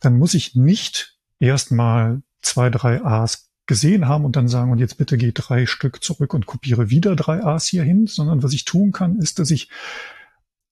dann 0.00 0.18
muss 0.18 0.34
ich 0.34 0.54
nicht 0.54 1.18
erstmal 1.38 2.22
zwei, 2.42 2.68
drei 2.68 3.02
A's 3.02 3.48
gesehen 3.66 4.08
haben 4.08 4.24
und 4.24 4.36
dann 4.36 4.48
sagen, 4.48 4.72
und 4.72 4.78
jetzt 4.78 4.98
bitte 4.98 5.16
geh 5.16 5.32
drei 5.32 5.66
Stück 5.66 6.02
zurück 6.02 6.34
und 6.34 6.46
kopiere 6.46 6.90
wieder 6.90 7.14
drei 7.16 7.44
A's 7.44 7.66
hier 7.66 7.84
hin, 7.84 8.06
sondern 8.06 8.42
was 8.42 8.52
ich 8.52 8.64
tun 8.64 8.92
kann, 8.92 9.18
ist, 9.18 9.38
dass 9.38 9.50
ich 9.50 9.68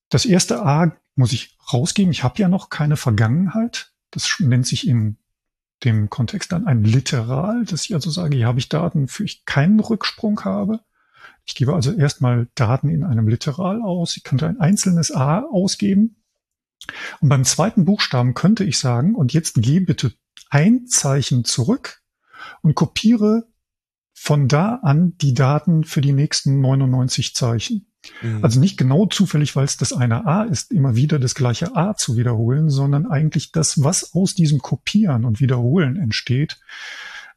das 0.09 0.25
erste 0.25 0.63
A 0.65 0.95
muss 1.15 1.31
ich 1.33 1.57
rausgeben. 1.71 2.11
Ich 2.11 2.23
habe 2.23 2.39
ja 2.39 2.47
noch 2.47 2.69
keine 2.69 2.97
Vergangenheit. 2.97 3.93
Das 4.11 4.37
nennt 4.39 4.67
sich 4.67 4.87
in 4.87 5.17
dem 5.83 6.09
Kontext 6.09 6.51
dann 6.51 6.67
ein 6.67 6.83
Literal, 6.83 7.65
dass 7.65 7.85
ich 7.85 7.93
also 7.93 8.09
sage, 8.11 8.35
hier 8.35 8.47
habe 8.47 8.59
ich 8.59 8.69
Daten, 8.69 9.07
für 9.07 9.23
ich 9.23 9.45
keinen 9.45 9.79
Rücksprung 9.79 10.43
habe. 10.43 10.81
Ich 11.45 11.55
gebe 11.55 11.73
also 11.73 11.91
erstmal 11.93 12.49
Daten 12.55 12.89
in 12.89 13.03
einem 13.03 13.27
Literal 13.27 13.81
aus. 13.81 14.15
Ich 14.17 14.23
könnte 14.23 14.47
ein 14.47 14.59
einzelnes 14.59 15.11
A 15.11 15.39
ausgeben. 15.39 16.17
Und 17.19 17.29
beim 17.29 17.45
zweiten 17.45 17.85
Buchstaben 17.85 18.33
könnte 18.33 18.63
ich 18.63 18.77
sagen, 18.79 19.15
und 19.15 19.33
jetzt 19.33 19.55
geh 19.61 19.79
bitte 19.79 20.13
ein 20.49 20.87
Zeichen 20.87 21.45
zurück 21.45 22.00
und 22.61 22.75
kopiere 22.75 23.47
von 24.13 24.47
da 24.47 24.75
an 24.83 25.17
die 25.17 25.33
Daten 25.33 25.83
für 25.83 26.01
die 26.01 26.13
nächsten 26.13 26.61
99 26.61 27.33
Zeichen. 27.33 27.87
Mhm. 28.21 28.43
Also 28.43 28.59
nicht 28.59 28.77
genau 28.77 29.05
zufällig, 29.05 29.55
weil 29.55 29.65
es 29.65 29.77
das 29.77 29.93
eine 29.93 30.25
A 30.25 30.43
ist, 30.43 30.71
immer 30.71 30.95
wieder 30.95 31.19
das 31.19 31.35
gleiche 31.35 31.75
A 31.75 31.95
zu 31.95 32.17
wiederholen, 32.17 32.69
sondern 32.69 33.05
eigentlich 33.05 33.51
das, 33.51 33.83
was 33.83 34.13
aus 34.13 34.33
diesem 34.33 34.59
Kopieren 34.59 35.25
und 35.25 35.39
Wiederholen 35.39 35.95
entsteht, 35.97 36.59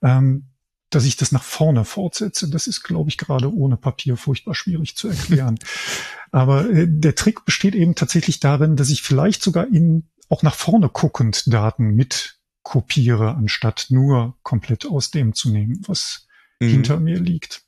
ähm, 0.02 0.46
dass 0.90 1.04
ich 1.04 1.16
das 1.16 1.32
nach 1.32 1.42
vorne 1.42 1.84
fortsetze. 1.84 2.48
Das 2.48 2.66
ist, 2.66 2.82
glaube 2.82 3.10
ich, 3.10 3.18
gerade 3.18 3.52
ohne 3.52 3.76
Papier 3.76 4.16
furchtbar 4.16 4.54
schwierig 4.54 4.96
zu 4.96 5.08
erklären. 5.08 5.58
Aber 6.32 6.68
äh, 6.68 6.86
der 6.88 7.14
Trick 7.14 7.44
besteht 7.44 7.74
eben 7.74 7.94
tatsächlich 7.94 8.40
darin, 8.40 8.76
dass 8.76 8.90
ich 8.90 9.02
vielleicht 9.02 9.42
sogar 9.42 9.66
in 9.68 10.08
auch 10.30 10.42
nach 10.42 10.54
vorne 10.54 10.88
guckend 10.88 11.52
Daten 11.52 11.94
mit 11.94 12.33
kopiere, 12.64 13.36
anstatt 13.36 13.86
nur 13.90 14.36
komplett 14.42 14.86
aus 14.86 15.12
dem 15.12 15.34
zu 15.34 15.50
nehmen, 15.50 15.80
was 15.86 16.26
mhm. 16.58 16.68
hinter 16.68 16.98
mir 16.98 17.20
liegt. 17.20 17.62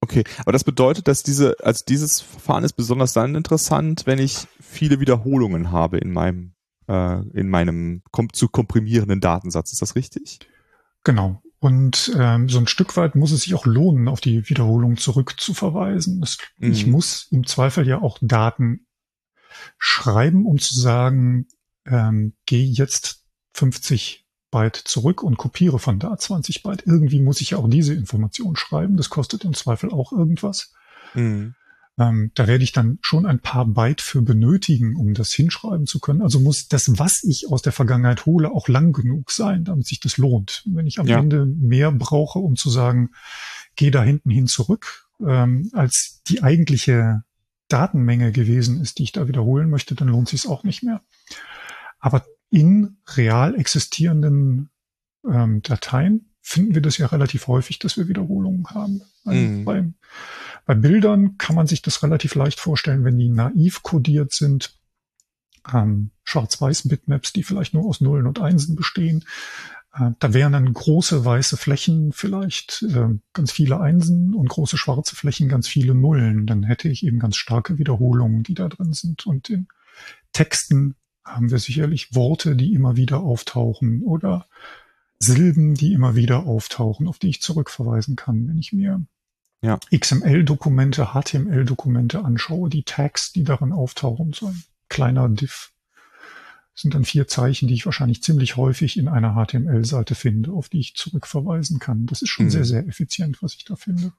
Okay, 0.00 0.24
aber 0.38 0.52
das 0.52 0.64
bedeutet, 0.64 1.08
dass 1.08 1.22
diese, 1.22 1.56
also 1.62 1.84
dieses 1.86 2.22
Verfahren 2.22 2.64
ist 2.64 2.72
besonders 2.72 3.12
dann 3.12 3.34
interessant, 3.34 4.06
wenn 4.06 4.18
ich 4.18 4.46
viele 4.58 4.98
Wiederholungen 4.98 5.72
habe 5.72 5.98
in 5.98 6.10
meinem, 6.10 6.54
äh, 6.88 7.20
in 7.38 7.50
meinem 7.50 8.02
kom 8.10 8.32
zu 8.32 8.48
komprimierenden 8.48 9.20
Datensatz. 9.20 9.72
Ist 9.72 9.82
das 9.82 9.96
richtig? 9.96 10.38
Genau. 11.04 11.42
Und 11.58 12.10
ähm, 12.16 12.48
so 12.48 12.58
ein 12.58 12.66
Stück 12.66 12.96
weit 12.96 13.14
muss 13.14 13.32
es 13.32 13.42
sich 13.42 13.54
auch 13.54 13.66
lohnen, 13.66 14.08
auf 14.08 14.22
die 14.22 14.48
Wiederholung 14.48 14.96
zurückzuverweisen. 14.96 16.20
Das, 16.20 16.38
mhm. 16.56 16.72
Ich 16.72 16.86
muss 16.86 17.28
im 17.30 17.46
Zweifel 17.46 17.86
ja 17.86 18.00
auch 18.00 18.18
Daten 18.22 18.86
schreiben, 19.76 20.46
um 20.46 20.58
zu 20.58 20.78
sagen, 20.78 21.48
ähm, 21.84 22.32
geh 22.46 22.62
jetzt 22.62 23.19
50 23.54 24.26
Byte 24.50 24.76
zurück 24.76 25.22
und 25.22 25.36
kopiere 25.36 25.78
von 25.78 25.98
da 25.98 26.16
20 26.16 26.62
Byte. 26.62 26.82
Irgendwie 26.86 27.20
muss 27.20 27.40
ich 27.40 27.50
ja 27.50 27.58
auch 27.58 27.68
diese 27.68 27.94
Information 27.94 28.56
schreiben. 28.56 28.96
Das 28.96 29.10
kostet 29.10 29.44
im 29.44 29.54
Zweifel 29.54 29.90
auch 29.90 30.12
irgendwas. 30.12 30.72
Mhm. 31.14 31.54
Ähm, 31.98 32.32
da 32.34 32.46
werde 32.46 32.64
ich 32.64 32.72
dann 32.72 32.98
schon 33.02 33.26
ein 33.26 33.40
paar 33.40 33.66
Byte 33.66 34.00
für 34.00 34.22
benötigen, 34.22 34.96
um 34.96 35.14
das 35.14 35.32
hinschreiben 35.32 35.86
zu 35.86 36.00
können. 36.00 36.22
Also 36.22 36.40
muss 36.40 36.68
das, 36.68 36.98
was 36.98 37.22
ich 37.22 37.50
aus 37.50 37.62
der 37.62 37.72
Vergangenheit 37.72 38.26
hole, 38.26 38.50
auch 38.50 38.68
lang 38.68 38.92
genug 38.92 39.30
sein, 39.30 39.64
damit 39.64 39.86
sich 39.86 40.00
das 40.00 40.16
lohnt. 40.16 40.64
Wenn 40.66 40.86
ich 40.86 40.98
am 40.98 41.06
ja. 41.06 41.18
Ende 41.18 41.46
mehr 41.46 41.92
brauche, 41.92 42.38
um 42.38 42.56
zu 42.56 42.70
sagen, 42.70 43.10
geh 43.76 43.90
da 43.90 44.02
hinten 44.02 44.30
hin 44.30 44.46
zurück, 44.46 45.08
ähm, 45.24 45.70
als 45.74 46.22
die 46.28 46.42
eigentliche 46.42 47.22
Datenmenge 47.68 48.32
gewesen 48.32 48.80
ist, 48.80 48.98
die 48.98 49.04
ich 49.04 49.12
da 49.12 49.28
wiederholen 49.28 49.68
möchte, 49.68 49.94
dann 49.94 50.08
lohnt 50.08 50.28
sich 50.28 50.40
es 50.40 50.50
auch 50.50 50.64
nicht 50.64 50.82
mehr. 50.82 51.02
Aber 51.98 52.24
in 52.50 52.98
real 53.16 53.54
existierenden 53.54 54.70
ähm, 55.24 55.62
Dateien 55.62 56.30
finden 56.42 56.74
wir 56.74 56.82
das 56.82 56.98
ja 56.98 57.06
relativ 57.06 57.46
häufig, 57.46 57.78
dass 57.78 57.96
wir 57.96 58.08
Wiederholungen 58.08 58.66
haben. 58.70 59.02
Also 59.24 59.40
mm. 59.40 59.64
bei, 59.64 59.92
bei 60.66 60.74
Bildern 60.74 61.38
kann 61.38 61.54
man 61.54 61.66
sich 61.66 61.82
das 61.82 62.02
relativ 62.02 62.34
leicht 62.34 62.58
vorstellen, 62.58 63.04
wenn 63.04 63.18
die 63.18 63.28
naiv 63.28 63.82
kodiert 63.82 64.32
sind. 64.32 64.74
Ähm, 65.72 66.10
Schwarz-Weiß-Bitmaps, 66.24 67.32
die 67.32 67.42
vielleicht 67.42 67.74
nur 67.74 67.84
aus 67.84 68.00
Nullen 68.00 68.26
und 68.26 68.40
Einsen 68.40 68.76
bestehen. 68.76 69.24
Äh, 69.94 70.12
da 70.18 70.32
wären 70.32 70.52
dann 70.52 70.72
große 70.72 71.24
weiße 71.24 71.56
Flächen 71.56 72.12
vielleicht 72.12 72.82
äh, 72.82 73.18
ganz 73.32 73.52
viele 73.52 73.80
Einsen 73.80 74.34
und 74.34 74.48
große 74.48 74.78
schwarze 74.78 75.14
Flächen 75.14 75.48
ganz 75.48 75.68
viele 75.68 75.94
Nullen. 75.94 76.46
Dann 76.46 76.62
hätte 76.62 76.88
ich 76.88 77.04
eben 77.04 77.18
ganz 77.18 77.36
starke 77.36 77.78
Wiederholungen, 77.78 78.42
die 78.42 78.54
da 78.54 78.68
drin 78.68 78.92
sind. 78.92 79.26
Und 79.26 79.50
in 79.50 79.68
Texten 80.32 80.94
haben 81.34 81.50
wir 81.50 81.58
sicherlich 81.58 82.14
Worte, 82.14 82.56
die 82.56 82.74
immer 82.74 82.96
wieder 82.96 83.20
auftauchen 83.20 84.02
oder 84.02 84.46
Silben, 85.18 85.74
die 85.74 85.92
immer 85.92 86.14
wieder 86.14 86.46
auftauchen, 86.46 87.06
auf 87.06 87.18
die 87.18 87.28
ich 87.28 87.42
zurückverweisen 87.42 88.16
kann, 88.16 88.48
wenn 88.48 88.58
ich 88.58 88.72
mir 88.72 89.04
ja. 89.62 89.78
XML-Dokumente, 89.94 91.08
HTML-Dokumente 91.12 92.24
anschaue, 92.24 92.70
die 92.70 92.84
Tags, 92.84 93.32
die 93.32 93.44
darin 93.44 93.72
auftauchen, 93.72 94.32
so 94.32 94.46
ein 94.46 94.62
kleiner 94.88 95.28
Diff 95.28 95.72
sind 96.74 96.94
dann 96.94 97.04
vier 97.04 97.28
Zeichen, 97.28 97.68
die 97.68 97.74
ich 97.74 97.84
wahrscheinlich 97.84 98.22
ziemlich 98.22 98.56
häufig 98.56 98.96
in 98.96 99.08
einer 99.08 99.34
HTML-Seite 99.34 100.14
finde, 100.14 100.52
auf 100.52 100.68
die 100.68 100.80
ich 100.80 100.94
zurückverweisen 100.94 101.78
kann. 101.78 102.06
Das 102.06 102.22
ist 102.22 102.30
schon 102.30 102.46
mhm. 102.46 102.50
sehr, 102.50 102.64
sehr 102.64 102.86
effizient, 102.86 103.42
was 103.42 103.54
ich 103.54 103.64
da 103.64 103.76
finde. 103.76 104.12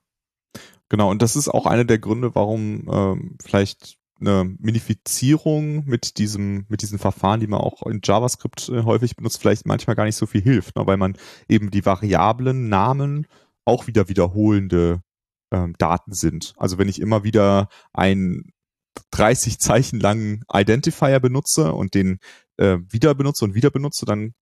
Genau, 0.89 1.09
und 1.09 1.21
das 1.21 1.35
ist 1.35 1.47
auch 1.47 1.65
einer 1.65 1.85
der 1.85 1.97
Gründe, 1.97 2.35
warum 2.35 2.87
ähm, 2.91 3.37
vielleicht 3.43 3.97
eine 4.21 4.55
Minifizierung 4.59 5.85
mit 5.85 6.17
diesem, 6.17 6.65
mit 6.69 6.81
diesen 6.81 6.99
Verfahren, 6.99 7.39
die 7.39 7.47
man 7.47 7.59
auch 7.59 7.85
in 7.87 8.01
JavaScript 8.03 8.69
äh, 8.69 8.83
häufig 8.83 9.15
benutzt, 9.15 9.39
vielleicht 9.39 9.65
manchmal 9.65 9.95
gar 9.95 10.05
nicht 10.05 10.15
so 10.15 10.25
viel 10.25 10.41
hilft, 10.41 10.75
ne, 10.75 10.87
weil 10.87 10.97
man 10.97 11.17
eben 11.49 11.71
die 11.71 11.85
Variablen, 11.85 12.69
Namen 12.69 13.27
auch 13.65 13.87
wieder 13.87 14.09
wiederholende 14.09 15.01
ähm, 15.51 15.75
Daten 15.77 16.13
sind. 16.13 16.53
Also 16.57 16.77
wenn 16.77 16.89
ich 16.89 17.01
immer 17.01 17.23
wieder 17.23 17.67
ein 17.93 18.51
30 19.11 19.59
Zeichen 19.59 19.99
langen 19.99 20.43
Identifier 20.51 21.19
benutze 21.19 21.73
und 21.73 21.93
den 21.93 22.19
äh, 22.57 22.77
wieder 22.89 23.13
benutze 23.15 23.45
und 23.45 23.55
wieder 23.55 23.69
benutze, 23.69 24.05
dann 24.05 24.33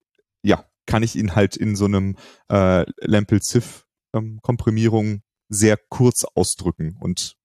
ja, 0.44 0.65
kann 0.86 1.04
ich 1.04 1.15
ihn 1.15 1.36
halt 1.36 1.56
in 1.56 1.76
so 1.76 1.86
einem 1.86 2.15
äh, 2.50 2.86
Lampel-Ziff 3.02 3.86
ähm, 4.13 4.39
sehr 5.50 5.78
kurz 5.89 6.26
ausdrücken 6.36 6.98
und 7.00 7.38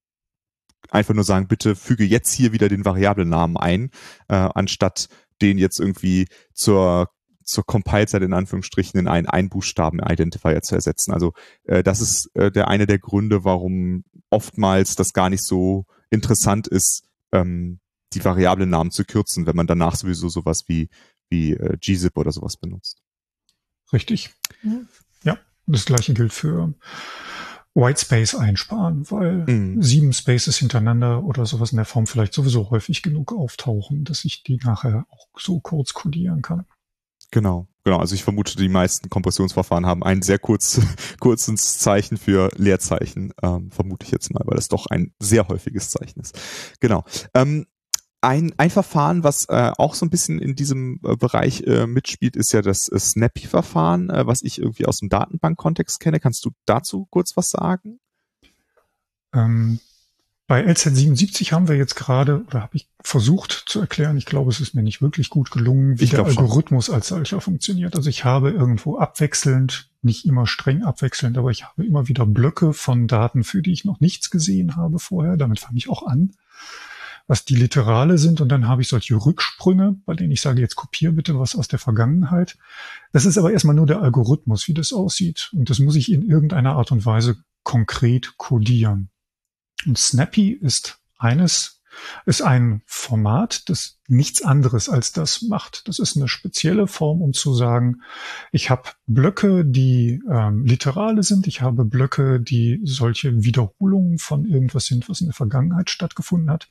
einfach 0.90 1.14
nur 1.14 1.24
sagen, 1.24 1.48
bitte 1.48 1.76
füge 1.76 2.04
jetzt 2.04 2.32
hier 2.32 2.52
wieder 2.52 2.68
den 2.68 2.84
Variablennamen 2.84 3.56
ein, 3.56 3.90
äh, 4.28 4.34
anstatt 4.34 5.08
den 5.42 5.58
jetzt 5.58 5.80
irgendwie 5.80 6.26
zur 6.52 7.08
zur 7.44 7.64
Compile-Zeit 7.64 8.22
in 8.22 8.32
Anführungsstrichen 8.32 8.98
in 8.98 9.06
einen 9.06 9.26
Einbuchstaben-Identifier 9.26 10.62
zu 10.62 10.74
ersetzen. 10.74 11.12
Also 11.12 11.34
äh, 11.64 11.82
das 11.82 12.00
ist 12.00 12.30
äh, 12.34 12.50
der 12.50 12.68
eine 12.68 12.86
der 12.86 12.98
Gründe, 12.98 13.44
warum 13.44 14.04
oftmals 14.30 14.96
das 14.96 15.12
gar 15.12 15.28
nicht 15.28 15.44
so 15.44 15.84
interessant 16.10 16.66
ist, 16.66 17.04
ähm, 17.32 17.80
die 18.14 18.24
Variablennamen 18.24 18.90
zu 18.90 19.04
kürzen, 19.04 19.46
wenn 19.46 19.56
man 19.56 19.66
danach 19.66 19.96
sowieso 19.96 20.28
sowas 20.28 20.64
wie 20.68 20.88
wie 21.28 21.52
äh, 21.52 21.76
gzip 21.78 22.16
oder 22.16 22.32
sowas 22.32 22.56
benutzt. 22.56 23.02
Richtig. 23.92 24.30
Ja, 25.22 25.38
das 25.66 25.84
gleiche 25.84 26.14
gilt 26.14 26.32
für 26.32 26.74
Whitespace 27.74 28.36
einsparen, 28.36 29.10
weil 29.10 29.44
mhm. 29.46 29.82
sieben 29.82 30.12
Spaces 30.12 30.56
hintereinander 30.58 31.24
oder 31.24 31.44
sowas 31.44 31.72
in 31.72 31.76
der 31.76 31.84
Form 31.84 32.06
vielleicht 32.06 32.32
sowieso 32.32 32.70
häufig 32.70 33.02
genug 33.02 33.32
auftauchen, 33.32 34.04
dass 34.04 34.24
ich 34.24 34.44
die 34.44 34.58
nachher 34.62 35.06
auch 35.10 35.26
so 35.36 35.60
kurz 35.60 35.92
codieren 35.92 36.40
kann. 36.40 36.66
Genau, 37.32 37.66
genau. 37.82 37.98
Also 37.98 38.14
ich 38.14 38.22
vermute, 38.22 38.56
die 38.56 38.68
meisten 38.68 39.10
Kompressionsverfahren 39.10 39.86
haben 39.86 40.04
ein 40.04 40.22
sehr 40.22 40.38
kurz, 40.38 40.80
kurzes 41.20 41.78
Zeichen 41.78 42.16
für 42.16 42.48
Leerzeichen, 42.54 43.32
ähm, 43.42 43.72
vermute 43.72 44.06
ich 44.06 44.12
jetzt 44.12 44.32
mal, 44.32 44.42
weil 44.44 44.54
das 44.54 44.68
doch 44.68 44.86
ein 44.86 45.12
sehr 45.18 45.48
häufiges 45.48 45.90
Zeichen 45.90 46.20
ist. 46.20 46.38
Genau. 46.78 47.02
Ähm, 47.34 47.66
ein, 48.24 48.54
ein 48.56 48.70
Verfahren, 48.70 49.22
was 49.22 49.48
äh, 49.48 49.70
auch 49.76 49.94
so 49.94 50.06
ein 50.06 50.10
bisschen 50.10 50.38
in 50.38 50.56
diesem 50.56 51.00
äh, 51.04 51.16
Bereich 51.16 51.62
äh, 51.62 51.86
mitspielt, 51.86 52.36
ist 52.36 52.52
ja 52.52 52.62
das 52.62 52.88
äh, 52.88 52.98
Snappy-Verfahren, 52.98 54.10
äh, 54.10 54.26
was 54.26 54.42
ich 54.42 54.58
irgendwie 54.58 54.86
aus 54.86 54.98
dem 54.98 55.10
Datenbank-Kontext 55.10 56.00
kenne. 56.00 56.20
Kannst 56.20 56.44
du 56.44 56.50
dazu 56.64 57.06
kurz 57.10 57.36
was 57.36 57.50
sagen? 57.50 58.00
Ähm, 59.34 59.78
bei 60.46 60.66
LZ77 60.66 61.52
haben 61.52 61.68
wir 61.68 61.76
jetzt 61.76 61.96
gerade, 61.96 62.44
oder 62.46 62.62
habe 62.62 62.76
ich 62.76 62.88
versucht 63.02 63.64
zu 63.66 63.80
erklären, 63.80 64.16
ich 64.16 64.26
glaube, 64.26 64.50
es 64.50 64.60
ist 64.60 64.74
mir 64.74 64.82
nicht 64.82 65.02
wirklich 65.02 65.30
gut 65.30 65.50
gelungen, 65.50 65.98
wie 66.00 66.04
ich 66.04 66.10
der 66.10 66.24
Algorithmus 66.24 66.86
schon. 66.86 66.94
als 66.94 67.08
solcher 67.08 67.40
funktioniert. 67.40 67.94
Also 67.94 68.10
ich 68.10 68.24
habe 68.24 68.50
irgendwo 68.50 68.98
abwechselnd, 68.98 69.90
nicht 70.02 70.26
immer 70.26 70.46
streng 70.46 70.82
abwechselnd, 70.82 71.38
aber 71.38 71.50
ich 71.50 71.64
habe 71.64 71.84
immer 71.84 72.08
wieder 72.08 72.26
Blöcke 72.26 72.72
von 72.72 73.06
Daten, 73.06 73.44
für 73.44 73.62
die 73.62 73.72
ich 73.72 73.84
noch 73.84 74.00
nichts 74.00 74.30
gesehen 74.30 74.76
habe 74.76 74.98
vorher. 74.98 75.36
Damit 75.36 75.60
fange 75.60 75.78
ich 75.78 75.88
auch 75.88 76.06
an 76.06 76.34
was 77.26 77.44
die 77.44 77.56
Literale 77.56 78.18
sind 78.18 78.40
und 78.40 78.48
dann 78.48 78.68
habe 78.68 78.82
ich 78.82 78.88
solche 78.88 79.14
Rücksprünge, 79.14 79.96
bei 80.04 80.14
denen 80.14 80.30
ich 80.30 80.40
sage, 80.40 80.60
jetzt 80.60 80.76
kopiere 80.76 81.12
bitte 81.12 81.38
was 81.38 81.56
aus 81.56 81.68
der 81.68 81.78
Vergangenheit. 81.78 82.58
Das 83.12 83.24
ist 83.24 83.38
aber 83.38 83.52
erstmal 83.52 83.74
nur 83.74 83.86
der 83.86 84.02
Algorithmus, 84.02 84.68
wie 84.68 84.74
das 84.74 84.92
aussieht. 84.92 85.50
Und 85.54 85.70
das 85.70 85.78
muss 85.78 85.96
ich 85.96 86.12
in 86.12 86.28
irgendeiner 86.28 86.76
Art 86.76 86.92
und 86.92 87.06
Weise 87.06 87.36
konkret 87.62 88.36
codieren. 88.36 89.08
Und 89.86 89.98
Snappy 89.98 90.50
ist 90.50 90.98
eines, 91.18 91.80
ist 92.26 92.42
ein 92.42 92.82
Format, 92.86 93.68
das 93.68 93.98
nichts 94.08 94.42
anderes 94.42 94.88
als 94.88 95.12
das 95.12 95.42
macht. 95.42 95.88
Das 95.88 95.98
ist 95.98 96.16
eine 96.16 96.28
spezielle 96.28 96.86
Form, 96.86 97.22
um 97.22 97.32
zu 97.32 97.54
sagen, 97.54 98.02
ich 98.52 98.70
habe 98.70 98.90
Blöcke, 99.06 99.64
die 99.64 100.22
ähm, 100.30 100.64
literale 100.64 101.22
sind, 101.22 101.46
ich 101.46 101.62
habe 101.62 101.84
Blöcke, 101.84 102.40
die 102.40 102.80
solche 102.84 103.44
Wiederholungen 103.44 104.18
von 104.18 104.44
irgendwas 104.44 104.86
sind, 104.86 105.08
was 105.08 105.20
in 105.20 105.28
der 105.28 105.34
Vergangenheit 105.34 105.90
stattgefunden 105.90 106.50
hat. 106.50 106.68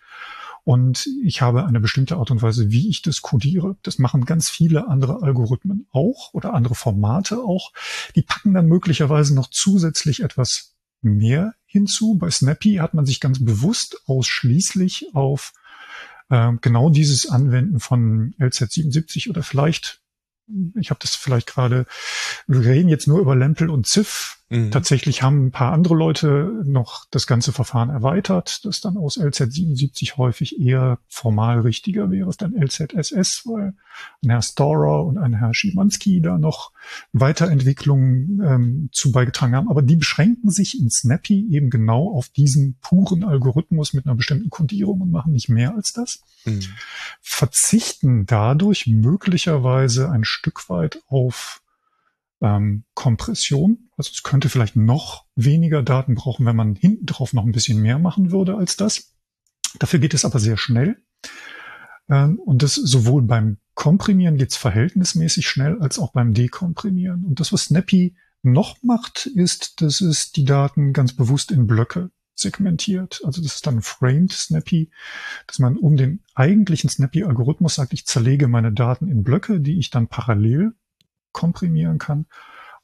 Und 0.66 1.10
ich 1.24 1.42
habe 1.42 1.66
eine 1.66 1.82
bestimmte 1.82 2.16
Art 2.16 2.32
und 2.32 2.42
Weise, 2.42 2.72
wie 2.72 2.90
ich 2.90 3.02
das 3.02 3.22
codiere. 3.22 3.76
Das 3.84 4.00
machen 4.00 4.26
ganz 4.26 4.50
viele 4.50 4.88
andere 4.88 5.22
Algorithmen 5.22 5.88
auch 5.92 6.34
oder 6.34 6.54
andere 6.54 6.76
Formate 6.76 7.40
auch. 7.40 7.74
Die 8.16 8.22
packen 8.22 8.54
dann 8.54 8.68
möglicherweise 8.68 9.36
noch 9.36 9.50
zusätzlich 9.50 10.22
etwas 10.22 10.76
mehr 11.02 11.54
hinzu. 11.74 12.16
Bei 12.16 12.30
Snappy 12.30 12.76
hat 12.76 12.94
man 12.94 13.06
sich 13.06 13.20
ganz 13.20 13.44
bewusst 13.44 13.98
ausschließlich 14.06 15.14
auf 15.14 15.52
äh, 16.30 16.54
genau 16.62 16.90
dieses 16.90 17.30
Anwenden 17.30 17.82
von 17.82 18.34
LZ77 18.40 19.30
oder 19.30 19.44
vielleicht 19.44 20.00
ich 20.76 20.90
habe 20.90 21.00
das 21.02 21.16
vielleicht 21.16 21.48
gerade, 21.48 21.86
wir 22.48 22.60
reden 22.60 22.90
jetzt 22.90 23.08
nur 23.08 23.20
über 23.20 23.36
Lempel 23.36 23.70
und 23.70 23.88
Ziff. 23.88 24.40
Mhm. 24.50 24.72
Tatsächlich 24.72 25.24
haben 25.24 25.48
ein 25.48 25.52
paar 25.52 25.72
andere 25.72 25.96
Leute 25.96 26.62
noch 26.66 27.06
das 27.10 27.28
ganze 27.28 27.52
Verfahren 27.54 27.89
erweitert, 27.89 28.66
das 28.66 28.82
dann 28.82 28.98
aus 28.98 29.18
LZ77 29.18 30.18
häufig 30.18 30.60
eher 30.60 31.00
formal 31.08 31.62
richtiger 31.62 32.12
wäre 32.12 32.30
es 32.30 32.38
dann 32.38 32.54
LZSS, 32.54 33.44
weil 33.46 33.74
ein 34.24 34.30
Herr 34.30 34.41
Storer 34.41 35.06
und 35.06 35.18
ein 35.18 35.34
Herr 35.34 35.54
Schimanski 35.54 36.22
da 36.22 36.38
noch 36.38 36.72
Weiterentwicklungen 37.14 38.41
ähm, 38.46 38.89
zu 38.91 39.12
beigetragen 39.12 39.56
haben. 39.56 39.70
Aber 39.70 39.82
die 39.82 39.96
beschränken 39.96 40.52
sich 40.52 40.80
in 40.80 40.89
Snappy 40.91 41.48
eben 41.50 41.70
genau 41.70 42.12
auf 42.14 42.30
diesen 42.30 42.76
puren 42.82 43.24
Algorithmus 43.24 43.94
mit 43.94 44.06
einer 44.06 44.16
bestimmten 44.16 44.50
Codierung 44.50 45.02
und 45.02 45.12
machen 45.12 45.34
nicht 45.34 45.50
mehr 45.50 45.74
als 45.74 45.94
das. 45.94 46.22
Mhm. 46.46 46.62
Verzichten 47.22 48.26
dadurch 48.26 48.88
möglicherweise 48.88 50.12
ein 50.12 50.26
Stück 50.26 50.70
weit 50.70 51.02
auf 51.08 51.62
ähm, 52.44 52.84
Kompression. 52.94 53.89
Also 53.98 54.12
es 54.14 54.22
könnte 54.22 54.50
vielleicht 54.50 54.76
noch 54.76 55.26
weniger 55.36 55.82
Daten 55.82 56.14
brauchen, 56.14 56.46
wenn 56.46 56.56
man 56.56 56.76
hinten 56.76 57.06
drauf 57.08 57.34
noch 57.34 57.46
ein 57.46 57.54
bisschen 57.54 57.82
mehr 57.82 57.98
machen 57.98 58.32
würde 58.32 58.56
als 58.56 58.78
das. 58.78 59.16
Dafür 59.80 60.00
geht 60.00 60.14
es 60.14 60.26
aber 60.26 60.39
sehr 60.39 60.58
schnell. 60.58 60.98
Ähm, 62.10 62.38
und 62.39 62.62
das 62.62 62.76
sowohl 62.76 63.24
beim 63.24 63.58
Komprimieren 63.74 64.38
geht 64.38 64.52
es 64.52 64.58
verhältnismäßig 64.58 65.48
schnell 65.48 65.82
als 65.82 65.98
auch 65.98 66.12
beim 66.12 66.34
Dekomprimieren. 66.34 67.26
Und 67.26 67.39
das, 67.39 67.52
was 67.52 67.66
Snappy 67.66 68.16
noch 68.44 68.84
macht, 68.84 69.26
ist, 69.26 69.82
dass 69.82 70.02
es 70.02 70.32
die 70.32 70.46
Daten 70.46 70.94
ganz 70.94 71.14
bewusst 71.14 71.50
in 71.50 71.66
Blöcke 71.66 72.12
segmentiert. 72.36 73.22
Also 73.24 73.41
das 73.41 73.56
ist 73.56 73.68
dann 73.68 73.82
Framed 73.82 74.34
Snappy, 74.34 74.91
dass 75.48 75.60
man 75.60 75.78
um 75.78 75.96
den 75.96 76.22
eigentlichen 76.36 76.89
Snappy-Algorithmus 76.89 77.76
sagt, 77.76 77.94
ich 77.94 78.06
zerlege 78.06 78.48
meine 78.48 78.74
Daten 78.74 79.08
in 79.08 79.24
Blöcke, 79.24 79.62
die 79.62 79.80
ich 79.80 79.89
dann 79.89 80.08
parallel 80.08 80.74
komprimieren 81.34 81.98
kann. 81.98 82.26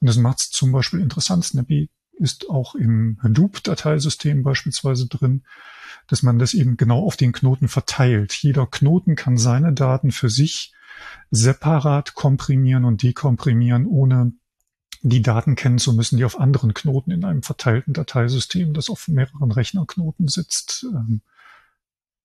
Und 0.00 0.08
das 0.08 0.16
macht 0.16 0.40
es 0.40 0.50
zum 0.50 0.72
Beispiel 0.72 1.00
interessant. 1.00 1.44
Snappy 1.44 1.90
ist 2.12 2.50
auch 2.50 2.74
im 2.74 3.18
Hadoop-Dateisystem 3.22 4.42
beispielsweise 4.42 5.08
drin, 5.08 5.44
dass 6.06 6.22
man 6.22 6.38
das 6.38 6.54
eben 6.54 6.76
genau 6.76 7.04
auf 7.04 7.16
den 7.16 7.32
Knoten 7.32 7.68
verteilt. 7.68 8.34
Jeder 8.34 8.66
Knoten 8.66 9.16
kann 9.16 9.38
seine 9.38 9.72
Daten 9.72 10.10
für 10.10 10.28
sich 10.28 10.74
separat 11.30 12.14
komprimieren 12.14 12.84
und 12.84 13.02
dekomprimieren, 13.02 13.86
ohne 13.86 14.32
die 15.02 15.22
Daten 15.22 15.54
kennen 15.54 15.78
zu 15.78 15.94
müssen, 15.94 16.18
die 16.18 16.24
auf 16.24 16.38
anderen 16.38 16.74
Knoten 16.74 17.10
in 17.10 17.24
einem 17.24 17.42
verteilten 17.42 17.94
Dateisystem, 17.94 18.74
das 18.74 18.90
auf 18.90 19.08
mehreren 19.08 19.50
Rechnerknoten 19.50 20.28
sitzt, 20.28 20.84
ähm, 20.92 21.22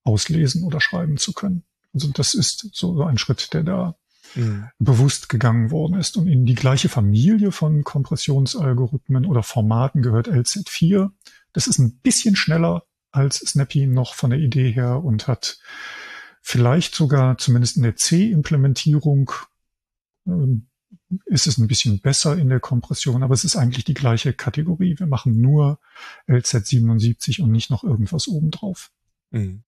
auslesen 0.04 0.64
oder 0.64 0.82
schreiben 0.82 1.18
zu 1.18 1.32
können. 1.32 1.64
Also 1.94 2.10
das 2.10 2.34
ist 2.34 2.70
so 2.74 3.02
ein 3.04 3.18
Schritt, 3.18 3.54
der 3.54 3.64
da 3.64 3.96
mhm. 4.34 4.70
bewusst 4.80 5.30
gegangen 5.30 5.72
worden 5.72 6.00
ist. 6.00 6.18
Und 6.18 6.28
in 6.28 6.46
die 6.46 6.56
gleiche 6.56 6.90
Familie 6.90 7.52
von 7.52 7.84
Kompressionsalgorithmen 7.84 9.26
oder 9.26 9.44
Formaten 9.44 10.02
gehört 10.02 10.28
LZ4. 10.28 11.12
Das 11.54 11.68
ist 11.68 11.80
ein 11.80 12.00
bisschen 12.00 12.36
schneller 12.36 12.84
als 13.12 13.38
Snappy 13.38 13.88
noch 13.88 14.14
von 14.14 14.32
der 14.32 14.40
Idee 14.40 14.72
her 14.72 15.04
und 15.04 15.28
hat 15.28 15.60
vielleicht 16.42 16.96
sogar 16.96 17.38
zumindest 17.38 17.78
in 17.78 17.84
der 17.84 17.96
C-Implementierung 17.96 19.32
ähm, 20.28 20.68
ist 21.26 21.48
es 21.48 21.58
ein 21.58 21.68
bisschen 21.68 22.00
besser 22.00 22.38
in 22.38 22.50
der 22.50 22.60
Kompression, 22.60 23.24
aber 23.24 23.34
es 23.34 23.44
ist 23.44 23.56
eigentlich 23.56 23.86
die 23.86 23.94
gleiche 23.94 24.34
Kategorie. 24.34 24.98
Wir 24.98 25.08
machen 25.08 25.40
nur 25.40 25.80
LZ77 26.28 27.42
und 27.42 27.52
nicht 27.52 27.70
noch 27.70 27.84
irgendwas 27.84 28.28
obendrauf. 28.28 28.92
Mhm. 29.32 29.64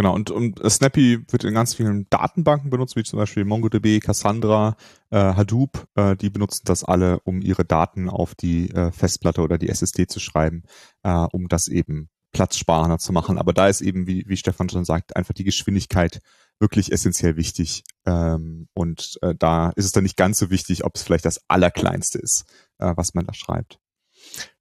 Genau, 0.00 0.14
und, 0.14 0.30
und 0.30 0.58
Snappy 0.66 1.22
wird 1.28 1.44
in 1.44 1.52
ganz 1.52 1.74
vielen 1.74 2.06
Datenbanken 2.08 2.70
benutzt, 2.70 2.96
wie 2.96 3.02
zum 3.02 3.18
Beispiel 3.18 3.44
MongoDB, 3.44 4.00
Cassandra, 4.00 4.78
äh, 5.10 5.18
Hadoop. 5.18 5.86
Äh, 5.94 6.16
die 6.16 6.30
benutzen 6.30 6.62
das 6.64 6.84
alle, 6.84 7.20
um 7.24 7.42
ihre 7.42 7.66
Daten 7.66 8.08
auf 8.08 8.34
die 8.34 8.70
äh, 8.70 8.92
Festplatte 8.92 9.42
oder 9.42 9.58
die 9.58 9.68
SSD 9.68 10.06
zu 10.06 10.18
schreiben, 10.18 10.62
äh, 11.02 11.26
um 11.32 11.48
das 11.48 11.68
eben 11.68 12.08
platzsparender 12.32 12.96
zu 12.96 13.12
machen. 13.12 13.36
Aber 13.36 13.52
da 13.52 13.68
ist 13.68 13.82
eben, 13.82 14.06
wie, 14.06 14.24
wie 14.26 14.38
Stefan 14.38 14.70
schon 14.70 14.86
sagt, 14.86 15.16
einfach 15.16 15.34
die 15.34 15.44
Geschwindigkeit 15.44 16.20
wirklich 16.58 16.92
essentiell 16.92 17.36
wichtig. 17.36 17.84
Ähm, 18.06 18.68
und 18.72 19.18
äh, 19.20 19.34
da 19.38 19.68
ist 19.76 19.84
es 19.84 19.92
dann 19.92 20.04
nicht 20.04 20.16
ganz 20.16 20.38
so 20.38 20.48
wichtig, 20.48 20.82
ob 20.82 20.96
es 20.96 21.02
vielleicht 21.02 21.26
das 21.26 21.42
Allerkleinste 21.46 22.18
ist, 22.20 22.46
äh, 22.78 22.94
was 22.96 23.12
man 23.12 23.26
da 23.26 23.34
schreibt. 23.34 23.78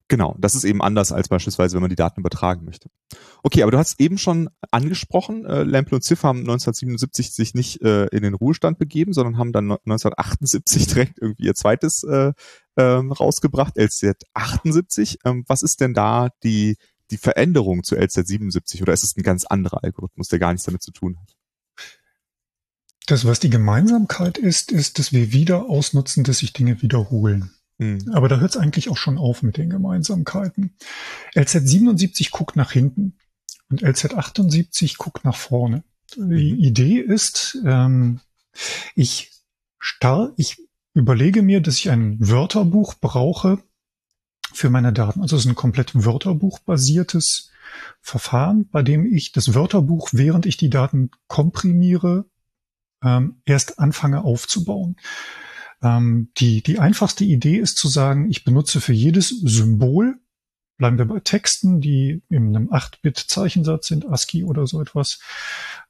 Genau, 0.10 0.36
das 0.40 0.56
ist 0.56 0.64
eben 0.64 0.82
anders 0.82 1.12
als 1.12 1.28
beispielsweise, 1.28 1.76
wenn 1.76 1.84
man 1.84 1.92
die 1.92 1.96
Daten 1.96 2.22
übertragen 2.22 2.66
möchte. 2.66 2.90
Okay, 3.44 3.62
aber 3.62 3.72
du 3.72 3.78
hast 3.78 4.02
eben 4.02 4.18
schon 4.18 4.50
angesprochen, 4.72 5.46
äh, 5.46 5.62
Lample 5.62 5.96
und 5.96 6.02
Ziff 6.02 6.24
haben 6.24 6.40
1977 6.40 7.32
sich 7.32 7.54
nicht 7.54 7.84
äh, 7.84 8.08
in 8.08 8.24
den 8.24 8.34
Ruhestand 8.34 8.80
begeben, 8.80 9.14
sondern 9.14 9.38
haben 9.38 9.52
dann 9.52 9.72
1978 9.72 10.88
direkt 10.94 11.20
irgendwie 11.22 11.44
ihr 11.44 11.54
zweites 11.54 12.04
äh, 12.04 12.34
äh, 12.76 12.82
rausgebracht, 12.82 13.78
LZ78. 13.78 15.20
Ähm, 15.26 15.44
was 15.48 15.62
ist 15.62 15.80
denn 15.80 15.94
da 15.94 16.30
die, 16.44 16.78
die 17.12 17.18
Veränderung 17.18 17.84
zu 17.84 17.96
LZ77 17.96 18.82
oder 18.82 18.94
ist 18.94 19.04
es 19.04 19.16
ein 19.16 19.22
ganz 19.22 19.46
anderer 19.46 19.84
Algorithmus, 19.84 20.28
der 20.28 20.40
gar 20.40 20.54
nichts 20.54 20.66
damit 20.66 20.82
zu 20.82 20.92
tun 20.92 21.18
hat? 21.22 21.36
Das, 23.06 23.26
was 23.26 23.40
die 23.40 23.52
Gemeinsamkeit 23.52 24.40
ist, 24.40 24.72
ist, 24.72 24.98
dass 24.98 25.14
wir 25.14 25.32
wieder 25.34 25.70
ausnutzen, 25.70 26.24
dass 26.24 26.40
sich 26.40 26.54
Dinge 26.54 26.82
wiederholen. 26.82 27.52
Mhm. 27.80 28.12
Aber 28.14 28.28
da 28.28 28.40
hört 28.40 28.52
es 28.52 28.58
eigentlich 28.58 28.90
auch 28.90 28.98
schon 28.98 29.18
auf 29.18 29.42
mit 29.42 29.58
den 29.58 29.70
Gemeinsamkeiten. 29.70 30.76
LZ77 31.36 32.30
guckt 32.32 32.56
nach 32.56 32.72
hinten 32.72 33.18
und 33.70 33.84
LZ78 33.84 34.98
guckt 34.98 35.26
nach 35.26 35.36
vorne. 35.36 35.84
Die 36.16 36.22
mhm. 36.54 36.60
Idee 36.60 37.00
ist, 37.00 37.58
ähm, 37.66 38.20
ich, 38.96 39.32
star 39.82 40.34
ich 40.38 40.62
überlege 40.94 41.42
mir, 41.42 41.62
dass 41.62 41.76
ich 41.76 41.90
ein 41.90 42.18
Wörterbuch 42.20 42.96
brauche 43.00 43.64
für 44.54 44.70
meine 44.70 44.92
Daten. 44.92 45.22
Also 45.22 45.38
es 45.38 45.46
ist 45.46 45.52
ein 45.52 45.56
komplett 45.56 45.94
Wörterbuch-basiertes 45.94 47.52
Verfahren, 48.02 48.68
bei 48.70 48.82
dem 48.82 49.06
ich 49.06 49.32
das 49.32 49.54
Wörterbuch, 49.54 50.10
während 50.12 50.46
ich 50.46 50.58
die 50.58 50.70
Daten 50.70 51.12
komprimiere, 51.28 52.26
ähm, 53.04 53.42
erst 53.46 53.80
anfange 53.80 54.24
aufzubauen. 54.24 54.98
Ähm, 55.82 56.32
die, 56.38 56.62
die 56.62 56.80
einfachste 56.80 57.24
Idee 57.24 57.58
ist 57.58 57.78
zu 57.78 57.88
sagen, 57.88 58.30
ich 58.30 58.44
benutze 58.44 58.82
für 58.82 58.94
jedes 58.94 59.30
Symbol, 59.30 60.20
bleiben 60.78 60.98
wir 60.98 61.06
bei 61.06 61.20
Texten, 61.20 61.82
die 61.82 62.24
in 62.30 62.56
einem 62.56 62.70
8-Bit-Zeichensatz 62.70 63.88
sind, 63.88 64.06
ASCII 64.06 64.44
oder 64.44 64.68
so 64.68 64.82
etwas, 64.82 65.20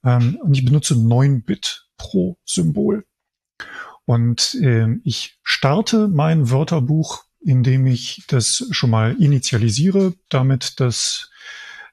ähm, 0.04 0.40
und 0.44 0.56
ich 0.56 0.66
benutze 0.66 0.96
9 0.96 1.44
Bit 1.44 1.88
pro 1.98 2.38
Symbol. 2.46 3.06
Und 4.06 4.56
äh, 4.56 4.88
ich 5.04 5.40
starte 5.44 6.08
mein 6.08 6.50
Wörterbuch, 6.50 7.24
indem 7.40 7.86
ich 7.86 8.26
das 8.28 8.68
schon 8.72 8.90
mal 8.90 9.16
initialisiere, 9.22 10.14
damit 10.30 10.80
dass 10.80 11.30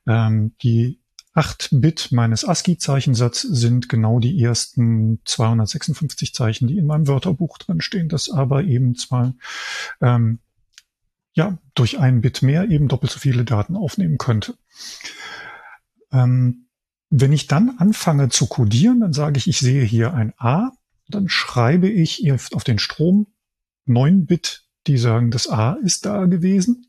ähm, 0.07 0.55
die 0.63 1.01
8 1.37 1.69
Bit 1.73 2.13
meines 2.13 2.47
ASCII-Zeichensatzes 2.47 3.51
sind 3.51 3.91
genau 3.91 4.21
die 4.21 4.43
ersten 4.43 5.21
256 5.27 6.35
Zeichen, 6.35 6.67
die 6.67 6.79
in 6.79 6.87
meinem 6.87 7.07
Wörterbuch 7.07 7.59
drin 7.59 7.83
stehen, 7.83 8.09
das 8.09 8.31
aber 8.31 8.65
eben 8.65 8.97
zwar 8.97 9.35
ähm, 10.01 10.39
ja 11.35 11.59
durch 11.75 11.99
ein 11.99 12.23
Bit 12.23 12.41
mehr 12.41 12.71
eben 12.71 12.89
doppelt 12.89 13.13
so 13.13 13.19
viele 13.19 13.45
Daten 13.45 13.77
aufnehmen 13.77 14.17
könnte. 14.17 14.55
Ähm, 16.11 16.69
wenn 17.11 17.33
ich 17.33 17.47
dann 17.47 17.77
anfange 17.79 18.31
zu 18.31 18.47
codieren, 18.47 19.01
dann 19.01 19.13
sage 19.13 19.37
ich, 19.37 19.47
ich 19.47 19.59
sehe 19.59 19.85
hier 19.85 20.15
ein 20.15 20.33
A, 20.39 20.73
dann 21.07 21.29
schreibe 21.29 21.89
ich 21.89 22.33
auf 22.33 22.65
den 22.65 22.79
Strom 22.79 23.27
9 23.85 24.25
Bit, 24.25 24.65
die 24.87 24.97
sagen, 24.97 25.31
das 25.31 25.49
A 25.49 25.75
ist 25.75 26.07
da 26.07 26.25
gewesen. 26.25 26.87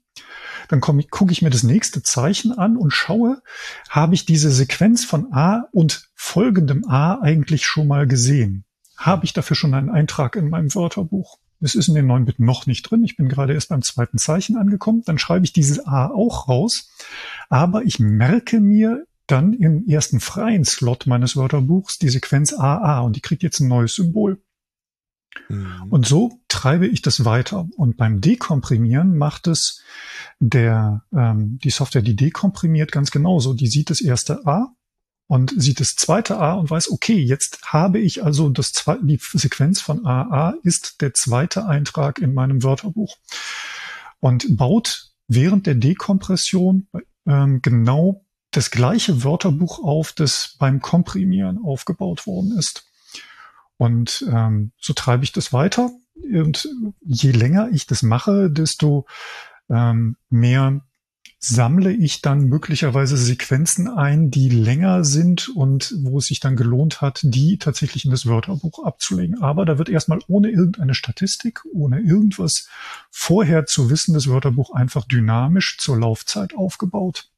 Dann 0.69 0.81
gucke 0.81 1.31
ich 1.31 1.41
mir 1.41 1.49
das 1.49 1.63
nächste 1.63 2.03
Zeichen 2.03 2.51
an 2.51 2.77
und 2.77 2.91
schaue, 2.91 3.41
habe 3.89 4.15
ich 4.15 4.25
diese 4.25 4.51
Sequenz 4.51 5.05
von 5.05 5.33
A 5.33 5.67
und 5.71 6.09
folgendem 6.15 6.87
A 6.87 7.19
eigentlich 7.21 7.65
schon 7.65 7.87
mal 7.87 8.07
gesehen? 8.07 8.65
Habe 8.97 9.25
ich 9.25 9.33
dafür 9.33 9.55
schon 9.55 9.73
einen 9.73 9.89
Eintrag 9.89 10.35
in 10.35 10.49
meinem 10.49 10.73
Wörterbuch? 10.73 11.37
Das 11.59 11.75
ist 11.75 11.87
in 11.87 11.95
den 11.95 12.07
9 12.07 12.25
Bit 12.25 12.39
noch 12.39 12.67
nicht 12.67 12.83
drin. 12.83 13.03
Ich 13.03 13.17
bin 13.17 13.29
gerade 13.29 13.53
erst 13.53 13.69
beim 13.69 13.81
zweiten 13.81 14.17
Zeichen 14.17 14.57
angekommen. 14.57 15.03
Dann 15.05 15.17
schreibe 15.17 15.45
ich 15.45 15.53
dieses 15.53 15.85
A 15.85 16.07
auch 16.07 16.47
raus. 16.47 16.89
Aber 17.49 17.83
ich 17.83 17.99
merke 17.99 18.59
mir 18.59 19.05
dann 19.25 19.53
im 19.53 19.87
ersten 19.87 20.19
freien 20.19 20.65
Slot 20.65 21.05
meines 21.05 21.35
Wörterbuchs 21.35 21.97
die 21.97 22.09
Sequenz 22.09 22.53
AA 22.53 23.01
und 23.01 23.15
die 23.15 23.21
kriegt 23.21 23.43
jetzt 23.43 23.59
ein 23.59 23.67
neues 23.67 23.95
Symbol. 23.95 24.41
Mhm. 25.49 25.87
Und 25.89 26.05
so 26.07 26.39
treibe 26.47 26.87
ich 26.87 27.01
das 27.01 27.25
weiter. 27.25 27.67
Und 27.75 27.97
beim 27.97 28.21
Dekomprimieren 28.21 29.17
macht 29.17 29.47
es 29.47 29.81
der, 30.39 31.03
ähm, 31.13 31.59
die 31.63 31.69
Software, 31.69 32.01
die 32.01 32.15
dekomprimiert, 32.15 32.91
ganz 32.91 33.11
genauso. 33.11 33.53
Die 33.53 33.67
sieht 33.67 33.89
das 33.89 34.01
erste 34.01 34.45
A, 34.45 34.73
und 35.27 35.53
sieht 35.61 35.81
das 35.81 35.95
zweite 35.95 36.37
A 36.37 36.53
und 36.53 36.69
weiß, 36.69 36.89
okay, 36.89 37.19
jetzt 37.19 37.59
habe 37.65 37.99
ich 37.99 38.23
also 38.23 38.49
das 38.49 38.71
zweite, 38.71 39.05
die 39.05 39.19
Sequenz 39.21 39.81
von 39.81 40.05
AA 40.05 40.55
ist 40.63 41.01
der 41.01 41.13
zweite 41.13 41.65
Eintrag 41.65 42.19
in 42.19 42.33
meinem 42.33 42.63
Wörterbuch 42.63 43.17
und 44.19 44.55
baut 44.55 45.11
während 45.27 45.67
der 45.67 45.75
Dekompression 45.75 46.87
ähm, 47.25 47.61
genau 47.61 48.25
das 48.51 48.71
gleiche 48.71 49.25
Wörterbuch 49.25 49.83
auf, 49.83 50.13
das 50.13 50.55
beim 50.59 50.81
Komprimieren 50.81 51.59
aufgebaut 51.61 52.25
worden 52.25 52.57
ist. 52.57 52.85
Und 53.77 54.25
ähm, 54.31 54.71
so 54.79 54.93
treibe 54.93 55.23
ich 55.23 55.31
das 55.31 55.53
weiter. 55.53 55.91
Und 56.15 56.67
je 57.01 57.31
länger 57.31 57.69
ich 57.71 57.85
das 57.85 58.03
mache, 58.03 58.49
desto 58.49 59.05
ähm, 59.69 60.17
mehr 60.29 60.81
sammle 61.39 61.91
ich 61.93 62.21
dann 62.21 62.45
möglicherweise 62.45 63.15
Sequenzen 63.15 63.87
ein, 63.87 64.31
die 64.31 64.49
länger 64.49 65.03
sind 65.03 65.49
und 65.49 65.93
wo 65.99 66.17
es 66.17 66.27
sich 66.27 66.39
dann 66.39 66.55
gelohnt 66.55 67.01
hat, 67.01 67.19
die 67.23 67.57
tatsächlich 67.59 68.05
in 68.05 68.11
das 68.11 68.25
Wörterbuch 68.25 68.83
abzulegen. 68.83 69.41
Aber 69.41 69.65
da 69.65 69.77
wird 69.77 69.89
erstmal 69.89 70.19
ohne 70.27 70.49
irgendeine 70.49 70.95
Statistik, 70.95 71.63
ohne 71.71 71.99
irgendwas 71.99 72.67
vorher 73.11 73.67
zu 73.67 73.89
wissen, 73.89 74.15
das 74.15 74.27
Wörterbuch 74.27 74.73
einfach 74.73 75.05
dynamisch 75.05 75.77
zur 75.77 75.99
Laufzeit 75.99 76.55
aufgebaut. 76.55 77.29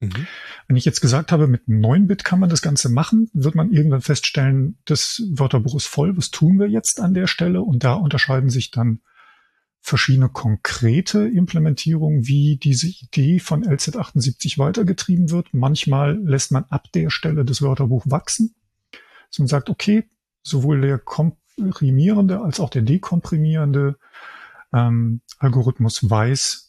Mhm. 0.00 0.26
Wenn 0.68 0.76
ich 0.76 0.84
jetzt 0.84 1.00
gesagt 1.00 1.32
habe, 1.32 1.46
mit 1.46 1.68
9-Bit 1.68 2.24
kann 2.24 2.40
man 2.40 2.50
das 2.50 2.62
Ganze 2.62 2.88
machen, 2.88 3.30
wird 3.32 3.54
man 3.54 3.72
irgendwann 3.72 4.02
feststellen, 4.02 4.78
das 4.84 5.22
Wörterbuch 5.30 5.74
ist 5.74 5.86
voll. 5.86 6.16
Was 6.16 6.30
tun 6.30 6.58
wir 6.58 6.68
jetzt 6.68 7.00
an 7.00 7.14
der 7.14 7.26
Stelle? 7.26 7.62
Und 7.62 7.84
da 7.84 7.94
unterscheiden 7.94 8.50
sich 8.50 8.70
dann 8.70 9.00
verschiedene 9.80 10.28
konkrete 10.28 11.28
Implementierungen, 11.28 12.26
wie 12.26 12.56
diese 12.56 12.88
Idee 12.88 13.38
von 13.38 13.64
LZ78 13.64 14.58
weitergetrieben 14.58 15.30
wird. 15.30 15.54
Manchmal 15.54 16.18
lässt 16.18 16.50
man 16.50 16.64
ab 16.70 16.90
der 16.92 17.10
Stelle 17.10 17.44
das 17.44 17.62
Wörterbuch 17.62 18.04
wachsen. 18.06 18.56
dass 19.30 19.38
man 19.38 19.48
sagt, 19.48 19.70
okay, 19.70 20.10
sowohl 20.42 20.80
der 20.80 20.98
komprimierende 20.98 22.40
als 22.40 22.58
auch 22.58 22.70
der 22.70 22.82
dekomprimierende 22.82 23.96
ähm, 24.72 25.20
Algorithmus 25.38 26.10
weiß, 26.10 26.65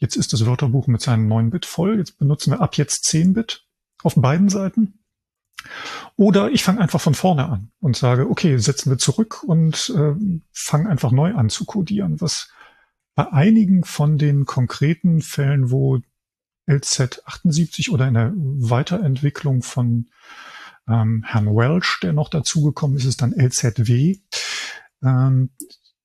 jetzt 0.00 0.16
ist 0.16 0.32
das 0.32 0.44
Wörterbuch 0.44 0.88
mit 0.88 1.00
seinen 1.00 1.28
9 1.28 1.50
Bit 1.50 1.66
voll, 1.66 1.98
jetzt 1.98 2.18
benutzen 2.18 2.52
wir 2.52 2.60
ab 2.60 2.76
jetzt 2.76 3.04
10 3.04 3.34
Bit 3.34 3.64
auf 4.02 4.14
beiden 4.16 4.48
Seiten. 4.48 4.98
Oder 6.16 6.50
ich 6.50 6.64
fange 6.64 6.80
einfach 6.80 7.00
von 7.00 7.14
vorne 7.14 7.46
an 7.46 7.70
und 7.80 7.96
sage, 7.96 8.28
okay, 8.28 8.56
setzen 8.56 8.90
wir 8.90 8.98
zurück 8.98 9.42
und 9.42 9.92
äh, 9.94 10.14
fange 10.52 10.88
einfach 10.88 11.12
neu 11.12 11.34
an 11.34 11.50
zu 11.50 11.66
codieren, 11.66 12.20
was 12.20 12.50
bei 13.14 13.30
einigen 13.30 13.84
von 13.84 14.16
den 14.16 14.46
konkreten 14.46 15.20
Fällen, 15.20 15.70
wo 15.70 16.00
LZ78 16.66 17.90
oder 17.90 18.08
in 18.08 18.14
der 18.14 18.32
Weiterentwicklung 18.34 19.62
von 19.62 20.08
ähm, 20.88 21.24
Herrn 21.26 21.54
Welch, 21.54 21.98
der 22.02 22.12
noch 22.12 22.28
dazugekommen 22.28 22.96
ist, 22.96 23.04
ist 23.04 23.22
dann 23.22 23.32
LZW, 23.32 24.18
ähm, 25.02 25.50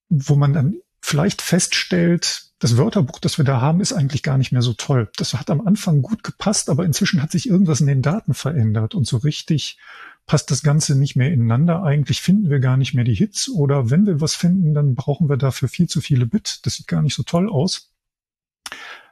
wo 0.10 0.36
man 0.36 0.54
dann 0.54 0.76
vielleicht 1.02 1.42
feststellt, 1.42 2.52
das 2.60 2.78
Wörterbuch, 2.78 3.20
das 3.20 3.38
wir 3.38 3.46
da 3.46 3.60
haben, 3.60 3.82
ist 3.82 3.92
eigentlich 3.92 4.24
gar 4.24 4.38
nicht 4.38 4.52
mehr 4.52 4.62
so 4.62 4.74
toll. 4.74 5.10
Das 5.18 5.34
hat 5.34 5.50
am 5.50 5.66
Anfang 5.66 6.02
gut 6.02 6.24
gepasst, 6.24 6.70
aber 6.70 6.86
inzwischen 6.86 7.22
hat 7.22 7.32
sich 7.32 7.50
irgendwas 7.50 7.82
in 7.82 7.88
den 7.88 8.02
Daten 8.02 8.34
verändert 8.34 8.96
und 8.96 9.06
so 9.06 9.18
richtig 9.18 9.78
passt 10.26 10.50
das 10.52 10.64
Ganze 10.64 10.98
nicht 10.98 11.16
mehr 11.16 11.32
ineinander. 11.32 11.84
Eigentlich 11.84 12.22
finden 12.22 12.50
wir 12.50 12.60
gar 12.60 12.78
nicht 12.78 12.94
mehr 12.94 13.04
die 13.04 13.14
Hits 13.14 13.50
oder 13.50 13.90
wenn 13.90 14.06
wir 14.06 14.22
was 14.22 14.36
finden, 14.36 14.74
dann 14.74 14.96
brauchen 14.96 15.30
wir 15.30 15.38
dafür 15.38 15.68
viel 15.68 15.88
zu 15.88 16.02
viele 16.02 16.26
Bit. 16.26 16.66
Das 16.66 16.76
sieht 16.76 16.88
gar 16.88 17.02
nicht 17.02 17.16
so 17.16 17.24
toll 17.24 17.50
aus. 17.50 17.92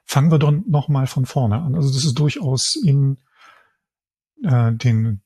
Fangen 0.06 0.32
wir 0.32 0.40
dann 0.40 0.64
nochmal 0.68 1.08
von 1.08 1.26
vorne 1.26 1.62
an. 1.62 1.76
Also 1.76 1.94
das 1.94 2.06
ist 2.06 2.16
durchaus 2.16 2.76
in 2.76 3.18
äh, 4.44 4.74
den 4.74 5.22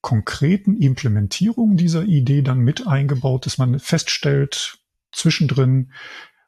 konkreten 0.00 0.76
Implementierungen 0.76 1.76
dieser 1.76 2.04
Idee 2.04 2.42
dann 2.42 2.60
mit 2.60 2.86
eingebaut, 2.86 3.46
dass 3.46 3.58
man 3.58 3.78
feststellt, 3.78 4.78
zwischendrin, 5.12 5.92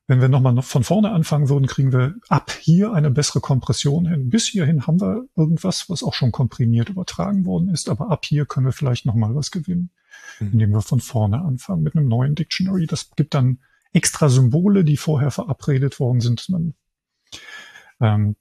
wenn 0.09 0.21
wir 0.21 0.29
nochmal 0.29 0.61
von 0.63 0.85
vorne 0.85 1.13
anfangen 1.13 1.49
würden, 1.49 1.67
kriegen 1.67 1.93
wir 1.93 2.17
ab 2.29 2.51
hier 2.51 2.93
eine 2.93 3.11
bessere 3.11 3.41
Kompression 3.41 4.07
hin. 4.07 4.31
Bis 4.31 4.47
hierhin 4.47 4.87
haben 4.87 5.01
wir 5.01 5.25
irgendwas, 5.37 5.89
was 5.89 6.03
auch 6.03 6.15
schon 6.15 6.33
komprimiert 6.33 6.89
übertragen 6.89 7.47
worden 7.47 7.69
ist, 7.69 7.89
aber 7.89 8.11
ab 8.11 8.25
hier 8.25 8.45
können 8.47 8.67
wir 8.67 8.73
vielleicht 8.73 9.07
nochmal 9.07 9.35
was 9.35 9.51
gewinnen, 9.51 9.91
mhm. 10.41 10.53
indem 10.53 10.71
wir 10.73 10.83
von 10.83 11.01
vorne 11.01 11.43
anfangen 11.43 11.83
mit 11.83 11.97
einem 11.97 12.09
neuen 12.09 12.35
Dictionary. 12.35 12.87
Das 12.87 13.11
gibt 13.17 13.35
dann 13.35 13.61
extra 13.93 14.29
Symbole, 14.29 14.85
die 14.85 14.97
vorher 14.97 15.31
verabredet 15.31 16.01
worden 16.01 16.21
sind, 16.21 16.41
dass 16.41 16.49
man 16.49 16.75
ähm, 18.01 18.37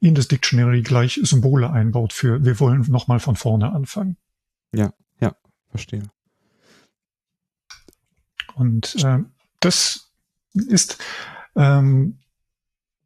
in 0.00 0.14
das 0.14 0.28
Dictionary 0.28 0.82
gleich 0.82 1.20
Symbole 1.22 1.70
einbaut 1.70 2.12
für 2.12 2.44
wir 2.44 2.58
wollen 2.60 2.82
nochmal 2.88 3.20
von 3.20 3.36
vorne 3.36 3.72
anfangen. 3.72 4.16
Ja, 4.74 4.92
ja, 5.20 5.36
verstehe. 5.70 6.02
Und 8.54 8.96
äh, 9.04 9.20
das 9.60 10.03
ist 10.54 10.98
ähm, 11.56 12.18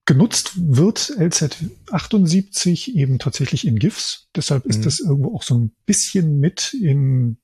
genutzt 0.08 0.52
wird 0.56 0.98
LZ78 0.98 2.94
eben 2.94 3.18
tatsächlich 3.18 3.66
in 3.66 3.78
GIFs. 3.78 4.28
Deshalb 4.34 4.64
ist 4.64 4.78
mhm. 4.78 4.84
das 4.84 5.00
irgendwo 5.00 5.36
auch 5.36 5.42
so 5.42 5.54
ein 5.54 5.72
bisschen 5.84 6.40
mit 6.40 6.72
in 6.72 7.38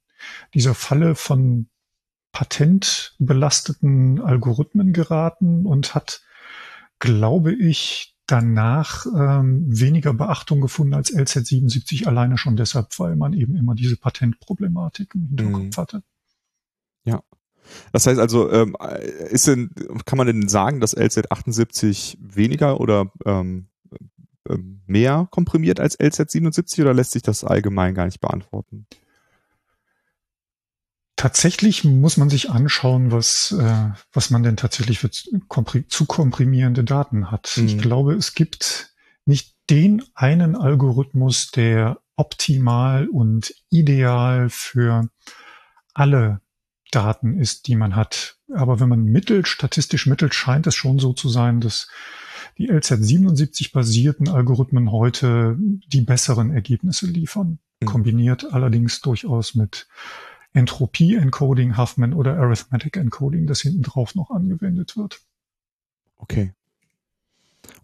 dieser 0.55 0.75
Falle 0.75 1.15
von 1.15 1.69
patentbelasteten 2.33 4.21
Algorithmen 4.21 4.93
geraten 4.93 5.67
und 5.67 5.95
hat, 5.95 6.23
glaube 6.99 7.55
ich, 7.55 8.17
danach 8.27 9.05
ähm, 9.07 9.67
weniger 9.69 10.15
Beachtung 10.15 10.61
gefunden 10.63 10.95
als 10.95 11.15
LZ77 11.15 12.07
alleine 12.07 12.39
schon 12.39 12.57
deshalb, 12.57 12.99
weil 12.99 13.15
man 13.15 13.35
eben 13.35 13.55
immer 13.57 13.75
diese 13.75 13.97
Patentproblematik 13.99 15.15
im 15.15 15.27
Hinterkopf 15.29 15.77
mhm. 15.77 15.77
hatte. 15.77 16.03
Ja, 17.05 17.23
das 17.93 18.07
heißt 18.07 18.19
also, 18.19 18.51
ähm, 18.51 18.77
ist 19.31 19.47
denn, 19.47 19.71
kann 20.05 20.19
man 20.19 20.27
denn 20.27 20.49
sagen, 20.49 20.81
dass 20.81 20.97
LZ78 20.97 22.17
weniger 22.21 22.81
oder 22.81 23.11
ähm, 23.25 23.69
äh, 24.49 24.59
mehr 24.87 25.29
komprimiert 25.31 25.81
als 25.81 25.99
LZ77 25.99 26.83
oder 26.83 26.95
lässt 26.95 27.13
sich 27.13 27.23
das 27.23 27.45
allgemein 27.45 27.95
gar 27.95 28.05
nicht 28.05 28.21
beantworten? 28.21 28.87
Tatsächlich 31.17 31.85
muss 31.85 32.17
man 32.17 32.29
sich 32.29 32.51
anschauen, 32.51 33.11
was, 33.11 33.53
äh, 33.53 33.91
was 34.13 34.31
man 34.31 34.43
denn 34.43 34.57
tatsächlich 34.57 34.99
für 34.99 35.11
zu 35.11 36.07
komprimierende 36.07 36.85
Daten 36.85 37.31
hat. 37.31 37.55
Mhm. 37.57 37.67
Ich 37.67 37.79
glaube, 37.79 38.15
es 38.15 38.35
gibt 38.35 38.95
nicht 39.25 39.55
den 39.71 40.03
einen 40.15 40.57
Algorithmus, 40.57 41.51
der 41.51 41.99
optimal 42.17 43.09
und 43.09 43.55
ideal 43.71 44.51
für 44.51 45.09
alle 45.95 46.41
Daten 46.95 47.39
ist, 47.39 47.67
die 47.67 47.77
man 47.77 47.97
hat. 47.97 48.39
Aber 48.53 48.81
wenn 48.81 48.89
man 48.89 49.05
mittelt, 49.05 49.49
statistisch 49.49 50.07
mittelt, 50.07 50.35
scheint 50.35 50.67
es 50.67 50.75
schon 50.75 50.99
so 50.99 51.13
zu 51.13 51.29
sein, 51.29 51.61
dass 51.61 51.89
die 52.59 52.71
LZ77 52.71 53.73
basierten 53.73 54.29
Algorithmen 54.29 54.93
heute 54.93 55.57
die 55.59 56.03
besseren 56.03 56.51
Ergebnisse 56.51 57.07
liefern. 57.07 57.59
Mhm. 57.81 57.87
Kombiniert 57.87 58.53
allerdings 58.53 59.01
durchaus 59.01 59.55
mit 59.55 59.89
Entropie-Encoding, 60.53 61.77
Huffman 61.77 62.15
oder 62.15 62.37
Arithmetic 62.37 62.97
Encoding, 62.97 63.47
das 63.47 63.61
hinten 63.61 63.83
drauf 63.83 64.15
noch 64.15 64.31
angewendet 64.31 64.97
wird. 64.97 65.21
Okay. 66.17 66.53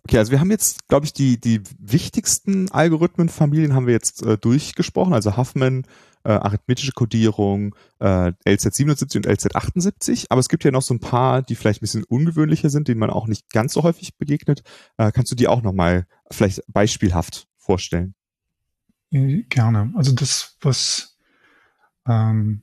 Okay, 0.04 0.18
also 0.18 0.30
wir 0.30 0.40
haben 0.40 0.50
jetzt, 0.50 0.88
glaube 0.88 1.06
ich, 1.06 1.12
die, 1.12 1.40
die 1.40 1.62
wichtigsten 1.78 2.70
Algorithmenfamilien 2.70 3.74
haben 3.74 3.86
wir 3.86 3.94
jetzt 3.94 4.22
äh, 4.22 4.38
durchgesprochen, 4.38 5.14
also 5.14 5.36
Huffman, 5.36 5.84
äh, 6.24 6.32
arithmetische 6.32 6.92
Codierung, 6.92 7.74
äh, 7.98 8.32
LZ77 8.46 9.16
und 9.16 9.26
LZ78, 9.26 10.26
aber 10.28 10.40
es 10.40 10.48
gibt 10.48 10.64
ja 10.64 10.70
noch 10.70 10.82
so 10.82 10.94
ein 10.94 11.00
paar, 11.00 11.42
die 11.42 11.54
vielleicht 11.54 11.80
ein 11.80 11.84
bisschen 11.84 12.04
ungewöhnlicher 12.04 12.70
sind, 12.70 12.88
denen 12.88 13.00
man 13.00 13.10
auch 13.10 13.26
nicht 13.26 13.50
ganz 13.50 13.72
so 13.72 13.82
häufig 13.82 14.16
begegnet. 14.16 14.62
Äh, 14.96 15.12
kannst 15.12 15.32
du 15.32 15.36
die 15.36 15.48
auch 15.48 15.62
nochmal 15.62 16.06
vielleicht 16.30 16.62
beispielhaft 16.68 17.48
vorstellen? 17.56 18.14
Gerne. 19.10 19.92
Also 19.96 20.12
das, 20.12 20.56
was 20.60 21.16
ähm, 22.06 22.62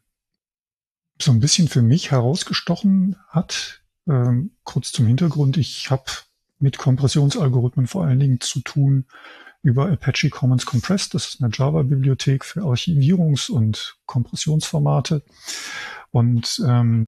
so 1.21 1.31
ein 1.31 1.39
bisschen 1.39 1.67
für 1.67 1.81
mich 1.81 2.11
herausgestochen 2.11 3.17
hat, 3.27 3.81
ähm, 4.07 4.51
kurz 4.63 4.91
zum 4.91 5.07
Hintergrund, 5.07 5.57
ich 5.57 5.91
habe 5.91 6.05
mit 6.59 6.77
Kompressionsalgorithmen 6.77 7.87
vor 7.87 8.05
allen 8.05 8.19
Dingen 8.19 8.39
zu 8.39 8.61
tun 8.61 9.05
über 9.63 9.89
Apache 9.91 10.29
Commons 10.29 10.65
Compressed. 10.65 11.13
Das 11.13 11.27
ist 11.27 11.41
eine 11.41 11.51
Java-Bibliothek 11.53 12.45
für 12.45 12.61
Archivierungs- 12.61 13.49
und 13.49 13.97
Kompressionsformate. 14.05 15.23
Und 16.11 16.61
ähm, 16.65 17.05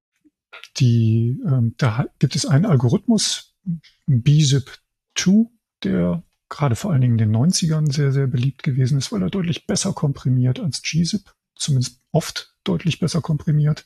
die, 0.78 1.40
ähm, 1.46 1.76
da 1.78 2.08
gibt 2.20 2.36
es 2.36 2.46
einen 2.46 2.66
Algorithmus, 2.66 3.56
BZIP2, 4.08 5.48
der 5.84 6.24
gerade 6.50 6.76
vor 6.76 6.92
allen 6.92 7.02
Dingen 7.02 7.20
in 7.20 7.32
den 7.32 7.36
90ern 7.36 7.92
sehr, 7.92 8.12
sehr 8.12 8.28
beliebt 8.28 8.64
gewesen 8.64 8.98
ist, 8.98 9.12
weil 9.12 9.22
er 9.22 9.30
deutlich 9.30 9.68
besser 9.68 9.94
komprimiert 9.94 10.60
als 10.60 10.82
gzip, 10.82 11.32
zumindest 11.56 12.02
oft 12.12 12.56
deutlich 12.64 13.00
besser 13.00 13.22
komprimiert. 13.22 13.86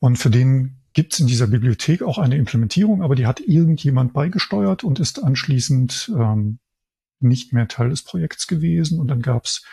Und 0.00 0.16
für 0.16 0.30
den 0.30 0.82
gibt 0.92 1.14
es 1.14 1.20
in 1.20 1.28
dieser 1.28 1.46
Bibliothek 1.46 2.02
auch 2.02 2.18
eine 2.18 2.36
Implementierung, 2.36 3.02
aber 3.02 3.14
die 3.14 3.26
hat 3.26 3.40
irgendjemand 3.40 4.12
beigesteuert 4.12 4.84
und 4.84 5.00
ist 5.00 5.22
anschließend 5.22 6.12
ähm, 6.14 6.58
nicht 7.22 7.52
mehr 7.52 7.68
Teil 7.68 7.90
des 7.90 8.02
Projekts 8.02 8.46
gewesen. 8.46 8.98
Und 8.98 9.08
dann 9.08 9.22
gab 9.22 9.44
es 9.44 9.64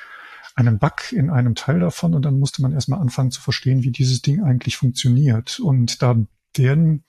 einen 0.56 0.80
Bug 0.80 1.12
in 1.12 1.30
einem 1.30 1.56
Teil 1.56 1.80
davon 1.80 2.14
und 2.14 2.24
dann 2.24 2.40
musste 2.40 2.62
man 2.62 2.74
erstmal 2.74 3.00
anfangen 3.00 3.32
zu 3.32 3.42
verstehen, 3.42 3.84
wie 3.84 3.92
dieses 3.92 4.22
Ding 4.22 4.44
eigentlich 4.44 4.78
funktioniert. 4.78 5.60
Und 5.60 6.02
da 6.02 6.16
werden 6.56 7.04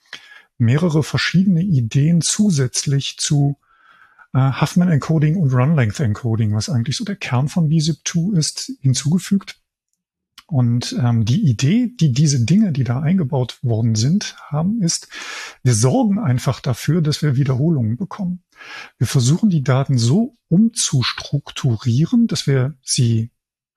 mehrere 0.57 1.03
verschiedene 1.03 1.61
Ideen 1.61 2.21
zusätzlich 2.21 3.17
zu 3.17 3.57
äh, 4.33 4.51
Huffman 4.61 4.89
Encoding 4.89 5.35
und 5.35 5.53
Run 5.53 5.75
Length 5.75 5.99
Encoding, 5.99 6.53
was 6.53 6.69
eigentlich 6.69 6.97
so 6.97 7.03
der 7.03 7.15
Kern 7.15 7.49
von 7.49 7.69
BZIP2 7.69 8.37
ist, 8.37 8.71
hinzugefügt. 8.81 9.60
Und 10.51 10.97
ähm, 11.01 11.23
die 11.23 11.49
Idee, 11.49 11.93
die 11.97 12.11
diese 12.11 12.43
Dinge, 12.43 12.73
die 12.73 12.83
da 12.83 12.99
eingebaut 12.99 13.59
worden 13.61 13.95
sind, 13.95 14.35
haben, 14.49 14.81
ist, 14.81 15.07
wir 15.63 15.73
sorgen 15.73 16.19
einfach 16.19 16.59
dafür, 16.59 17.01
dass 17.01 17.21
wir 17.21 17.37
Wiederholungen 17.37 17.95
bekommen. 17.95 18.43
Wir 18.97 19.07
versuchen 19.07 19.49
die 19.49 19.63
Daten 19.63 19.97
so 19.97 20.35
umzustrukturieren, 20.49 22.27
dass 22.27 22.47
wir 22.47 22.75
sie 22.83 23.31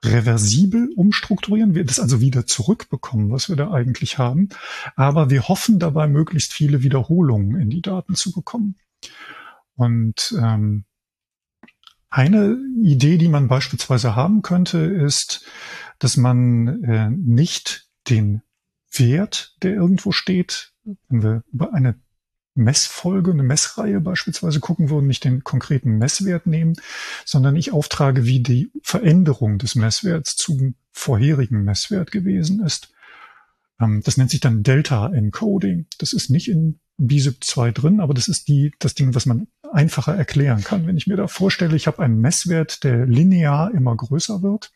reversibel 0.05 0.91
umstrukturieren, 0.97 1.77
wir 1.77 1.85
das 1.85 2.01
also 2.01 2.20
wieder 2.20 2.45
zurückbekommen, 2.45 3.31
was 3.31 3.49
wir 3.49 3.55
da 3.55 3.70
eigentlich 3.70 4.18
haben. 4.18 4.49
Aber 4.97 5.31
wir 5.31 5.47
hoffen 5.47 5.79
dabei, 5.79 6.09
möglichst 6.09 6.53
viele 6.53 6.83
Wiederholungen 6.83 7.61
in 7.61 7.70
die 7.70 7.83
Daten 7.83 8.16
zu 8.16 8.33
bekommen. 8.33 8.75
Und 9.77 10.35
ähm, 10.37 10.87
eine 12.11 12.59
Idee, 12.83 13.16
die 13.16 13.29
man 13.29 13.47
beispielsweise 13.47 14.14
haben 14.14 14.43
könnte, 14.43 14.79
ist, 14.79 15.45
dass 16.05 16.18
man 16.18 16.84
äh, 16.84 17.09
nicht 17.09 17.88
den 18.11 18.42
Wert, 18.92 19.57
der 19.62 19.72
irgendwo 19.72 20.12
steht, 20.12 20.72
wenn 21.09 21.22
wir 21.22 21.42
über 21.50 21.72
eine 21.72 21.98
Messfolge, 22.55 23.30
eine 23.30 23.42
Messreihe 23.42 24.02
beispielsweise 24.02 24.61
gucken 24.61 24.90
würden, 24.90 25.07
nicht 25.07 25.24
den 25.24 25.42
konkreten 25.42 25.96
Messwert 25.96 26.46
nehmen, 26.46 26.74
sondern 27.24 27.57
ich 27.57 27.72
auftrage, 27.72 28.26
wie 28.26 28.40
die 28.40 28.70
Veränderung 28.82 29.57
des 29.57 29.76
Messwerts 29.76 30.36
zum 30.36 30.74
vorherigen 30.92 31.64
Messwert 31.64 32.12
gewesen 32.12 32.62
ist. 32.62 32.92
Ähm, 33.80 34.02
das 34.05 34.18
nennt 34.18 34.30
sich 34.30 34.40
dann 34.40 34.62
Delta 34.62 35.09
Encoding. 35.09 35.86
Das 35.98 36.12
ist 36.12 36.28
nicht 36.28 36.48
in 36.48 36.80
BZIP 36.98 37.42
2 37.42 37.72
drin, 37.72 38.00
aber 38.00 38.12
das 38.12 38.28
ist 38.28 38.46
die, 38.46 38.72
das 38.78 38.94
Ding, 38.94 39.14
was 39.14 39.24
man 39.24 39.48
einfacher 39.72 40.14
erklären 40.14 40.62
kann. 40.62 40.86
Wenn 40.86 40.98
ich 40.98 41.07
mir 41.07 41.16
da 41.16 41.28
vorstelle, 41.28 41.74
ich 41.74 41.86
habe 41.86 42.02
einen 42.02 42.20
Messwert, 42.20 42.84
der 42.84 43.07
linear 43.07 43.72
immer 43.72 43.96
größer 43.96 44.42
wird, 44.42 44.70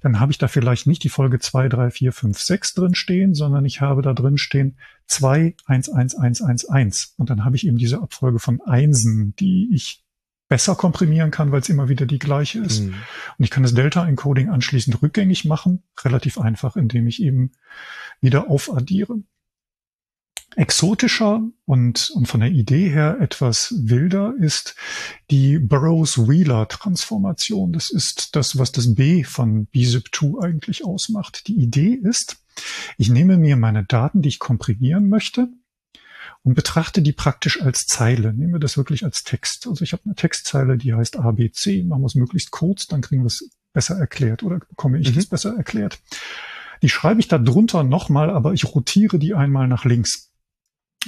dann 0.00 0.20
habe 0.20 0.32
ich 0.32 0.38
da 0.38 0.48
vielleicht 0.48 0.86
nicht 0.86 1.04
die 1.04 1.08
Folge 1.08 1.38
2, 1.38 1.68
3, 1.68 1.90
4, 1.90 2.12
5, 2.12 2.40
6 2.40 2.74
drin 2.74 2.94
stehen, 2.94 3.34
sondern 3.34 3.64
ich 3.64 3.80
habe 3.80 4.02
da 4.02 4.12
drin 4.12 4.38
stehen 4.38 4.76
2, 5.06 5.54
1, 5.66 5.88
1, 5.88 6.14
1, 6.16 6.42
1, 6.42 6.64
1. 6.66 7.14
Und 7.16 7.30
dann 7.30 7.44
habe 7.44 7.56
ich 7.56 7.66
eben 7.66 7.78
diese 7.78 8.00
Abfolge 8.00 8.38
von 8.38 8.60
Einsen, 8.62 9.34
die 9.36 9.70
ich 9.72 10.04
besser 10.48 10.74
komprimieren 10.74 11.30
kann, 11.30 11.52
weil 11.52 11.60
es 11.60 11.68
immer 11.68 11.88
wieder 11.88 12.06
die 12.06 12.18
gleiche 12.18 12.60
ist. 12.60 12.82
Mhm. 12.82 12.94
Und 13.38 13.44
ich 13.44 13.50
kann 13.50 13.62
das 13.62 13.74
Delta-Encoding 13.74 14.50
anschließend 14.50 15.02
rückgängig 15.02 15.44
machen, 15.44 15.82
relativ 16.04 16.38
einfach, 16.38 16.76
indem 16.76 17.06
ich 17.06 17.22
eben 17.22 17.52
wieder 18.20 18.50
aufaddiere 18.50 19.18
exotischer 20.56 21.42
und, 21.64 22.10
und 22.14 22.26
von 22.26 22.40
der 22.40 22.50
Idee 22.50 22.88
her 22.88 23.18
etwas 23.20 23.72
wilder 23.76 24.34
ist 24.38 24.74
die 25.30 25.58
Burroughs-Wheeler-Transformation. 25.58 27.72
Das 27.72 27.90
ist 27.90 28.36
das, 28.36 28.56
was 28.58 28.70
das 28.72 28.94
B 28.94 29.24
von 29.24 29.68
BZIP2 29.68 30.42
eigentlich 30.42 30.84
ausmacht. 30.84 31.48
Die 31.48 31.56
Idee 31.56 31.94
ist, 31.94 32.36
ich 32.98 33.08
nehme 33.10 33.36
mir 33.36 33.56
meine 33.56 33.84
Daten, 33.84 34.22
die 34.22 34.28
ich 34.28 34.38
komprimieren 34.38 35.08
möchte, 35.08 35.48
und 36.42 36.54
betrachte 36.54 37.02
die 37.02 37.12
praktisch 37.12 37.62
als 37.62 37.86
Zeile, 37.86 38.34
nehme 38.34 38.60
das 38.60 38.76
wirklich 38.76 39.04
als 39.04 39.24
Text. 39.24 39.66
Also 39.66 39.82
ich 39.82 39.92
habe 39.92 40.02
eine 40.04 40.14
Textzeile, 40.14 40.76
die 40.76 40.94
heißt 40.94 41.18
ABC, 41.18 41.84
machen 41.84 42.02
wir 42.02 42.06
es 42.06 42.14
möglichst 42.14 42.50
kurz, 42.50 42.86
dann 42.86 43.00
kriegen 43.00 43.22
wir 43.22 43.28
es 43.28 43.48
besser 43.72 43.96
erklärt 43.96 44.42
oder 44.42 44.58
bekomme 44.58 44.98
ich 44.98 45.10
mhm. 45.12 45.18
es 45.18 45.26
besser 45.26 45.56
erklärt. 45.56 46.00
Die 46.82 46.90
schreibe 46.90 47.20
ich 47.20 47.28
da 47.28 47.38
drunter 47.38 47.82
nochmal, 47.82 48.28
aber 48.28 48.52
ich 48.52 48.74
rotiere 48.74 49.18
die 49.18 49.34
einmal 49.34 49.68
nach 49.68 49.86
links. 49.86 50.33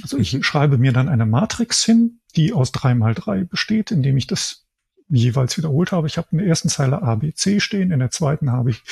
Also 0.01 0.17
ich 0.17 0.45
schreibe 0.45 0.77
mir 0.77 0.93
dann 0.93 1.09
eine 1.09 1.25
Matrix 1.25 1.83
hin, 1.83 2.19
die 2.35 2.53
aus 2.53 2.71
drei 2.71 2.95
mal 2.95 3.13
drei 3.13 3.43
besteht, 3.43 3.91
indem 3.91 4.17
ich 4.17 4.27
das 4.27 4.65
jeweils 5.09 5.57
wiederholt 5.57 5.91
habe. 5.91 6.07
Ich 6.07 6.17
habe 6.17 6.27
in 6.31 6.39
der 6.39 6.47
ersten 6.47 6.69
Zeile 6.69 7.01
A, 7.01 7.15
B, 7.15 7.33
C 7.33 7.59
stehen, 7.59 7.91
in 7.91 7.99
der 7.99 8.11
zweiten 8.11 8.51
habe 8.51 8.71
ich 8.71 8.83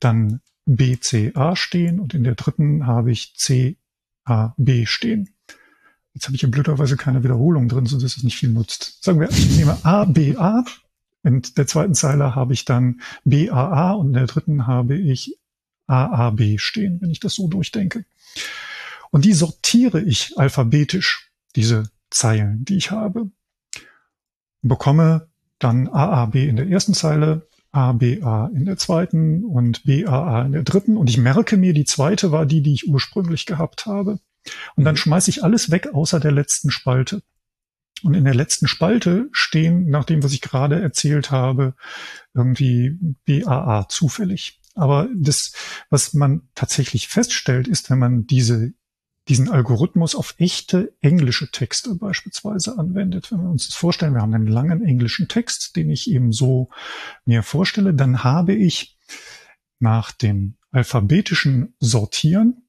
dann 0.00 0.40
B, 0.66 0.98
C, 0.98 1.32
A 1.34 1.56
stehen 1.56 1.98
und 1.98 2.14
in 2.14 2.24
der 2.24 2.34
dritten 2.34 2.86
habe 2.86 3.10
ich 3.10 3.34
C, 3.36 3.76
A, 4.24 4.54
B 4.56 4.86
stehen. 4.86 5.30
Jetzt 6.14 6.26
habe 6.26 6.36
ich 6.36 6.42
in 6.42 6.50
blöderweise 6.50 6.96
keine 6.96 7.24
Wiederholung 7.24 7.68
drin, 7.68 7.86
so 7.86 7.98
dass 7.98 8.16
es 8.16 8.22
nicht 8.22 8.36
viel 8.36 8.50
nutzt. 8.50 9.02
Sagen 9.02 9.18
wir, 9.18 9.30
ich 9.30 9.56
nehme 9.56 9.78
A, 9.82 10.04
B, 10.04 10.36
A. 10.36 10.64
In 11.24 11.42
der 11.56 11.66
zweiten 11.66 11.94
Zeile 11.94 12.34
habe 12.34 12.52
ich 12.52 12.64
dann 12.64 13.00
B, 13.24 13.50
A, 13.50 13.68
A 13.68 13.92
und 13.92 14.08
in 14.08 14.12
der 14.14 14.26
dritten 14.26 14.66
habe 14.66 14.96
ich 14.96 15.38
A, 15.86 16.06
A, 16.06 16.30
B 16.30 16.58
stehen, 16.58 17.00
wenn 17.00 17.10
ich 17.10 17.20
das 17.20 17.34
so 17.34 17.48
durchdenke. 17.48 18.04
Und 19.12 19.26
die 19.26 19.34
sortiere 19.34 20.00
ich 20.00 20.38
alphabetisch, 20.38 21.30
diese 21.54 21.90
Zeilen, 22.10 22.64
die 22.64 22.76
ich 22.76 22.90
habe. 22.90 23.30
Bekomme 24.62 25.28
dann 25.58 25.86
AAB 25.86 26.36
in 26.36 26.56
der 26.56 26.66
ersten 26.66 26.94
Zeile, 26.94 27.46
ABA 27.72 28.50
in 28.54 28.64
der 28.64 28.78
zweiten 28.78 29.44
und 29.44 29.84
BAA 29.84 30.46
in 30.46 30.52
der 30.52 30.62
dritten. 30.62 30.96
Und 30.96 31.10
ich 31.10 31.18
merke 31.18 31.56
mir, 31.56 31.74
die 31.74 31.84
zweite 31.84 32.32
war 32.32 32.46
die, 32.46 32.62
die 32.62 32.72
ich 32.72 32.88
ursprünglich 32.88 33.44
gehabt 33.44 33.86
habe. 33.86 34.18
Und 34.76 34.84
dann 34.84 34.94
mhm. 34.94 34.98
schmeiße 34.98 35.30
ich 35.30 35.44
alles 35.44 35.70
weg 35.70 35.88
außer 35.92 36.18
der 36.18 36.32
letzten 36.32 36.70
Spalte. 36.70 37.22
Und 38.02 38.14
in 38.14 38.24
der 38.24 38.34
letzten 38.34 38.66
Spalte 38.66 39.28
stehen, 39.32 39.90
nach 39.90 40.04
dem, 40.04 40.22
was 40.22 40.32
ich 40.32 40.40
gerade 40.40 40.80
erzählt 40.80 41.30
habe, 41.30 41.74
irgendwie 42.34 42.98
BAA 43.26 43.88
zufällig. 43.88 44.58
Aber 44.74 45.08
das, 45.14 45.52
was 45.90 46.14
man 46.14 46.48
tatsächlich 46.54 47.08
feststellt, 47.08 47.68
ist, 47.68 47.90
wenn 47.90 47.98
man 47.98 48.26
diese 48.26 48.72
diesen 49.28 49.48
Algorithmus 49.48 50.14
auf 50.14 50.34
echte 50.38 50.92
englische 51.00 51.50
Texte 51.50 51.94
beispielsweise 51.94 52.78
anwendet. 52.78 53.30
Wenn 53.30 53.42
wir 53.42 53.50
uns 53.50 53.66
das 53.66 53.76
vorstellen, 53.76 54.14
wir 54.14 54.22
haben 54.22 54.34
einen 54.34 54.46
langen 54.46 54.84
englischen 54.84 55.28
Text, 55.28 55.76
den 55.76 55.90
ich 55.90 56.10
eben 56.10 56.32
so 56.32 56.70
mir 57.24 57.42
vorstelle, 57.42 57.94
dann 57.94 58.24
habe 58.24 58.54
ich 58.54 58.98
nach 59.78 60.10
dem 60.12 60.56
alphabetischen 60.70 61.74
Sortieren 61.78 62.64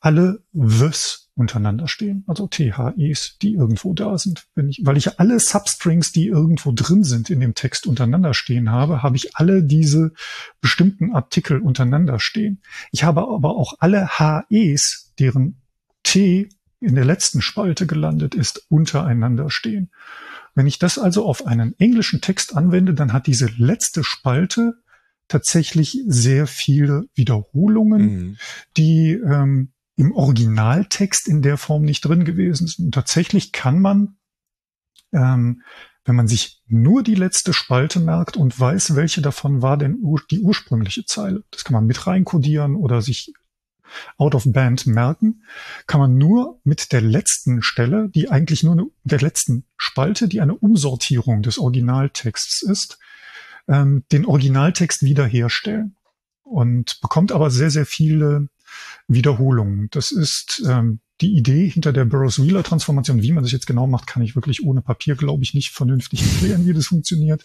alle 0.00 0.44
Ths 0.52 1.30
untereinander 1.34 1.86
stehen, 1.86 2.24
also 2.26 2.48
THEs, 2.48 3.38
die 3.40 3.54
irgendwo 3.54 3.94
da 3.94 4.18
sind. 4.18 4.46
Wenn 4.54 4.68
ich, 4.68 4.80
weil 4.82 4.96
ich 4.96 5.20
alle 5.20 5.38
Substrings, 5.38 6.10
die 6.10 6.26
irgendwo 6.26 6.72
drin 6.72 7.04
sind 7.04 7.30
in 7.30 7.38
dem 7.38 7.54
Text 7.54 7.86
untereinander 7.86 8.34
stehen 8.34 8.70
habe, 8.70 9.02
habe 9.02 9.16
ich 9.16 9.36
alle 9.36 9.62
diese 9.62 10.12
bestimmten 10.60 11.14
Artikel 11.14 11.60
untereinander 11.60 12.18
stehen. 12.18 12.60
Ich 12.90 13.04
habe 13.04 13.22
aber 13.22 13.56
auch 13.56 13.74
alle 13.78 14.18
HEs, 14.18 15.12
deren 15.18 15.60
T 16.08 16.48
in 16.80 16.94
der 16.94 17.04
letzten 17.04 17.42
Spalte 17.42 17.86
gelandet 17.86 18.34
ist, 18.34 18.64
untereinander 18.70 19.50
stehen. 19.50 19.90
Wenn 20.54 20.66
ich 20.66 20.78
das 20.78 20.98
also 20.98 21.26
auf 21.26 21.46
einen 21.46 21.78
englischen 21.78 22.22
Text 22.22 22.56
anwende, 22.56 22.94
dann 22.94 23.12
hat 23.12 23.26
diese 23.26 23.46
letzte 23.58 24.04
Spalte 24.04 24.74
tatsächlich 25.28 26.02
sehr 26.06 26.46
viele 26.46 27.04
Wiederholungen, 27.14 28.02
mhm. 28.02 28.36
die 28.78 29.10
ähm, 29.10 29.72
im 29.96 30.12
Originaltext 30.12 31.28
in 31.28 31.42
der 31.42 31.58
Form 31.58 31.82
nicht 31.82 32.00
drin 32.00 32.24
gewesen 32.24 32.66
sind. 32.66 32.86
Und 32.86 32.94
tatsächlich 32.94 33.52
kann 33.52 33.80
man, 33.80 34.16
ähm, 35.12 35.62
wenn 36.06 36.16
man 36.16 36.26
sich 36.26 36.62
nur 36.68 37.02
die 37.02 37.16
letzte 37.16 37.52
Spalte 37.52 38.00
merkt 38.00 38.38
und 38.38 38.58
weiß, 38.58 38.96
welche 38.96 39.20
davon 39.20 39.60
war 39.60 39.76
denn 39.76 39.98
ur 40.00 40.22
die 40.30 40.40
ursprüngliche 40.40 41.04
Zeile, 41.04 41.44
das 41.50 41.64
kann 41.64 41.74
man 41.74 41.84
mit 41.84 42.06
reinkodieren 42.06 42.76
oder 42.76 43.02
sich 43.02 43.34
out 44.16 44.34
of 44.34 44.44
band 44.46 44.86
merken, 44.86 45.42
kann 45.86 46.00
man 46.00 46.16
nur 46.16 46.60
mit 46.64 46.92
der 46.92 47.00
letzten 47.00 47.62
Stelle, 47.62 48.08
die 48.08 48.30
eigentlich 48.30 48.62
nur 48.62 48.72
eine, 48.72 48.86
der 49.04 49.20
letzten 49.20 49.64
Spalte, 49.76 50.28
die 50.28 50.40
eine 50.40 50.54
Umsortierung 50.54 51.42
des 51.42 51.58
Originaltexts 51.58 52.62
ist, 52.62 52.98
ähm, 53.68 54.04
den 54.12 54.26
Originaltext 54.26 55.02
wiederherstellen 55.02 55.96
und 56.42 57.00
bekommt 57.00 57.32
aber 57.32 57.50
sehr, 57.50 57.70
sehr 57.70 57.86
viele 57.86 58.48
Wiederholungen. 59.06 59.88
Das 59.90 60.10
ist 60.12 60.62
ähm, 60.66 61.00
die 61.20 61.36
Idee 61.36 61.68
hinter 61.68 61.92
der 61.92 62.04
Burroughs-Wheeler-Transformation, 62.04 63.22
wie 63.22 63.32
man 63.32 63.42
das 63.42 63.52
jetzt 63.52 63.66
genau 63.66 63.86
macht, 63.86 64.06
kann 64.06 64.22
ich 64.22 64.36
wirklich 64.36 64.64
ohne 64.64 64.82
Papier, 64.82 65.16
glaube 65.16 65.42
ich, 65.42 65.52
nicht 65.52 65.70
vernünftig 65.70 66.22
erklären, 66.22 66.66
wie 66.66 66.72
das 66.72 66.86
funktioniert. 66.86 67.44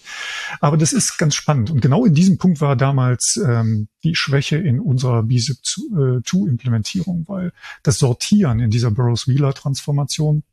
Aber 0.59 0.77
das 0.77 0.93
ist 0.93 1.17
ganz 1.17 1.33
spannend. 1.33 1.71
Und 1.71 1.81
genau 1.81 2.05
in 2.05 2.13
diesem 2.13 2.37
Punkt 2.37 2.61
war 2.61 2.75
damals 2.75 3.39
ähm, 3.43 3.87
die 4.03 4.15
Schwäche 4.15 4.57
in 4.57 4.79
unserer 4.79 5.23
BZIP-2-Implementierung, 5.23 7.25
weil 7.27 7.51
das 7.81 7.97
Sortieren 7.97 8.59
in 8.59 8.69
dieser 8.69 8.91
Burroughs-Wheeler-Transformation, 8.91 10.43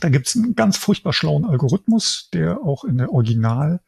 da 0.00 0.10
gibt 0.10 0.28
es 0.28 0.36
einen 0.36 0.54
ganz 0.54 0.76
furchtbar 0.76 1.12
schlauen 1.12 1.46
Algorithmus, 1.46 2.28
der 2.32 2.62
auch 2.62 2.84
in 2.84 2.98
der 2.98 3.12
Original 3.12 3.80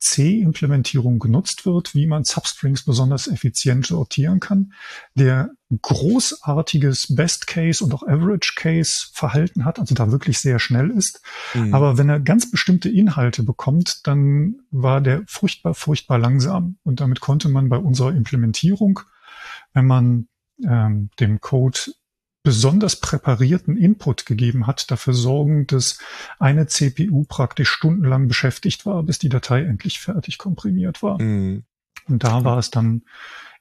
C-Implementierung 0.00 1.18
genutzt 1.18 1.66
wird, 1.66 1.94
wie 1.94 2.06
man 2.06 2.24
Substrings 2.24 2.84
besonders 2.84 3.28
effizient 3.28 3.86
sortieren 3.86 4.40
kann, 4.40 4.72
der 5.14 5.50
großartiges 5.82 7.14
Best 7.14 7.46
Case 7.46 7.84
und 7.84 7.94
auch 7.94 8.02
Average 8.02 8.54
Case 8.56 9.08
Verhalten 9.12 9.64
hat, 9.64 9.78
also 9.78 9.94
da 9.94 10.10
wirklich 10.10 10.38
sehr 10.38 10.58
schnell 10.58 10.90
ist. 10.90 11.20
Mhm. 11.54 11.74
Aber 11.74 11.98
wenn 11.98 12.08
er 12.08 12.18
ganz 12.18 12.50
bestimmte 12.50 12.88
Inhalte 12.88 13.42
bekommt, 13.42 14.06
dann 14.06 14.56
war 14.70 15.00
der 15.00 15.22
furchtbar, 15.26 15.74
furchtbar 15.74 16.18
langsam. 16.18 16.78
Und 16.82 17.00
damit 17.00 17.20
konnte 17.20 17.48
man 17.48 17.68
bei 17.68 17.76
unserer 17.76 18.12
Implementierung, 18.12 19.00
wenn 19.74 19.86
man 19.86 20.28
ähm, 20.66 21.10
dem 21.20 21.40
Code 21.40 21.78
besonders 22.42 22.96
präparierten 22.96 23.76
Input 23.76 24.24
gegeben 24.24 24.66
hat, 24.66 24.90
dafür 24.90 25.12
sorgen, 25.12 25.66
dass 25.66 25.98
eine 26.38 26.66
CPU 26.66 27.24
praktisch 27.24 27.68
stundenlang 27.68 28.28
beschäftigt 28.28 28.86
war, 28.86 29.02
bis 29.02 29.18
die 29.18 29.28
Datei 29.28 29.62
endlich 29.62 30.00
fertig 30.00 30.38
komprimiert 30.38 31.02
war. 31.02 31.20
Mhm. 31.20 31.64
Und 32.08 32.24
da 32.24 32.44
war 32.44 32.58
es 32.58 32.70
dann 32.70 33.02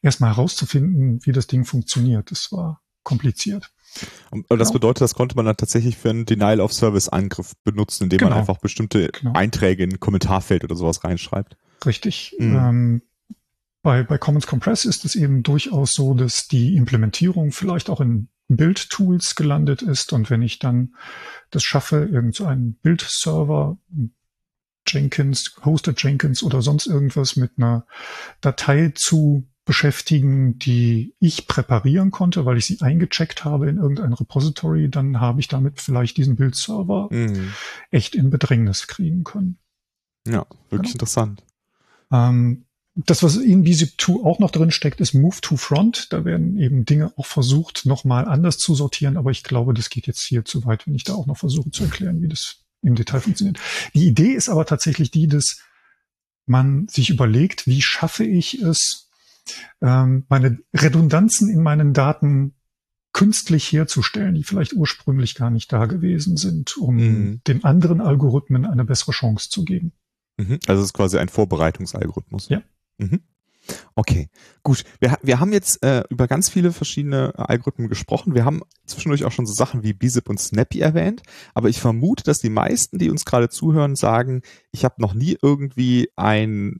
erstmal 0.02 0.32
herauszufinden, 0.32 1.20
wie 1.24 1.34
das 1.34 1.48
Ding 1.48 1.66
funktioniert. 1.66 2.32
Das 2.32 2.52
war 2.52 2.82
kompliziert. 3.04 3.72
Und 4.30 4.46
das 4.50 4.70
genau. 4.70 4.74
bedeutet, 4.74 5.02
das 5.02 5.16
konnte 5.16 5.36
man 5.36 5.46
dann 5.46 5.58
tatsächlich 5.58 5.98
für 5.98 6.12
einen 6.12 6.26
Denial-of-Service-Angriff 6.26 7.54
benutzen, 7.64 8.04
indem 8.04 8.20
genau. 8.20 8.32
man 8.32 8.40
einfach 8.40 8.60
bestimmte 8.60 9.10
genau. 9.10 9.34
Einträge 9.34 9.84
in 9.84 9.94
ein 9.94 10.00
Kommentarfeld 10.00 10.64
oder 10.64 10.76
sowas 10.76 11.04
reinschreibt. 11.04 11.58
Richtig. 11.86 12.36
Mhm. 12.38 12.56
Ähm, 12.56 13.02
bei, 13.82 14.04
bei 14.04 14.18
Commons 14.18 14.46
Compress 14.46 14.86
ist 14.86 15.06
es 15.06 15.16
eben 15.16 15.42
durchaus 15.44 15.94
so, 15.94 16.14
dass 16.14 16.48
die 16.48 16.76
Implementierung 16.76 17.52
vielleicht 17.52 17.90
auch 17.90 18.02
in 18.02 18.30
Build-Tools 18.50 19.36
gelandet 19.36 19.82
ist. 19.82 20.12
Und 20.12 20.30
wenn 20.30 20.42
ich 20.42 20.60
dann 20.60 20.96
das 21.52 21.64
schaffe, 21.64 22.10
irgendeinen 22.12 22.74
Build-Server, 22.76 23.78
Jenkins, 24.88 25.56
Hosted 25.64 26.02
Jenkins 26.02 26.44
oder 26.44 26.62
sonst 26.62 26.88
irgendwas 26.88 27.36
mit 27.36 27.52
einer 27.58 27.86
Datei 28.42 28.92
zu 28.96 29.48
beschäftigen, 29.66 30.58
die 30.58 31.14
ich 31.20 31.46
präparieren 31.46 32.10
konnte, 32.10 32.44
weil 32.46 32.58
ich 32.58 32.66
sie 32.66 32.82
eingecheckt 32.82 33.46
habe 33.46 33.70
in 33.70 33.78
irgendein 33.78 34.14
Repository, 34.14 34.90
dann 34.90 35.20
habe 35.20 35.40
ich 35.42 35.48
damit 35.48 35.80
vielleicht 35.80 36.18
diesen 36.18 36.38
Build-Server 36.38 37.10
mhm. 37.12 37.54
echt 37.92 38.16
in 38.16 38.32
Bedrängnis 38.32 38.88
kriegen 38.88 39.24
können. 39.24 39.60
Ja, 40.28 40.48
wirklich 40.70 40.94
genau. 40.94 40.94
interessant. 40.94 41.44
Ähm, 42.12 42.66
das, 43.06 43.24
was 43.24 43.38
in 43.38 43.64
BZIP 43.64 43.94
2 43.98 44.14
auch 44.24 44.40
noch 44.40 44.52
drin 44.52 44.72
steckt, 44.72 45.00
ist 45.00 45.14
Move 45.14 45.38
to 45.42 45.58
Front. 45.58 46.12
Da 46.12 46.26
werden 46.26 46.58
eben 46.58 46.86
Dinge 46.86 47.14
auch 47.18 47.26
versucht, 47.26 47.86
nochmal 47.86 48.26
anders 48.26 48.58
zu 48.58 48.76
sortieren. 48.76 49.18
Aber 49.18 49.32
ich 49.32 49.44
glaube, 49.44 49.74
das 49.74 49.90
geht 49.90 50.08
jetzt 50.08 50.22
hier 50.22 50.44
zu 50.44 50.66
weit, 50.66 50.86
wenn 50.86 50.96
ich 50.96 51.04
da 51.04 51.14
auch 51.14 51.26
noch 51.26 51.38
versuche 51.38 51.72
zu 51.72 51.84
erklären, 51.84 52.22
wie 52.22 52.28
das 52.28 52.66
im 52.82 52.96
Detail 52.96 53.22
funktioniert. 53.22 53.60
Die 53.94 54.08
Idee 54.08 54.32
ist 54.32 54.50
aber 54.50 54.66
tatsächlich 54.66 55.12
die, 55.12 55.28
dass 55.28 55.62
man 56.46 56.88
sich 56.88 57.10
überlegt, 57.10 57.68
wie 57.68 57.82
schaffe 57.82 58.24
ich 58.24 58.62
es, 58.62 59.10
ähm, 59.82 60.26
meine 60.30 60.60
Redundanzen 60.74 61.50
in 61.50 61.62
meinen 61.62 61.94
Daten 61.94 62.56
künstlich 63.14 63.72
herzustellen, 63.72 64.36
die 64.36 64.44
vielleicht 64.44 64.74
ursprünglich 64.74 65.36
gar 65.36 65.50
nicht 65.50 65.72
da 65.74 65.86
gewesen 65.86 66.38
sind, 66.38 66.78
um 66.78 66.96
mhm. 66.96 67.42
den 67.48 67.64
anderen 67.64 68.02
Algorithmen 68.02 68.66
eine 68.66 68.86
bessere 68.86 69.12
Chance 69.12 69.50
zu 69.50 69.64
geben. 69.64 69.94
Mhm. 70.38 70.60
Also 70.68 70.82
es 70.82 70.90
ist 70.90 70.94
quasi 70.94 71.18
ein 71.18 71.30
Vorbereitungsalgorithmus. 71.30 72.50
Ja. 72.50 72.62
Mhm. 73.00 73.22
Okay, 73.96 74.30
gut. 74.64 74.84
Wir, 75.00 75.18
wir 75.22 75.40
haben 75.40 75.54
jetzt 75.54 75.84
äh, 75.84 76.04
über 76.10 76.28
ganz 76.28 76.50
viele 76.50 76.72
verschiedene 76.72 77.38
Algorithmen 77.38 77.88
gesprochen. 77.88 78.34
Wir 78.34 78.46
haben 78.46 78.62
zwischendurch 78.86 79.26
auch 79.26 79.32
schon 79.32 79.46
so 79.46 79.54
Sachen 79.54 79.84
wie 79.84 79.94
BZIP 79.94 80.30
und 80.30 80.40
Snappy 80.40 80.80
erwähnt. 80.80 81.22
Aber 81.54 81.70
ich 81.70 81.80
vermute, 81.80 82.24
dass 82.24 82.40
die 82.40 82.50
meisten, 82.50 82.98
die 82.98 83.10
uns 83.10 83.26
gerade 83.26 83.50
zuhören, 83.50 83.96
sagen, 83.96 84.42
ich 84.72 84.86
habe 84.86 84.96
noch 85.02 85.14
nie 85.14 85.38
irgendwie 85.42 86.10
ein 86.16 86.80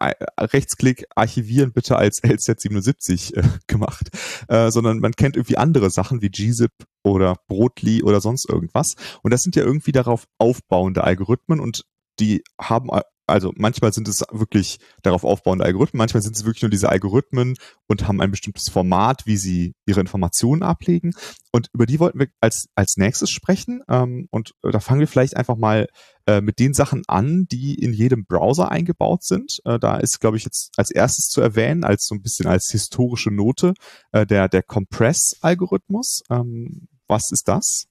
äh, 0.00 0.12
Rechtsklick 0.38 1.06
archivieren 1.14 1.72
bitte 1.72 1.96
als 1.96 2.22
LZ77 2.22 3.36
äh, 3.36 3.42
gemacht, 3.66 4.10
äh, 4.48 4.70
sondern 4.70 4.98
man 4.98 5.12
kennt 5.12 5.36
irgendwie 5.36 5.56
andere 5.56 5.90
Sachen 5.90 6.22
wie 6.22 6.30
gzip 6.30 6.72
oder 7.02 7.36
Brotli 7.48 8.02
oder 8.02 8.20
sonst 8.20 8.48
irgendwas. 8.48 8.96
Und 9.22 9.32
das 9.32 9.42
sind 9.42 9.56
ja 9.56 9.62
irgendwie 9.62 9.92
darauf 9.92 10.26
aufbauende 10.38 11.04
Algorithmen 11.04 11.60
und 11.60 11.84
die 12.18 12.42
haben 12.60 12.90
also 13.30 13.52
manchmal 13.56 13.92
sind 13.92 14.08
es 14.08 14.24
wirklich 14.30 14.78
darauf 15.02 15.24
aufbauende 15.24 15.64
Algorithmen, 15.64 15.98
manchmal 15.98 16.22
sind 16.22 16.36
es 16.36 16.44
wirklich 16.44 16.62
nur 16.62 16.70
diese 16.70 16.88
Algorithmen 16.88 17.54
und 17.86 18.06
haben 18.06 18.20
ein 18.20 18.30
bestimmtes 18.30 18.68
Format, 18.68 19.26
wie 19.26 19.36
sie 19.36 19.74
ihre 19.86 20.00
Informationen 20.00 20.62
ablegen. 20.62 21.12
Und 21.52 21.68
über 21.72 21.86
die 21.86 21.98
wollten 21.98 22.18
wir 22.18 22.28
als, 22.40 22.68
als 22.74 22.96
nächstes 22.96 23.30
sprechen. 23.30 23.82
Ähm, 23.88 24.28
und 24.30 24.54
da 24.62 24.80
fangen 24.80 25.00
wir 25.00 25.08
vielleicht 25.08 25.36
einfach 25.36 25.56
mal 25.56 25.88
äh, 26.26 26.40
mit 26.40 26.58
den 26.58 26.74
Sachen 26.74 27.02
an, 27.08 27.46
die 27.50 27.74
in 27.74 27.92
jedem 27.92 28.24
Browser 28.24 28.70
eingebaut 28.70 29.24
sind. 29.24 29.60
Äh, 29.64 29.78
da 29.78 29.96
ist, 29.96 30.20
glaube 30.20 30.36
ich, 30.36 30.44
jetzt 30.44 30.70
als 30.76 30.90
erstes 30.90 31.26
zu 31.26 31.40
erwähnen, 31.40 31.84
als 31.84 32.06
so 32.06 32.14
ein 32.14 32.22
bisschen 32.22 32.46
als 32.46 32.68
historische 32.70 33.30
Note, 33.30 33.74
äh, 34.12 34.26
der, 34.26 34.48
der 34.48 34.62
Compress-Algorithmus. 34.62 36.22
Ähm, 36.30 36.88
was 37.08 37.32
ist 37.32 37.48
das? 37.48 37.86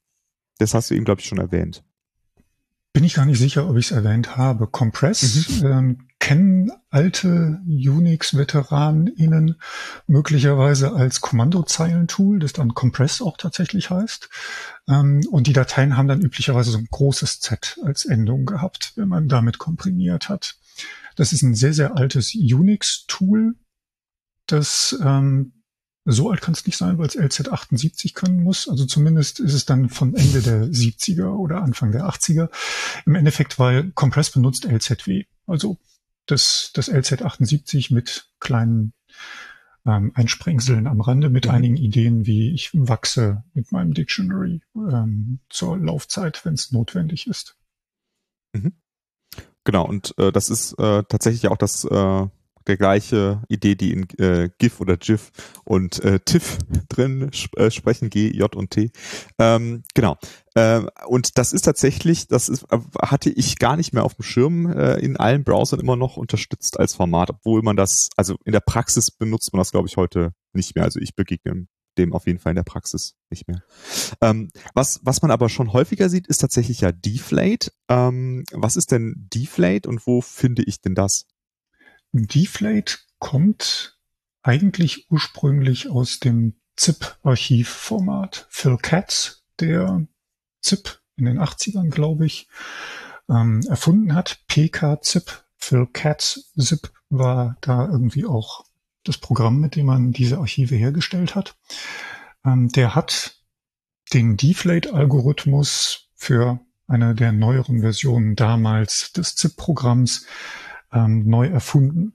Das 0.59 0.73
hast 0.73 0.89
du 0.89 0.95
eben, 0.95 1.05
glaube 1.05 1.21
ich, 1.21 1.27
schon 1.27 1.39
erwähnt. 1.39 1.83
Bin 2.91 3.03
ich 3.03 3.13
gar 3.13 3.25
nicht 3.25 3.37
sicher, 3.37 3.69
ob 3.69 3.77
ich 3.77 3.91
es 3.91 3.91
erwähnt 3.91 4.35
habe. 4.35 4.65
Compress 4.65 5.61
mhm. 5.61 5.65
ähm, 5.65 6.07
kennen 6.19 6.71
alte 6.89 7.61
Unix-VeteranInnen 7.67 9.55
möglicherweise 10.07 10.93
als 10.93 11.21
Kommandozeilentool, 11.21 12.39
das 12.39 12.53
dann 12.53 12.73
Compress 12.73 13.21
auch 13.21 13.37
tatsächlich 13.37 13.91
heißt. 13.91 14.29
Ähm, 14.87 15.21
und 15.29 15.45
die 15.45 15.53
Dateien 15.53 15.97
haben 15.97 16.07
dann 16.07 16.21
üblicherweise 16.21 16.71
so 16.71 16.79
ein 16.79 16.87
großes 16.89 17.39
Z 17.39 17.79
als 17.83 18.05
Endung 18.05 18.45
gehabt, 18.45 18.93
wenn 18.95 19.07
man 19.07 19.27
damit 19.27 19.59
komprimiert 19.59 20.27
hat. 20.27 20.57
Das 21.15 21.31
ist 21.31 21.43
ein 21.43 21.53
sehr, 21.55 21.73
sehr 21.73 21.95
altes 21.95 22.33
Unix-Tool, 22.33 23.55
das 24.47 24.97
ähm, 25.03 25.53
so 26.11 26.29
alt 26.29 26.41
kann 26.41 26.53
es 26.53 26.65
nicht 26.65 26.77
sein, 26.77 26.97
weil 26.97 27.07
es 27.07 27.17
LZ78 27.17 28.13
können 28.13 28.43
muss. 28.43 28.67
Also 28.67 28.85
zumindest 28.85 29.39
ist 29.39 29.53
es 29.53 29.65
dann 29.65 29.89
von 29.89 30.15
Ende 30.15 30.41
der 30.41 30.63
70er 30.65 31.29
oder 31.35 31.61
Anfang 31.61 31.91
der 31.91 32.05
80er. 32.05 32.49
Im 33.05 33.15
Endeffekt, 33.15 33.59
weil 33.59 33.91
Compress 33.91 34.31
benutzt 34.31 34.65
LZW. 34.65 35.25
Also 35.45 35.77
das, 36.25 36.71
das 36.73 36.91
LZ78 36.91 37.93
mit 37.93 38.29
kleinen 38.39 38.93
ähm, 39.85 40.11
Einsprengseln 40.15 40.87
am 40.87 41.01
Rande, 41.01 41.29
mit 41.29 41.45
mhm. 41.45 41.51
einigen 41.51 41.77
Ideen, 41.77 42.25
wie 42.25 42.53
ich 42.53 42.71
wachse 42.73 43.43
mit 43.53 43.71
meinem 43.71 43.93
Dictionary 43.93 44.61
ähm, 44.75 45.39
zur 45.49 45.77
Laufzeit, 45.77 46.43
wenn 46.45 46.53
es 46.53 46.71
notwendig 46.71 47.27
ist. 47.27 47.55
Mhm. 48.53 48.73
Genau, 49.63 49.85
und 49.85 50.15
äh, 50.17 50.31
das 50.31 50.49
ist 50.49 50.73
äh, 50.73 51.03
tatsächlich 51.03 51.47
auch 51.47 51.57
das 51.57 51.85
äh, 51.85 52.27
der 52.67 52.77
gleiche 52.77 53.43
Idee, 53.49 53.75
die 53.75 53.91
in 53.91 54.07
äh, 54.19 54.49
GIF 54.57 54.79
oder 54.79 54.97
GIF 54.97 55.31
und 55.63 56.03
äh, 56.03 56.19
TIFF 56.19 56.57
drin 56.89 57.29
sp 57.33 57.55
äh, 57.57 57.71
sprechen, 57.71 58.09
G, 58.09 58.29
J 58.29 58.55
und 58.55 58.71
T. 58.71 58.91
Ähm, 59.37 59.83
genau. 59.93 60.17
Äh, 60.55 60.81
und 61.07 61.37
das 61.37 61.53
ist 61.53 61.63
tatsächlich, 61.63 62.27
das 62.27 62.49
ist, 62.49 62.65
hatte 63.01 63.29
ich 63.29 63.59
gar 63.59 63.77
nicht 63.77 63.93
mehr 63.93 64.03
auf 64.03 64.15
dem 64.15 64.23
Schirm 64.23 64.71
äh, 64.71 64.95
in 64.99 65.17
allen 65.17 65.43
Browsern 65.43 65.79
immer 65.79 65.95
noch 65.95 66.17
unterstützt 66.17 66.79
als 66.79 66.95
Format, 66.95 67.29
obwohl 67.29 67.61
man 67.61 67.75
das, 67.75 68.09
also 68.15 68.35
in 68.45 68.51
der 68.51 68.59
Praxis 68.59 69.11
benutzt 69.11 69.53
man 69.53 69.59
das, 69.59 69.71
glaube 69.71 69.87
ich, 69.87 69.97
heute 69.97 70.33
nicht 70.53 70.75
mehr. 70.75 70.83
Also 70.83 70.99
ich 70.99 71.15
begegne 71.15 71.67
dem 71.99 72.13
auf 72.13 72.25
jeden 72.27 72.39
Fall 72.39 72.51
in 72.51 72.55
der 72.55 72.63
Praxis 72.63 73.15
nicht 73.29 73.47
mehr. 73.47 73.61
Ähm, 74.21 74.49
was, 74.73 74.99
was 75.03 75.21
man 75.21 75.31
aber 75.31 75.49
schon 75.49 75.73
häufiger 75.73 76.09
sieht, 76.09 76.27
ist 76.27 76.39
tatsächlich 76.39 76.81
ja 76.81 76.91
Deflate. 76.91 77.71
Ähm, 77.89 78.45
was 78.51 78.75
ist 78.77 78.91
denn 78.91 79.27
Deflate 79.33 79.87
und 79.87 80.05
wo 80.07 80.21
finde 80.21 80.63
ich 80.63 80.81
denn 80.81 80.95
das? 80.95 81.25
Deflate 82.11 82.97
kommt 83.19 83.97
eigentlich 84.41 85.09
ursprünglich 85.11 85.89
aus 85.89 86.19
dem 86.19 86.55
ZIP-Archivformat. 86.75 88.47
Phil 88.49 88.77
Katz, 88.77 89.43
der 89.59 90.07
ZIP 90.61 90.99
in 91.17 91.25
den 91.25 91.39
80ern, 91.39 91.89
glaube 91.89 92.25
ich, 92.25 92.47
ähm, 93.29 93.61
erfunden 93.67 94.15
hat. 94.15 94.39
PK-ZIP, 94.47 95.43
Phil 95.57 95.87
Katz 95.91 96.51
ZIP 96.57 96.91
war 97.09 97.57
da 97.61 97.87
irgendwie 97.87 98.25
auch 98.25 98.65
das 99.03 99.17
Programm, 99.17 99.59
mit 99.59 99.75
dem 99.75 99.85
man 99.87 100.11
diese 100.11 100.37
Archive 100.37 100.75
hergestellt 100.75 101.35
hat. 101.35 101.55
Ähm, 102.45 102.69
der 102.69 102.95
hat 102.95 103.41
den 104.13 104.37
Deflate-Algorithmus 104.37 106.09
für 106.15 106.59
eine 106.87 107.13
der 107.13 107.31
neueren 107.31 107.81
Versionen 107.81 108.35
damals 108.35 109.11
des 109.11 109.35
ZIP-Programms 109.35 110.25
ähm, 110.91 111.25
neu 111.27 111.47
erfunden. 111.47 112.13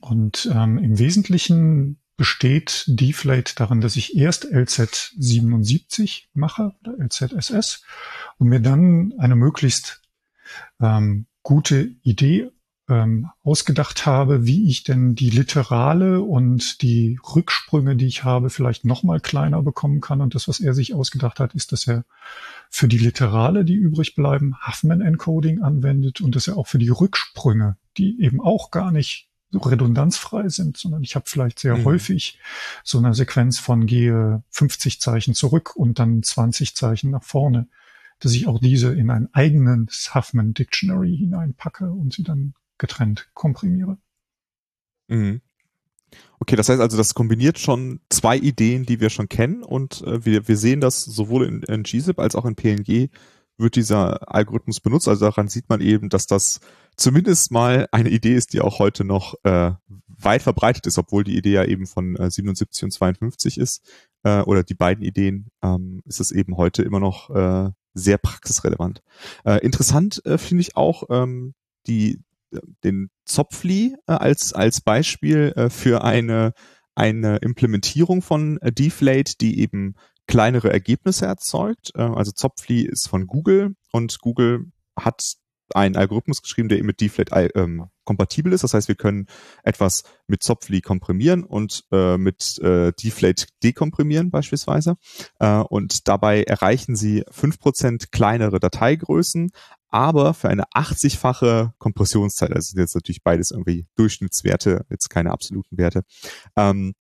Und 0.00 0.48
ähm, 0.52 0.78
im 0.78 0.98
Wesentlichen 0.98 1.98
besteht 2.16 2.84
Deflate 2.88 3.54
darin, 3.54 3.80
dass 3.80 3.96
ich 3.96 4.16
erst 4.16 4.46
LZ77 4.46 6.24
mache 6.34 6.74
oder 6.80 6.98
LZSS 6.98 7.82
und 8.38 8.48
mir 8.48 8.60
dann 8.60 9.14
eine 9.18 9.36
möglichst 9.36 10.02
ähm, 10.80 11.26
gute 11.42 11.94
Idee 12.02 12.50
ähm, 12.88 13.28
ausgedacht 13.42 14.06
habe, 14.06 14.46
wie 14.46 14.68
ich 14.68 14.82
denn 14.82 15.14
die 15.14 15.30
Literale 15.30 16.22
und 16.22 16.80
die 16.82 17.18
Rücksprünge, 17.34 17.96
die 17.96 18.06
ich 18.06 18.24
habe, 18.24 18.50
vielleicht 18.50 18.84
noch 18.84 19.02
mal 19.02 19.20
kleiner 19.20 19.62
bekommen 19.62 20.00
kann. 20.00 20.20
Und 20.20 20.34
das, 20.34 20.48
was 20.48 20.60
er 20.60 20.72
sich 20.72 20.94
ausgedacht 20.94 21.38
hat, 21.38 21.54
ist, 21.54 21.72
dass 21.72 21.86
er 21.86 22.04
für 22.70 22.88
die 22.88 22.98
Literale, 22.98 23.64
die 23.64 23.74
übrig 23.74 24.14
bleiben, 24.14 24.56
Huffman 24.66 25.00
Encoding 25.00 25.62
anwendet 25.62 26.20
und 26.20 26.34
dass 26.34 26.48
er 26.48 26.56
auch 26.56 26.66
für 26.66 26.78
die 26.78 26.88
Rücksprünge, 26.88 27.76
die 27.98 28.20
eben 28.22 28.40
auch 28.40 28.70
gar 28.70 28.90
nicht 28.90 29.28
so 29.50 29.58
redundanzfrei 29.60 30.48
sind, 30.48 30.76
sondern 30.76 31.02
ich 31.02 31.14
habe 31.14 31.24
vielleicht 31.28 31.58
sehr 31.58 31.76
mhm. 31.76 31.84
häufig 31.84 32.38
so 32.84 32.98
eine 32.98 33.14
Sequenz 33.14 33.58
von 33.58 33.86
gehe 33.86 34.42
50 34.50 35.00
Zeichen 35.00 35.34
zurück 35.34 35.74
und 35.74 35.98
dann 35.98 36.22
20 36.22 36.74
Zeichen 36.74 37.10
nach 37.10 37.22
vorne, 37.22 37.68
dass 38.20 38.34
ich 38.34 38.46
auch 38.46 38.60
diese 38.60 38.94
in 38.94 39.10
ein 39.10 39.32
eigenes 39.32 40.14
Huffman 40.14 40.52
Dictionary 40.52 41.16
hineinpacke 41.16 41.90
und 41.90 42.12
sie 42.12 42.24
dann 42.24 42.54
getrennt 42.78 43.28
komprimiere. 43.34 43.98
Mhm. 45.08 45.40
Okay, 46.40 46.56
das 46.56 46.68
heißt 46.68 46.80
also, 46.80 46.96
das 46.96 47.14
kombiniert 47.14 47.58
schon 47.58 48.00
zwei 48.08 48.36
Ideen, 48.36 48.86
die 48.86 49.00
wir 49.00 49.10
schon 49.10 49.28
kennen 49.28 49.62
und 49.62 50.02
äh, 50.02 50.24
wir, 50.24 50.48
wir 50.48 50.56
sehen 50.56 50.80
das 50.80 51.04
sowohl 51.04 51.46
in, 51.46 51.62
in 51.62 51.82
GZIP 51.82 52.18
als 52.18 52.34
auch 52.34 52.44
in 52.44 52.54
PNG 52.54 53.10
wird 53.58 53.74
dieser 53.74 54.32
Algorithmus 54.32 54.80
benutzt. 54.80 55.08
Also 55.08 55.26
daran 55.26 55.48
sieht 55.48 55.68
man 55.68 55.80
eben, 55.80 56.08
dass 56.08 56.26
das 56.26 56.60
zumindest 56.96 57.50
mal 57.50 57.88
eine 57.90 58.08
Idee 58.08 58.34
ist, 58.34 58.52
die 58.52 58.60
auch 58.60 58.78
heute 58.78 59.04
noch 59.04 59.34
äh, 59.42 59.72
weit 60.06 60.42
verbreitet 60.42 60.86
ist, 60.86 60.98
obwohl 60.98 61.24
die 61.24 61.36
Idee 61.36 61.52
ja 61.52 61.64
eben 61.64 61.86
von 61.86 62.16
äh, 62.16 62.30
77 62.30 62.84
und 62.84 62.90
52 62.92 63.58
ist, 63.58 63.84
äh, 64.22 64.40
oder 64.42 64.62
die 64.62 64.74
beiden 64.74 65.04
Ideen, 65.04 65.48
ähm, 65.62 66.02
ist 66.04 66.20
es 66.20 66.30
eben 66.30 66.56
heute 66.56 66.82
immer 66.82 67.00
noch 67.00 67.30
äh, 67.30 67.70
sehr 67.94 68.18
praxisrelevant. 68.18 69.02
Äh, 69.44 69.58
interessant 69.64 70.24
äh, 70.24 70.38
finde 70.38 70.60
ich 70.60 70.76
auch 70.76 71.04
ähm, 71.10 71.54
die 71.86 72.20
den 72.84 73.10
Zopfli 73.24 73.96
äh, 74.06 74.12
als, 74.12 74.52
als 74.52 74.80
Beispiel 74.80 75.52
äh, 75.56 75.70
für 75.70 76.02
eine, 76.04 76.52
eine 76.94 77.36
Implementierung 77.36 78.22
von 78.22 78.58
äh, 78.58 78.72
Deflate, 78.72 79.34
die 79.40 79.60
eben 79.60 79.94
kleinere 80.26 80.70
Ergebnisse 80.70 81.24
erzeugt. 81.24 81.96
Also 81.96 82.32
Zopfli 82.32 82.82
ist 82.82 83.08
von 83.08 83.26
Google 83.26 83.76
und 83.92 84.18
Google 84.20 84.66
hat 84.94 85.22
einen 85.74 85.96
Algorithmus 85.96 86.42
geschrieben, 86.42 86.68
der 86.68 86.78
eben 86.78 86.86
mit 86.86 87.00
Deflate 87.00 87.50
ähm, 87.54 87.86
kompatibel 88.04 88.52
ist. 88.52 88.64
Das 88.64 88.74
heißt, 88.74 88.88
wir 88.88 88.94
können 88.94 89.26
etwas 89.62 90.04
mit 90.26 90.42
Zopfli 90.42 90.80
komprimieren 90.80 91.44
und 91.44 91.84
äh, 91.92 92.16
mit 92.16 92.58
äh, 92.60 92.92
Deflate 92.92 93.46
dekomprimieren 93.62 94.30
beispielsweise. 94.30 94.96
Äh, 95.38 95.58
und 95.58 96.08
dabei 96.08 96.42
erreichen 96.42 96.96
sie 96.96 97.24
fünf 97.30 97.58
Prozent 97.58 98.10
kleinere 98.12 98.60
Dateigrößen, 98.60 99.50
aber 99.90 100.34
für 100.34 100.48
eine 100.48 100.64
80-fache 100.74 101.72
Kompressionszeit, 101.78 102.52
also 102.52 102.70
sind 102.70 102.80
jetzt 102.80 102.94
natürlich 102.94 103.22
beides 103.22 103.50
irgendwie 103.50 103.86
Durchschnittswerte, 103.96 104.84
jetzt 104.90 105.08
keine 105.08 105.30
absoluten 105.30 105.78
Werte. 105.78 106.02
Ähm, 106.56 106.94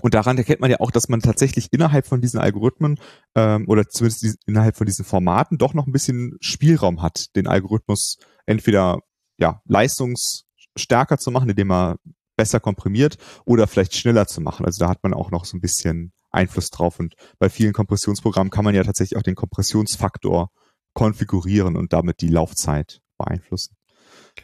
und 0.00 0.14
daran 0.14 0.38
erkennt 0.38 0.60
man 0.60 0.70
ja 0.70 0.80
auch, 0.80 0.90
dass 0.90 1.08
man 1.08 1.20
tatsächlich 1.20 1.68
innerhalb 1.70 2.06
von 2.06 2.20
diesen 2.20 2.40
Algorithmen 2.40 2.98
ähm, 3.34 3.68
oder 3.68 3.88
zumindest 3.88 4.38
innerhalb 4.46 4.76
von 4.76 4.86
diesen 4.86 5.04
Formaten 5.04 5.58
doch 5.58 5.74
noch 5.74 5.86
ein 5.86 5.92
bisschen 5.92 6.36
Spielraum 6.40 7.02
hat, 7.02 7.26
den 7.36 7.46
Algorithmus 7.46 8.16
entweder 8.46 9.00
ja 9.38 9.60
leistungsstärker 9.66 11.18
zu 11.18 11.30
machen, 11.30 11.50
indem 11.50 11.70
er 11.70 11.96
besser 12.36 12.58
komprimiert 12.58 13.18
oder 13.44 13.66
vielleicht 13.66 13.94
schneller 13.94 14.26
zu 14.26 14.40
machen. 14.40 14.64
Also 14.64 14.80
da 14.80 14.88
hat 14.88 15.02
man 15.02 15.14
auch 15.14 15.30
noch 15.30 15.44
so 15.44 15.56
ein 15.56 15.60
bisschen 15.60 16.12
Einfluss 16.30 16.70
drauf. 16.70 16.98
Und 16.98 17.14
bei 17.38 17.50
vielen 17.50 17.74
Kompressionsprogrammen 17.74 18.50
kann 18.50 18.64
man 18.64 18.74
ja 18.74 18.82
tatsächlich 18.82 19.18
auch 19.18 19.22
den 19.22 19.34
Kompressionsfaktor 19.34 20.50
konfigurieren 20.94 21.76
und 21.76 21.92
damit 21.92 22.20
die 22.20 22.28
Laufzeit 22.28 23.00
beeinflussen. 23.18 23.76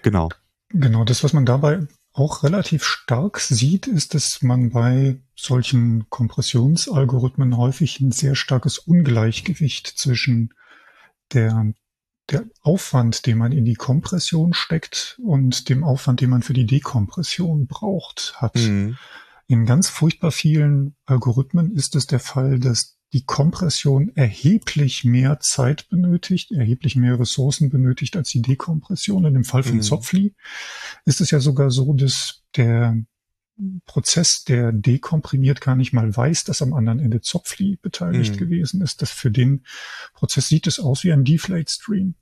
Genau. 0.02 0.28
Genau, 0.70 1.04
das, 1.04 1.24
was 1.24 1.32
man 1.32 1.46
dabei 1.46 1.86
auch 2.12 2.42
relativ 2.42 2.84
stark 2.84 3.38
sieht, 3.38 3.86
ist, 3.86 4.14
dass 4.14 4.42
man 4.42 4.70
bei 4.70 5.20
solchen 5.36 6.10
Kompressionsalgorithmen 6.10 7.56
häufig 7.56 8.00
ein 8.00 8.12
sehr 8.12 8.34
starkes 8.34 8.78
Ungleichgewicht 8.78 9.86
zwischen 9.86 10.52
der, 11.32 11.72
der 12.30 12.44
Aufwand, 12.62 13.26
den 13.26 13.38
man 13.38 13.52
in 13.52 13.64
die 13.64 13.76
Kompression 13.76 14.52
steckt 14.52 15.18
und 15.22 15.68
dem 15.68 15.84
Aufwand, 15.84 16.20
den 16.20 16.30
man 16.30 16.42
für 16.42 16.54
die 16.54 16.66
Dekompression 16.66 17.66
braucht, 17.66 18.34
hat. 18.36 18.56
Mhm. 18.56 18.98
In 19.46 19.64
ganz 19.64 19.88
furchtbar 19.88 20.32
vielen 20.32 20.96
Algorithmen 21.06 21.70
ist 21.74 21.94
es 21.96 22.06
der 22.06 22.20
Fall, 22.20 22.58
dass 22.58 22.97
die 23.12 23.24
Kompression 23.24 24.12
erheblich 24.14 25.04
mehr 25.04 25.40
Zeit 25.40 25.88
benötigt, 25.88 26.52
erheblich 26.52 26.94
mehr 26.94 27.18
Ressourcen 27.18 27.70
benötigt 27.70 28.16
als 28.16 28.30
die 28.30 28.42
Dekompression. 28.42 29.24
In 29.24 29.34
dem 29.34 29.44
Fall 29.44 29.62
von 29.62 29.76
mhm. 29.76 29.82
Zopfli 29.82 30.34
ist 31.04 31.20
es 31.20 31.30
ja 31.30 31.40
sogar 31.40 31.70
so, 31.70 31.94
dass 31.94 32.42
der 32.56 32.98
Prozess, 33.86 34.44
der 34.44 34.72
dekomprimiert, 34.72 35.60
gar 35.60 35.74
nicht 35.74 35.92
mal 35.92 36.14
weiß, 36.14 36.44
dass 36.44 36.62
am 36.62 36.74
anderen 36.74 37.00
Ende 37.00 37.20
Zopfli 37.20 37.78
beteiligt 37.80 38.34
mhm. 38.34 38.38
gewesen 38.38 38.82
ist. 38.82 39.02
Das 39.02 39.10
für 39.10 39.30
den 39.30 39.64
Prozess 40.14 40.48
sieht 40.48 40.66
es 40.66 40.78
aus 40.78 41.02
wie 41.02 41.12
ein 41.12 41.24
Deflate 41.24 41.70
Stream. 41.70 42.14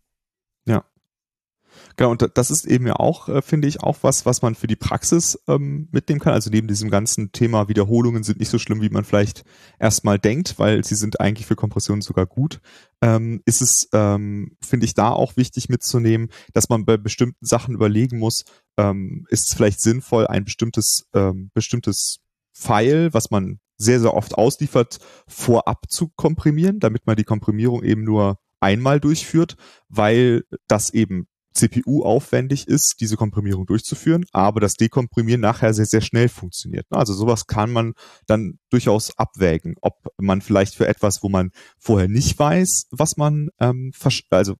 Genau, 1.96 2.10
und 2.10 2.30
das 2.34 2.50
ist 2.50 2.66
eben 2.66 2.86
ja 2.86 2.96
auch, 2.96 3.28
äh, 3.28 3.42
finde 3.42 3.68
ich, 3.68 3.80
auch 3.82 3.98
was, 4.02 4.26
was 4.26 4.42
man 4.42 4.54
für 4.54 4.66
die 4.66 4.76
Praxis 4.76 5.38
ähm, 5.48 5.88
mitnehmen 5.92 6.20
kann. 6.20 6.32
Also 6.32 6.50
neben 6.50 6.68
diesem 6.68 6.90
ganzen 6.90 7.32
Thema 7.32 7.68
Wiederholungen 7.68 8.22
sind 8.22 8.38
nicht 8.38 8.48
so 8.48 8.58
schlimm, 8.58 8.82
wie 8.82 8.88
man 8.88 9.04
vielleicht 9.04 9.44
erstmal 9.78 10.18
denkt, 10.18 10.58
weil 10.58 10.84
sie 10.84 10.94
sind 10.94 11.20
eigentlich 11.20 11.46
für 11.46 11.56
Kompressionen 11.56 12.02
sogar 12.02 12.26
gut. 12.26 12.60
Ähm, 13.02 13.42
ist 13.44 13.62
es, 13.62 13.88
ähm, 13.92 14.56
finde 14.60 14.86
ich, 14.86 14.94
da 14.94 15.10
auch 15.10 15.36
wichtig 15.36 15.68
mitzunehmen, 15.68 16.30
dass 16.52 16.68
man 16.68 16.84
bei 16.84 16.96
bestimmten 16.96 17.44
Sachen 17.44 17.74
überlegen 17.74 18.18
muss, 18.18 18.44
ähm, 18.76 19.26
ist 19.30 19.48
es 19.48 19.56
vielleicht 19.56 19.80
sinnvoll, 19.80 20.26
ein 20.26 20.44
bestimmtes, 20.44 21.06
ähm, 21.14 21.50
bestimmtes 21.54 22.18
File, 22.52 23.12
was 23.12 23.30
man 23.30 23.60
sehr, 23.78 24.00
sehr 24.00 24.14
oft 24.14 24.36
ausliefert, 24.36 24.98
vorab 25.28 25.90
zu 25.90 26.08
komprimieren, 26.16 26.80
damit 26.80 27.06
man 27.06 27.16
die 27.16 27.24
Komprimierung 27.24 27.82
eben 27.82 28.04
nur 28.04 28.38
einmal 28.60 29.00
durchführt, 29.00 29.56
weil 29.88 30.44
das 30.66 30.90
eben 30.90 31.28
CPU 31.56 32.02
aufwendig 32.02 32.68
ist, 32.68 32.96
diese 33.00 33.16
Komprimierung 33.16 33.66
durchzuführen, 33.66 34.24
aber 34.32 34.60
das 34.60 34.74
Dekomprimieren 34.74 35.40
nachher 35.40 35.74
sehr, 35.74 35.86
sehr 35.86 36.00
schnell 36.00 36.28
funktioniert. 36.28 36.86
Also 36.90 37.14
sowas 37.14 37.46
kann 37.46 37.72
man 37.72 37.94
dann 38.26 38.58
durchaus 38.70 39.16
abwägen, 39.18 39.74
ob 39.80 39.94
man 40.18 40.40
vielleicht 40.40 40.74
für 40.74 40.86
etwas, 40.86 41.22
wo 41.22 41.28
man 41.28 41.50
vorher 41.78 42.08
nicht 42.08 42.38
weiß, 42.38 42.86
was 42.90 43.16
man, 43.16 43.48
ähm, 43.60 43.92
also 44.30 44.54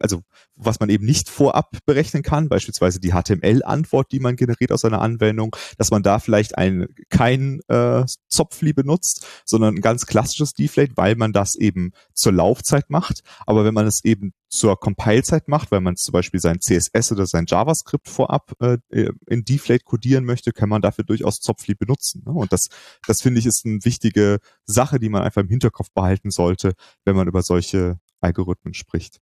also 0.00 0.22
was 0.54 0.80
man 0.80 0.90
eben 0.90 1.04
nicht 1.04 1.28
vorab 1.28 1.76
berechnen 1.86 2.22
kann, 2.22 2.48
beispielsweise 2.48 3.00
die 3.00 3.12
HTML-Antwort, 3.12 4.12
die 4.12 4.20
man 4.20 4.36
generiert 4.36 4.72
aus 4.72 4.84
einer 4.84 5.00
Anwendung, 5.00 5.56
dass 5.78 5.90
man 5.90 6.02
da 6.02 6.18
vielleicht 6.18 6.58
ein 6.58 6.86
kein 7.08 7.60
äh, 7.68 8.04
Zopfli 8.28 8.72
benutzt, 8.72 9.26
sondern 9.44 9.76
ein 9.76 9.80
ganz 9.80 10.06
klassisches 10.06 10.54
Deflate, 10.54 10.92
weil 10.96 11.16
man 11.16 11.32
das 11.32 11.54
eben 11.54 11.92
zur 12.14 12.32
Laufzeit 12.32 12.90
macht. 12.90 13.22
Aber 13.46 13.64
wenn 13.64 13.74
man 13.74 13.86
es 13.86 14.04
eben 14.04 14.32
zur 14.48 14.78
Compile-Zeit 14.78 15.48
macht, 15.48 15.70
weil 15.70 15.80
man 15.80 15.96
zum 15.96 16.12
Beispiel 16.12 16.38
sein 16.38 16.60
CSS 16.60 17.12
oder 17.12 17.26
sein 17.26 17.46
JavaScript 17.48 18.08
vorab 18.08 18.52
äh, 18.60 18.78
in 19.26 19.44
Deflate 19.44 19.84
codieren 19.84 20.24
möchte, 20.24 20.52
kann 20.52 20.68
man 20.68 20.82
dafür 20.82 21.04
durchaus 21.04 21.40
Zopfli 21.40 21.74
benutzen. 21.74 22.22
Ne? 22.26 22.32
Und 22.32 22.52
das, 22.52 22.68
das 23.06 23.22
finde 23.22 23.40
ich 23.40 23.46
ist 23.46 23.64
eine 23.64 23.84
wichtige 23.84 24.38
Sache, 24.66 24.98
die 24.98 25.08
man 25.08 25.22
einfach 25.22 25.40
im 25.40 25.48
Hinterkopf 25.48 25.90
behalten 25.94 26.30
sollte, 26.30 26.74
wenn 27.04 27.16
man 27.16 27.28
über 27.28 27.42
solche 27.42 27.98
Algorithmen 28.20 28.74
spricht. 28.74 29.20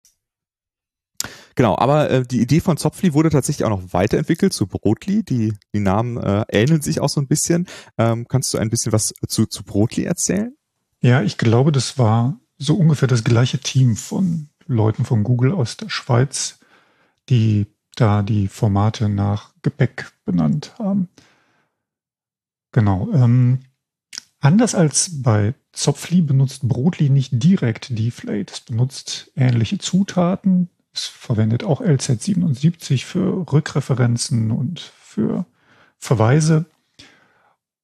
Genau, 1.55 1.77
aber 1.77 2.11
äh, 2.11 2.23
die 2.25 2.41
Idee 2.41 2.61
von 2.61 2.77
Zopfli 2.77 3.15
wurde 3.15 3.31
tatsächlich 3.31 3.65
auch 3.65 3.71
noch 3.71 3.93
weiterentwickelt 3.93 4.53
zu 4.53 4.67
Brotli. 4.67 5.25
Die, 5.25 5.55
die 5.75 5.81
Namen 5.81 6.17
äh, 6.17 6.45
ähneln 6.51 6.83
sich 6.83 7.01
auch 7.01 7.09
so 7.09 7.21
ein 7.21 7.27
bisschen. 7.27 7.67
Ähm, 7.99 8.27
kannst 8.29 8.55
du 8.55 8.59
ein 8.59 8.71
bisschen 8.71 8.93
was 8.93 9.13
zu, 9.27 9.47
zu 9.47 9.65
Brotli 9.65 10.05
erzählen? 10.05 10.55
Ja, 11.01 11.23
ich 11.23 11.39
glaube, 11.39 11.73
das 11.73 11.99
war 11.99 12.39
so 12.59 12.77
ungefähr 12.77 13.09
das 13.09 13.25
gleiche 13.25 13.59
Team 13.59 13.97
von 13.97 14.49
Leuten 14.67 15.05
von 15.05 15.25
Google 15.25 15.53
aus 15.53 15.77
der 15.77 15.89
Schweiz, 15.89 16.59
die 17.29 17.67
da 17.97 18.23
die 18.23 18.49
Formate 18.49 19.09
nach 19.09 19.53
Gepäck 19.63 20.13
benannt 20.25 20.75
haben. 20.79 21.09
Genau. 22.73 23.09
Ähm, 23.13 23.61
anders 24.41 24.75
als 24.75 25.23
bei 25.23 25.55
Zopfli 25.73 26.21
benutzt 26.21 26.69
Brotli 26.69 27.11
nicht 27.11 27.43
direkt 27.43 27.99
Deflate. 27.99 28.53
Es 28.53 28.61
benutzt 28.61 29.33
ähnliche 29.35 29.79
Zutaten, 29.79 30.71
es 30.99 31.07
verwendet 31.07 31.63
auch 31.65 31.81
LZ77 31.81 33.05
für 33.05 33.51
Rückreferenzen 33.53 34.51
und 34.51 34.81
für 34.81 35.47
Verweise 35.99 36.67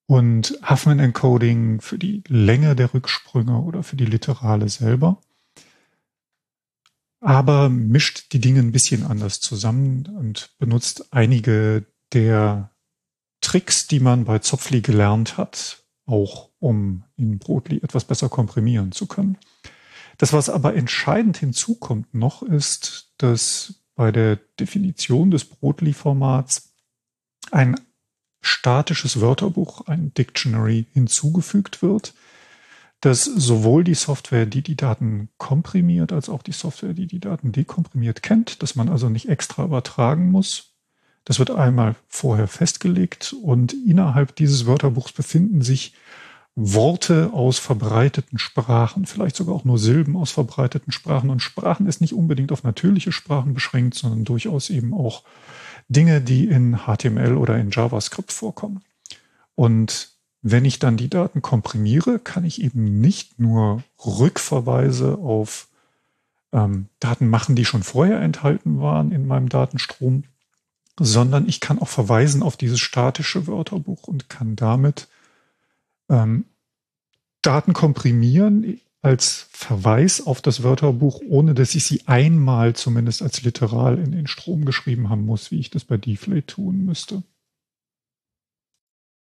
und 0.06 0.58
Huffman 0.68 0.98
Encoding 0.98 1.80
für 1.80 1.98
die 1.98 2.22
Länge 2.26 2.76
der 2.76 2.92
Rücksprünge 2.92 3.60
oder 3.60 3.82
für 3.82 3.96
die 3.96 4.04
Literale 4.04 4.68
selber. 4.68 5.20
Aber 7.20 7.70
mischt 7.70 8.32
die 8.32 8.40
Dinge 8.40 8.60
ein 8.60 8.72
bisschen 8.72 9.04
anders 9.04 9.40
zusammen 9.40 10.06
und 10.18 10.50
benutzt 10.58 11.12
einige 11.12 11.86
der 12.12 12.70
Tricks, 13.40 13.86
die 13.86 14.00
man 14.00 14.24
bei 14.24 14.40
Zopfli 14.40 14.82
gelernt 14.82 15.38
hat, 15.38 15.84
auch 16.06 16.50
um 16.58 17.04
in 17.16 17.38
Brotli 17.38 17.78
etwas 17.78 18.04
besser 18.04 18.28
komprimieren 18.28 18.92
zu 18.92 19.06
können. 19.06 19.38
Das, 20.18 20.32
was 20.32 20.48
aber 20.48 20.74
entscheidend 20.74 21.36
hinzukommt 21.36 22.14
noch, 22.14 22.42
ist, 22.42 23.12
dass 23.18 23.84
bei 23.94 24.12
der 24.12 24.36
Definition 24.58 25.30
des 25.30 25.44
Brotli-Formats 25.44 26.72
ein 27.50 27.76
statisches 28.40 29.20
Wörterbuch, 29.20 29.86
ein 29.86 30.12
Dictionary 30.14 30.86
hinzugefügt 30.92 31.82
wird, 31.82 32.14
dass 33.00 33.24
sowohl 33.24 33.84
die 33.84 33.94
Software, 33.94 34.46
die 34.46 34.62
die 34.62 34.76
Daten 34.76 35.28
komprimiert, 35.36 36.12
als 36.12 36.28
auch 36.28 36.42
die 36.42 36.52
Software, 36.52 36.94
die 36.94 37.06
die 37.06 37.20
Daten 37.20 37.52
dekomprimiert 37.52 38.22
kennt, 38.22 38.62
dass 38.62 38.76
man 38.76 38.88
also 38.88 39.08
nicht 39.08 39.28
extra 39.28 39.64
übertragen 39.64 40.30
muss. 40.30 40.74
Das 41.24 41.38
wird 41.38 41.50
einmal 41.50 41.96
vorher 42.08 42.48
festgelegt 42.48 43.34
und 43.42 43.72
innerhalb 43.72 44.36
dieses 44.36 44.66
Wörterbuchs 44.66 45.12
befinden 45.12 45.62
sich 45.62 45.94
Worte 46.56 47.30
aus 47.32 47.58
verbreiteten 47.58 48.38
Sprachen, 48.38 49.06
vielleicht 49.06 49.34
sogar 49.34 49.54
auch 49.54 49.64
nur 49.64 49.78
Silben 49.78 50.16
aus 50.16 50.30
verbreiteten 50.30 50.92
Sprachen. 50.92 51.30
Und 51.30 51.40
Sprachen 51.40 51.86
ist 51.86 52.00
nicht 52.00 52.14
unbedingt 52.14 52.52
auf 52.52 52.62
natürliche 52.62 53.10
Sprachen 53.10 53.54
beschränkt, 53.54 53.94
sondern 53.94 54.24
durchaus 54.24 54.70
eben 54.70 54.94
auch 54.94 55.24
Dinge, 55.88 56.20
die 56.20 56.46
in 56.46 56.78
HTML 56.86 57.36
oder 57.36 57.58
in 57.58 57.70
JavaScript 57.70 58.32
vorkommen. 58.32 58.82
Und 59.56 60.10
wenn 60.42 60.64
ich 60.64 60.78
dann 60.78 60.96
die 60.96 61.10
Daten 61.10 61.42
komprimiere, 61.42 62.18
kann 62.18 62.44
ich 62.44 62.62
eben 62.62 63.00
nicht 63.00 63.40
nur 63.40 63.82
Rückverweise 64.04 65.18
auf 65.18 65.68
ähm, 66.52 66.86
Daten 67.00 67.28
machen, 67.28 67.56
die 67.56 67.64
schon 67.64 67.82
vorher 67.82 68.20
enthalten 68.20 68.80
waren 68.80 69.10
in 69.10 69.26
meinem 69.26 69.48
Datenstrom, 69.48 70.24
sondern 71.00 71.48
ich 71.48 71.60
kann 71.60 71.80
auch 71.80 71.88
verweisen 71.88 72.42
auf 72.42 72.56
dieses 72.56 72.80
statische 72.80 73.46
Wörterbuch 73.46 74.04
und 74.04 74.28
kann 74.28 74.54
damit 74.54 75.08
ähm, 76.08 76.46
Daten 77.42 77.72
komprimieren 77.72 78.80
als 79.02 79.48
Verweis 79.50 80.26
auf 80.26 80.40
das 80.40 80.62
Wörterbuch, 80.62 81.20
ohne 81.28 81.52
dass 81.52 81.74
ich 81.74 81.84
sie 81.84 82.02
einmal 82.06 82.74
zumindest 82.74 83.20
als 83.20 83.42
literal 83.42 83.98
in 83.98 84.12
den 84.12 84.26
Strom 84.26 84.64
geschrieben 84.64 85.10
haben 85.10 85.26
muss, 85.26 85.50
wie 85.50 85.60
ich 85.60 85.68
das 85.68 85.84
bei 85.84 85.98
Deflate 85.98 86.46
tun 86.46 86.86
müsste. 86.86 87.22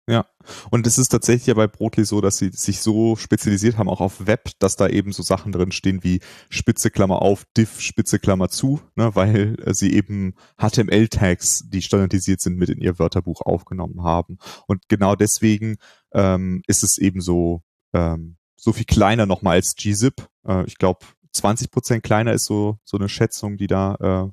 Ja, 0.08 0.28
und 0.70 0.86
es 0.86 0.99
ist 0.99 1.10
tatsächlich 1.10 1.47
ja 1.47 1.56
bei 1.56 1.66
Brotli 1.66 2.06
so, 2.06 2.22
dass 2.22 2.38
sie 2.38 2.51
sich 2.51 2.82
so 2.82 3.16
spezialisiert 3.16 3.80
haben, 3.80 3.89
auch 3.89 4.01
auf 4.01 4.28
Web, 4.28 4.51
dass 4.60 4.76
da 4.76 4.88
eben 4.88 5.12
so 5.12 5.24
Sachen 5.24 5.51
drin 5.51 5.72
stehen 5.72 6.03
wie 6.03 6.20
Spitze 6.49 6.91
Klammer 6.91 7.24
auf, 7.24 7.45
Diff, 7.58 7.82
Spitze 7.82 8.20
Klammer 8.20 8.49
zu, 8.49 8.80
ne, 8.95 9.16
weil 9.16 9.58
äh, 9.66 9.74
sie 9.74 9.93
eben 9.93 10.36
HTML-Tags, 10.62 11.70
die 11.70 11.82
standardisiert 11.82 12.39
sind, 12.39 12.58
mit 12.58 12.70
in 12.70 12.82
ihr 12.82 12.99
Wörterbuch 12.99 13.41
aufgenommen 13.41 14.03
haben. 14.03 14.38
Und 14.68 14.88
genau 14.89 15.16
deswegen 15.16 15.78
ähm, 16.14 16.62
ist 16.68 16.84
es 16.84 16.99
eben 16.99 17.20
so, 17.20 17.64
ähm, 17.93 18.38
so 18.56 18.74
viel 18.74 18.86
kleiner 18.86 19.26
nochmal 19.26 19.56
als 19.56 19.76
gzip. 19.76 20.28
Äh, 20.47 20.66
ich 20.66 20.78
glaube, 20.78 20.99
20 21.32 21.72
Prozent 21.72 22.03
kleiner 22.03 22.34
ist 22.34 22.45
so, 22.45 22.78
so 22.84 22.97
eine 22.97 23.10
Schätzung, 23.10 23.58
die 23.58 23.68
da 23.68 23.95
äh, 24.30 24.32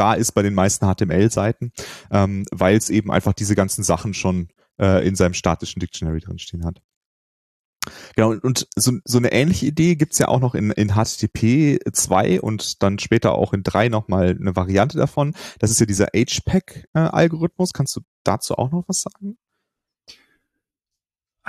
da 0.00 0.14
ist 0.14 0.32
bei 0.32 0.42
den 0.42 0.54
meisten 0.54 0.86
HTML-Seiten, 0.86 1.72
ähm, 2.10 2.44
weil 2.50 2.76
es 2.76 2.88
eben 2.88 3.12
einfach 3.12 3.34
diese 3.34 3.54
ganzen 3.54 3.84
Sachen 3.84 4.14
schon 4.14 4.48
äh, 4.80 5.06
in 5.06 5.14
seinem 5.14 5.34
statischen 5.34 5.80
Dictionary 5.80 6.20
drinstehen 6.20 6.64
hat. 6.64 6.80
Genau, 8.14 8.32
und 8.42 8.66
so, 8.76 8.92
so 9.04 9.18
eine 9.18 9.32
ähnliche 9.32 9.66
Idee 9.66 9.96
gibt's 9.96 10.18
ja 10.18 10.28
auch 10.28 10.40
noch 10.40 10.54
in, 10.54 10.70
in 10.70 10.94
HTTP 10.94 11.78
2 11.90 12.40
und 12.40 12.82
dann 12.82 12.98
später 12.98 13.32
auch 13.32 13.52
in 13.52 13.62
3 13.62 13.88
nochmal 13.88 14.36
eine 14.38 14.56
Variante 14.56 14.98
davon. 14.98 15.34
Das 15.58 15.70
ist 15.70 15.80
ja 15.80 15.86
dieser 15.86 16.08
HPAC-Algorithmus. 16.14 17.72
Kannst 17.72 17.96
du 17.96 18.00
dazu 18.24 18.56
auch 18.56 18.70
noch 18.70 18.84
was 18.86 19.02
sagen? 19.02 19.36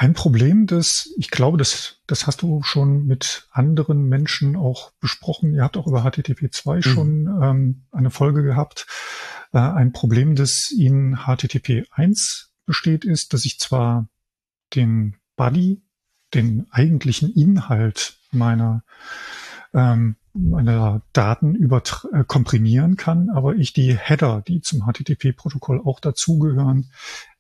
Ein 0.02 0.16
Problem, 0.16 0.66
das, 0.66 1.14
ich 1.16 1.30
glaube, 1.30 1.60
das, 1.60 2.00
das 2.08 2.26
hast 2.26 2.42
du 2.42 2.64
schon 2.64 3.06
mit 3.06 3.48
anderen 3.52 4.10
Menschen 4.10 4.56
auch 4.56 4.94
besprochen. 5.00 5.54
Ihr 5.54 5.62
habt 5.62 5.78
auch 5.78 5.86
über 5.86 6.02
HTTP 6.02 6.52
2 6.52 6.78
mhm. 6.78 6.82
schon 6.82 7.28
ähm, 7.40 7.84
eine 7.92 8.10
Folge 8.10 8.42
gehabt. 8.42 8.88
Äh, 9.54 9.60
ein 9.60 9.92
Problem, 9.92 10.34
das 10.34 10.74
in 10.76 11.20
HTTP 11.28 11.86
1 11.92 12.52
besteht, 12.66 13.06
ist, 13.06 13.34
dass 13.34 13.46
ich 13.46 13.60
zwar 13.60 14.08
den 14.74 15.18
Body, 15.36 15.84
den 16.34 16.66
eigentlichen 16.72 17.32
Inhalt 17.32 18.18
meiner 18.32 18.84
ähm, 19.72 20.16
meiner 20.34 21.04
Daten 21.14 21.54
über 21.54 21.84
äh, 22.12 22.24
komprimieren 22.24 22.96
kann, 22.96 23.30
aber 23.30 23.56
ich 23.56 23.72
die 23.72 23.96
Header, 23.96 24.42
die 24.48 24.62
zum 24.62 24.82
HTTP-Protokoll 24.82 25.80
auch 25.80 26.00
dazugehören, 26.00 26.90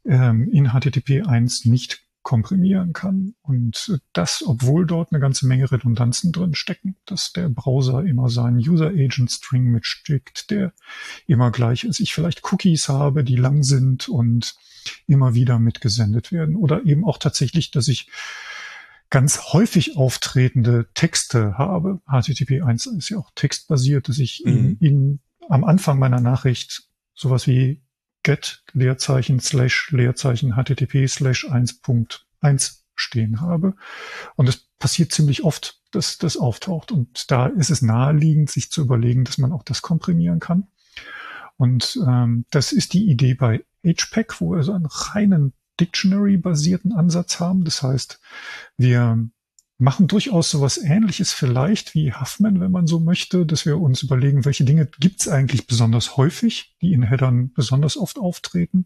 ähm, 0.06 0.48
in 0.52 0.74
HTTP 0.74 1.26
1 1.26 1.66
nicht 1.66 2.04
komprimieren 2.24 2.94
kann. 2.94 3.34
Und 3.42 4.00
das, 4.14 4.44
obwohl 4.46 4.86
dort 4.86 5.12
eine 5.12 5.20
ganze 5.20 5.48
Menge 5.48 5.72
Redundanzen 5.72 6.32
drin 6.32 6.54
stecken, 6.54 6.96
dass 7.06 7.34
der 7.34 7.50
Browser 7.50 8.04
immer 8.04 8.30
seinen 8.30 8.58
User 8.58 8.88
Agent 8.88 9.32
String 9.32 9.66
mitsteckt, 9.66 10.52
der 10.52 10.74
immer 11.28 11.52
gleich 11.52 11.84
ist. 11.84 12.00
Ich 12.00 12.14
vielleicht 12.14 12.42
Cookies 12.52 12.90
habe, 12.90 13.24
die 13.24 13.36
lang 13.36 13.64
sind 13.64 14.08
und 14.08 14.56
immer 15.08 15.34
wieder 15.34 15.60
mitgesendet 15.60 16.32
werden. 16.32 16.56
Oder 16.56 16.86
eben 16.86 17.06
auch 17.06 17.18
tatsächlich, 17.18 17.72
dass 17.72 17.88
ich 17.88 18.10
ganz 19.10 19.54
häufig 19.54 19.98
auftretende 19.98 20.88
Texte 20.94 21.58
habe. 21.58 22.02
HTTP 22.08 22.62
1 22.62 22.86
ist 22.88 23.10
ja 23.10 23.18
auch 23.18 23.32
textbasiert, 23.36 24.08
dass 24.08 24.20
ich 24.20 24.44
mhm. 24.46 24.52
in, 24.52 24.78
in, 24.80 25.20
am 25.50 25.64
Anfang 25.64 26.00
meiner 26.00 26.22
Nachricht 26.22 26.84
sowas 27.14 27.46
wie 27.46 27.82
get 28.24 28.64
Leerzeichen 28.74 29.40
slash 29.40 29.92
Leerzeichen 29.92 30.56
http 30.56 31.08
slash 31.08 31.46
1.1 31.46 32.82
stehen 32.96 33.42
habe. 33.42 33.76
Und 34.36 34.48
es 34.48 34.68
passiert 34.80 35.12
ziemlich 35.12 35.44
oft, 35.44 35.80
dass 35.92 36.18
das 36.18 36.38
auftaucht. 36.38 36.92
Und 36.92 37.32
da 37.32 37.48
ist 37.48 37.70
es 37.70 37.82
naheliegend, 37.82 38.50
sich 38.50 38.72
zu 38.72 38.82
überlegen, 38.82 39.24
dass 39.24 39.38
man 39.38 39.52
auch 39.52 39.64
das 39.64 39.82
komprimieren 39.82 40.40
kann. 40.40 40.68
Und 41.58 42.00
ähm, 42.08 42.46
das 42.50 42.72
ist 42.72 42.94
die 42.94 43.10
Idee 43.10 43.34
bei 43.34 43.64
HPAC, 43.84 44.42
wo 44.42 44.52
wir 44.56 44.64
so 44.64 44.74
einen 44.74 44.88
reinen 44.88 45.54
Dictionary-basierten 45.80 46.94
Ansatz 46.94 47.40
haben. 47.40 47.64
Das 47.64 47.82
heißt, 47.84 48.20
wir 48.78 49.30
machen 49.82 50.08
durchaus 50.08 50.52
sowas 50.52 50.78
ähnliches 50.78 51.34
vielleicht 51.34 51.96
wie 51.96 52.14
Huffman, 52.14 52.60
wenn 52.60 52.72
man 52.72 52.86
so 52.86 53.00
möchte, 53.00 53.48
dass 53.48 53.66
wir 53.66 53.80
uns 53.80 54.04
überlegen, 54.04 54.46
welche 54.46 54.64
Dinge 54.64 54.88
gibt's 55.00 55.28
eigentlich 55.28 55.66
besonders 55.66 56.18
häufig, 56.18 56.76
die 56.84 56.94
in 56.94 57.02
Headern 57.02 57.52
besonders 57.52 57.98
oft 57.98 58.20
auftreten. 58.20 58.86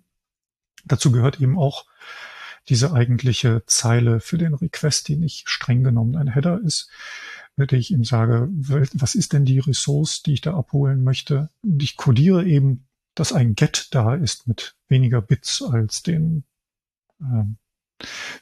Dazu 0.86 1.12
gehört 1.12 1.42
eben 1.42 1.60
auch 1.60 1.86
diese 2.70 2.94
eigentliche 2.94 3.64
Zeile 3.68 4.22
für 4.22 4.38
den 4.38 4.54
Request, 4.54 5.10
die 5.10 5.18
nicht 5.18 5.50
streng 5.50 5.84
genommen 5.84 6.16
ein 6.16 6.30
Header 6.34 6.62
ist, 6.64 6.90
mit 7.58 7.72
der 7.72 7.80
ich 7.80 7.92
ihm 7.92 8.06
sage, 8.06 8.48
was 8.50 9.16
ist 9.16 9.34
denn 9.34 9.44
die 9.44 9.60
Ressource, 9.60 10.24
die 10.24 10.34
ich 10.34 10.42
da 10.42 10.56
abholen 10.56 11.04
möchte? 11.04 11.50
Und 11.62 11.84
ich 11.84 11.98
codiere 11.98 12.46
eben, 12.46 12.88
dass 13.16 13.34
ein 13.34 13.56
Get 13.56 13.90
da 13.92 14.16
ist 14.16 14.48
mit 14.48 14.76
weniger 14.88 15.22
Bits 15.22 15.62
als 15.62 16.04
den 16.04 16.46
ähm, 17.20 17.58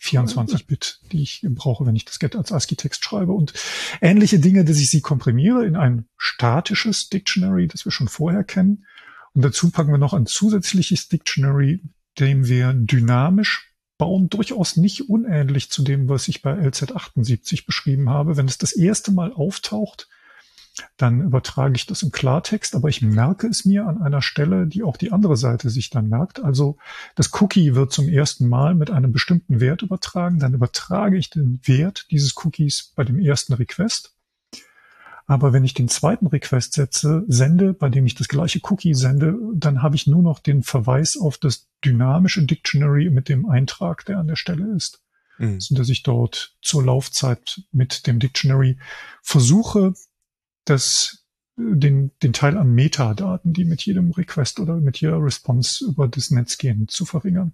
24-Bit, 0.01 0.99
die 1.11 1.21
ich 1.21 1.45
brauche, 1.49 1.85
wenn 1.85 1.95
ich 1.95 2.05
das 2.05 2.19
Get 2.19 2.35
als 2.35 2.51
ASCII-Text 2.51 3.03
schreibe 3.03 3.33
und 3.33 3.53
ähnliche 4.01 4.39
Dinge, 4.39 4.65
dass 4.65 4.77
ich 4.77 4.89
sie 4.89 5.01
komprimiere 5.01 5.65
in 5.65 5.75
ein 5.75 6.07
statisches 6.17 7.09
Dictionary, 7.09 7.67
das 7.67 7.85
wir 7.85 7.91
schon 7.91 8.07
vorher 8.07 8.43
kennen. 8.43 8.85
Und 9.33 9.43
dazu 9.43 9.69
packen 9.71 9.91
wir 9.91 9.97
noch 9.97 10.13
ein 10.13 10.25
zusätzliches 10.25 11.07
Dictionary, 11.07 11.81
dem 12.19 12.47
wir 12.47 12.73
dynamisch 12.73 13.73
bauen, 13.97 14.29
durchaus 14.29 14.75
nicht 14.75 15.09
unähnlich 15.09 15.69
zu 15.69 15.83
dem, 15.83 16.09
was 16.09 16.27
ich 16.27 16.41
bei 16.41 16.53
LZ78 16.53 17.65
beschrieben 17.65 18.09
habe. 18.09 18.37
Wenn 18.37 18.47
es 18.47 18.57
das 18.57 18.73
erste 18.73 19.11
Mal 19.11 19.31
auftaucht, 19.33 20.07
dann 20.97 21.21
übertrage 21.21 21.75
ich 21.75 21.85
das 21.85 22.01
im 22.03 22.11
Klartext, 22.11 22.75
aber 22.75 22.89
ich 22.89 23.01
merke 23.01 23.47
es 23.47 23.65
mir 23.65 23.85
an 23.85 24.01
einer 24.01 24.21
Stelle, 24.21 24.67
die 24.67 24.83
auch 24.83 24.97
die 24.97 25.11
andere 25.11 25.37
Seite 25.37 25.69
sich 25.69 25.89
dann 25.89 26.09
merkt. 26.09 26.43
Also 26.43 26.77
das 27.15 27.31
Cookie 27.41 27.75
wird 27.75 27.91
zum 27.91 28.09
ersten 28.09 28.47
Mal 28.47 28.73
mit 28.73 28.89
einem 28.89 29.11
bestimmten 29.11 29.59
Wert 29.59 29.83
übertragen, 29.83 30.39
dann 30.39 30.53
übertrage 30.53 31.17
ich 31.17 31.29
den 31.29 31.59
Wert 31.63 32.07
dieses 32.11 32.35
Cookies 32.43 32.91
bei 32.95 33.03
dem 33.03 33.19
ersten 33.19 33.53
Request. 33.53 34.15
Aber 35.25 35.53
wenn 35.53 35.63
ich 35.63 35.73
den 35.73 35.87
zweiten 35.87 36.27
Request 36.27 36.73
setze, 36.73 37.23
sende, 37.27 37.73
bei 37.73 37.89
dem 37.89 38.05
ich 38.05 38.15
das 38.15 38.27
gleiche 38.27 38.59
Cookie 38.63 38.93
sende, 38.93 39.37
dann 39.55 39.81
habe 39.81 39.95
ich 39.95 40.05
nur 40.05 40.21
noch 40.21 40.39
den 40.39 40.63
Verweis 40.63 41.17
auf 41.17 41.37
das 41.37 41.69
dynamische 41.85 42.43
Dictionary 42.43 43.09
mit 43.09 43.29
dem 43.29 43.47
Eintrag, 43.47 44.05
der 44.05 44.19
an 44.19 44.27
der 44.27 44.35
Stelle 44.35 44.75
ist. 44.75 45.01
Mhm. 45.37 45.61
So 45.61 45.75
dass 45.75 45.89
ich 45.89 46.03
dort 46.03 46.55
zur 46.61 46.83
Laufzeit 46.83 47.61
mit 47.71 48.05
dem 48.05 48.19
Dictionary 48.19 48.77
versuche, 49.21 49.93
das, 50.65 51.25
den, 51.55 52.11
den 52.21 52.33
Teil 52.33 52.57
an 52.57 52.71
Metadaten, 52.73 53.53
die 53.53 53.65
mit 53.65 53.81
jedem 53.85 54.11
Request 54.11 54.59
oder 54.59 54.77
mit 54.77 54.99
jeder 54.99 55.21
Response 55.21 55.85
über 55.85 56.07
das 56.07 56.31
Netz 56.31 56.57
gehen, 56.57 56.87
zu 56.87 57.05
verringern. 57.05 57.53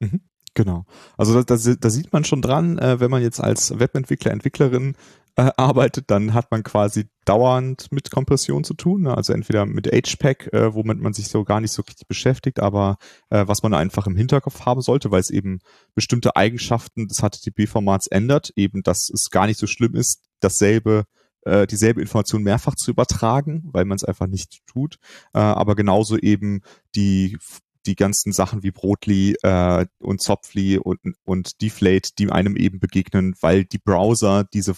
Mhm. 0.00 0.20
Genau. 0.54 0.86
Also 1.16 1.34
da, 1.42 1.56
da, 1.56 1.74
da 1.74 1.90
sieht 1.90 2.12
man 2.12 2.24
schon 2.24 2.40
dran, 2.40 2.78
äh, 2.78 3.00
wenn 3.00 3.10
man 3.10 3.22
jetzt 3.22 3.40
als 3.40 3.76
Webentwickler, 3.78 4.30
Entwicklerin 4.30 4.94
äh, 5.36 5.50
arbeitet, 5.56 6.12
dann 6.12 6.32
hat 6.32 6.52
man 6.52 6.62
quasi 6.62 7.08
dauernd 7.24 7.90
mit 7.90 8.12
Kompression 8.12 8.62
zu 8.62 8.74
tun. 8.74 9.02
Ne? 9.02 9.16
Also 9.16 9.32
entweder 9.32 9.66
mit 9.66 9.88
HPAC, 9.88 10.52
äh, 10.52 10.72
womit 10.74 11.00
man 11.00 11.12
sich 11.12 11.26
so 11.26 11.42
gar 11.42 11.60
nicht 11.60 11.72
so 11.72 11.82
richtig 11.82 12.06
beschäftigt, 12.06 12.60
aber 12.60 12.98
äh, 13.30 13.44
was 13.48 13.64
man 13.64 13.74
einfach 13.74 14.06
im 14.06 14.16
Hinterkopf 14.16 14.64
haben 14.64 14.80
sollte, 14.80 15.10
weil 15.10 15.20
es 15.20 15.30
eben 15.30 15.58
bestimmte 15.96 16.36
Eigenschaften 16.36 17.08
des 17.08 17.18
HTTP-Formats 17.18 18.06
ändert, 18.06 18.52
eben 18.54 18.82
dass 18.82 19.10
es 19.12 19.30
gar 19.30 19.46
nicht 19.46 19.58
so 19.58 19.66
schlimm 19.66 19.96
ist, 19.96 20.22
dasselbe 20.38 21.04
äh, 21.44 21.66
dieselbe 21.66 22.00
Information 22.00 22.42
mehrfach 22.42 22.74
zu 22.74 22.90
übertragen, 22.90 23.68
weil 23.72 23.84
man 23.84 23.96
es 23.96 24.04
einfach 24.04 24.26
nicht 24.26 24.66
tut. 24.66 24.98
Äh, 25.32 25.38
aber 25.38 25.74
genauso 25.74 26.18
eben 26.18 26.62
die 26.94 27.38
die 27.86 27.96
ganzen 27.96 28.32
Sachen 28.32 28.62
wie 28.62 28.70
Brotli 28.70 29.36
äh, 29.42 29.86
und 29.98 30.22
Zopfli 30.22 30.78
und, 30.78 31.00
und 31.24 31.60
Deflate, 31.60 32.10
die 32.18 32.30
einem 32.30 32.56
eben 32.56 32.80
begegnen, 32.80 33.34
weil 33.40 33.64
die 33.64 33.78
Browser 33.78 34.44
diese 34.44 34.74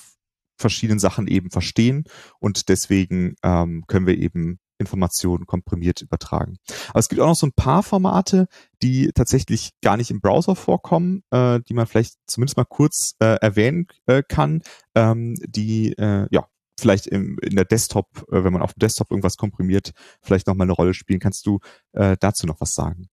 verschiedenen 0.58 0.98
Sachen 0.98 1.28
eben 1.28 1.50
verstehen 1.50 2.04
und 2.40 2.68
deswegen 2.68 3.36
ähm, 3.42 3.84
können 3.86 4.06
wir 4.06 4.18
eben 4.18 4.58
Informationen 4.78 5.46
komprimiert 5.46 6.02
übertragen. 6.02 6.56
Aber 6.88 6.98
es 6.98 7.08
gibt 7.08 7.20
auch 7.20 7.28
noch 7.28 7.36
so 7.36 7.46
ein 7.46 7.52
paar 7.52 7.82
Formate, 7.82 8.46
die 8.82 9.10
tatsächlich 9.14 9.70
gar 9.82 9.96
nicht 9.96 10.10
im 10.10 10.20
Browser 10.20 10.54
vorkommen, 10.54 11.22
äh, 11.30 11.60
die 11.60 11.74
man 11.74 11.86
vielleicht 11.86 12.16
zumindest 12.26 12.56
mal 12.56 12.64
kurz 12.64 13.14
äh, 13.20 13.36
erwähnen 13.40 13.86
äh, 14.06 14.22
kann, 14.26 14.62
ähm, 14.94 15.34
die 15.46 15.92
äh, 15.92 16.26
ja 16.30 16.46
vielleicht 16.78 17.06
im, 17.06 17.38
in 17.42 17.56
der 17.56 17.64
Desktop, 17.64 18.26
äh, 18.30 18.44
wenn 18.44 18.52
man 18.52 18.62
auf 18.62 18.74
dem 18.74 18.80
Desktop 18.80 19.10
irgendwas 19.10 19.36
komprimiert, 19.36 19.92
vielleicht 20.22 20.46
nochmal 20.46 20.66
eine 20.66 20.72
Rolle 20.72 20.94
spielen. 20.94 21.20
Kannst 21.20 21.46
du 21.46 21.60
äh, 21.92 22.16
dazu 22.18 22.46
noch 22.46 22.60
was 22.60 22.74
sagen? 22.74 23.08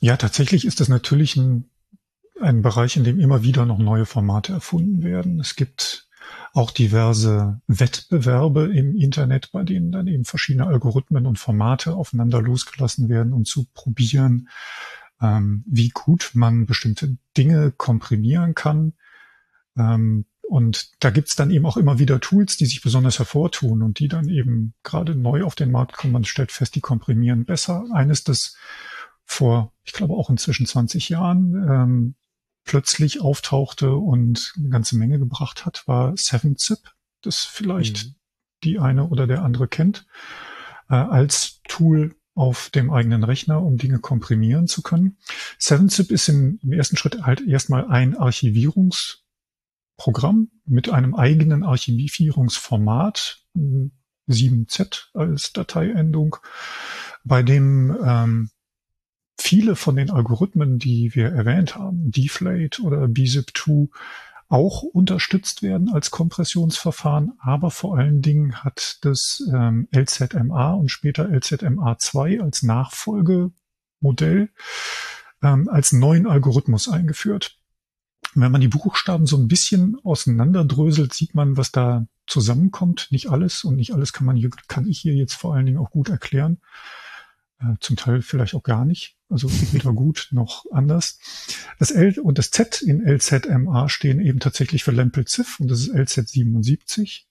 Ja, 0.00 0.16
tatsächlich 0.16 0.64
ist 0.64 0.80
das 0.80 0.88
natürlich 0.88 1.36
ein, 1.36 1.68
ein 2.40 2.62
Bereich, 2.62 2.96
in 2.96 3.04
dem 3.04 3.20
immer 3.20 3.42
wieder 3.42 3.66
noch 3.66 3.78
neue 3.78 4.06
Formate 4.06 4.52
erfunden 4.52 5.02
werden. 5.02 5.40
Es 5.40 5.56
gibt 5.56 6.08
auch 6.52 6.70
diverse 6.70 7.60
Wettbewerbe 7.66 8.72
im 8.74 8.96
Internet, 8.96 9.52
bei 9.52 9.62
denen 9.62 9.92
dann 9.92 10.06
eben 10.06 10.24
verschiedene 10.24 10.66
Algorithmen 10.66 11.26
und 11.26 11.38
Formate 11.38 11.94
aufeinander 11.94 12.40
losgelassen 12.40 13.08
werden, 13.08 13.32
um 13.32 13.44
zu 13.44 13.66
probieren, 13.72 14.48
ähm, 15.20 15.64
wie 15.66 15.90
gut 15.90 16.30
man 16.34 16.66
bestimmte 16.66 17.16
Dinge 17.36 17.72
komprimieren 17.72 18.54
kann. 18.54 18.94
Ähm, 19.76 20.24
und 20.50 20.90
da 20.98 21.10
gibt's 21.10 21.36
dann 21.36 21.52
eben 21.52 21.64
auch 21.64 21.76
immer 21.76 22.00
wieder 22.00 22.18
Tools, 22.18 22.56
die 22.56 22.66
sich 22.66 22.82
besonders 22.82 23.20
hervortun 23.20 23.82
und 23.82 24.00
die 24.00 24.08
dann 24.08 24.28
eben 24.28 24.74
gerade 24.82 25.14
neu 25.14 25.44
auf 25.44 25.54
den 25.54 25.70
Markt 25.70 25.96
kommen. 25.96 26.12
Man 26.12 26.24
stellt 26.24 26.50
fest, 26.50 26.74
die 26.74 26.80
komprimieren 26.80 27.44
besser. 27.44 27.84
Eines, 27.92 28.24
das 28.24 28.56
vor, 29.24 29.72
ich 29.84 29.92
glaube 29.92 30.14
auch 30.14 30.28
inzwischen 30.28 30.66
20 30.66 31.08
Jahren 31.08 31.54
ähm, 31.54 32.14
plötzlich 32.64 33.20
auftauchte 33.20 33.94
und 33.94 34.54
eine 34.58 34.70
ganze 34.70 34.96
Menge 34.96 35.20
gebracht 35.20 35.64
hat, 35.64 35.86
war 35.86 36.14
7-Zip, 36.14 36.80
das 37.22 37.44
vielleicht 37.44 38.06
mhm. 38.06 38.14
die 38.64 38.78
eine 38.80 39.06
oder 39.06 39.28
der 39.28 39.42
andere 39.42 39.68
kennt, 39.68 40.04
äh, 40.88 40.94
als 40.96 41.60
Tool 41.68 42.16
auf 42.34 42.70
dem 42.70 42.90
eigenen 42.90 43.22
Rechner, 43.22 43.62
um 43.62 43.76
Dinge 43.76 44.00
komprimieren 44.00 44.66
zu 44.66 44.82
können. 44.82 45.16
7-Zip 45.60 46.10
ist 46.10 46.28
im, 46.28 46.58
im 46.60 46.72
ersten 46.72 46.96
Schritt 46.96 47.22
halt 47.22 47.40
erstmal 47.40 47.86
ein 47.86 48.16
Archivierungsprogramm 50.00 50.48
mit 50.66 50.88
einem 50.88 51.14
eigenen 51.14 51.62
Archivierungsformat, 51.62 53.44
7Z 54.28 55.14
als 55.14 55.52
Dateiendung, 55.52 56.36
bei 57.24 57.42
dem 57.42 57.96
ähm, 58.02 58.50
viele 59.38 59.76
von 59.76 59.96
den 59.96 60.10
Algorithmen, 60.10 60.78
die 60.78 61.14
wir 61.14 61.28
erwähnt 61.28 61.76
haben, 61.76 62.10
Deflate 62.10 62.82
oder 62.82 63.04
BZIP2, 63.04 63.88
auch 64.48 64.82
unterstützt 64.82 65.62
werden 65.62 65.90
als 65.90 66.10
Kompressionsverfahren, 66.10 67.32
aber 67.38 67.70
vor 67.70 67.96
allen 67.96 68.20
Dingen 68.20 68.64
hat 68.64 68.98
das 69.02 69.42
ähm, 69.52 69.86
LZMA 69.94 70.72
und 70.72 70.90
später 70.90 71.26
LZMA2 71.26 72.40
als 72.40 72.62
Nachfolgemodell 72.62 74.50
ähm, 75.42 75.68
als 75.68 75.92
neuen 75.92 76.26
Algorithmus 76.26 76.88
eingeführt. 76.88 77.59
Wenn 78.34 78.52
man 78.52 78.60
die 78.60 78.68
Buchstaben 78.68 79.26
so 79.26 79.36
ein 79.36 79.48
bisschen 79.48 79.98
auseinanderdröselt, 80.04 81.12
sieht 81.12 81.34
man, 81.34 81.56
was 81.56 81.72
da 81.72 82.06
zusammenkommt. 82.26 83.08
Nicht 83.10 83.28
alles 83.28 83.64
und 83.64 83.76
nicht 83.76 83.92
alles 83.92 84.12
kann 84.12 84.26
man 84.26 84.36
hier, 84.36 84.50
kann 84.68 84.86
ich 84.86 85.00
hier 85.00 85.14
jetzt 85.14 85.34
vor 85.34 85.54
allen 85.54 85.66
Dingen 85.66 85.78
auch 85.78 85.90
gut 85.90 86.08
erklären. 86.08 86.58
Äh, 87.60 87.74
zum 87.80 87.96
Teil 87.96 88.22
vielleicht 88.22 88.54
auch 88.54 88.62
gar 88.62 88.84
nicht. 88.84 89.16
Also 89.28 89.50
weder 89.72 89.92
gut 89.92 90.28
noch 90.30 90.64
anders. 90.70 91.18
Das 91.78 91.90
L 91.90 92.18
und 92.18 92.38
das 92.38 92.50
Z 92.50 92.82
in 92.82 93.04
LZMA 93.06 93.88
stehen 93.88 94.20
eben 94.20 94.38
tatsächlich 94.38 94.84
für 94.84 94.92
Lempel-Ziff 94.92 95.60
und 95.60 95.70
das 95.70 95.80
ist 95.80 95.94
LZ77. 95.94 97.24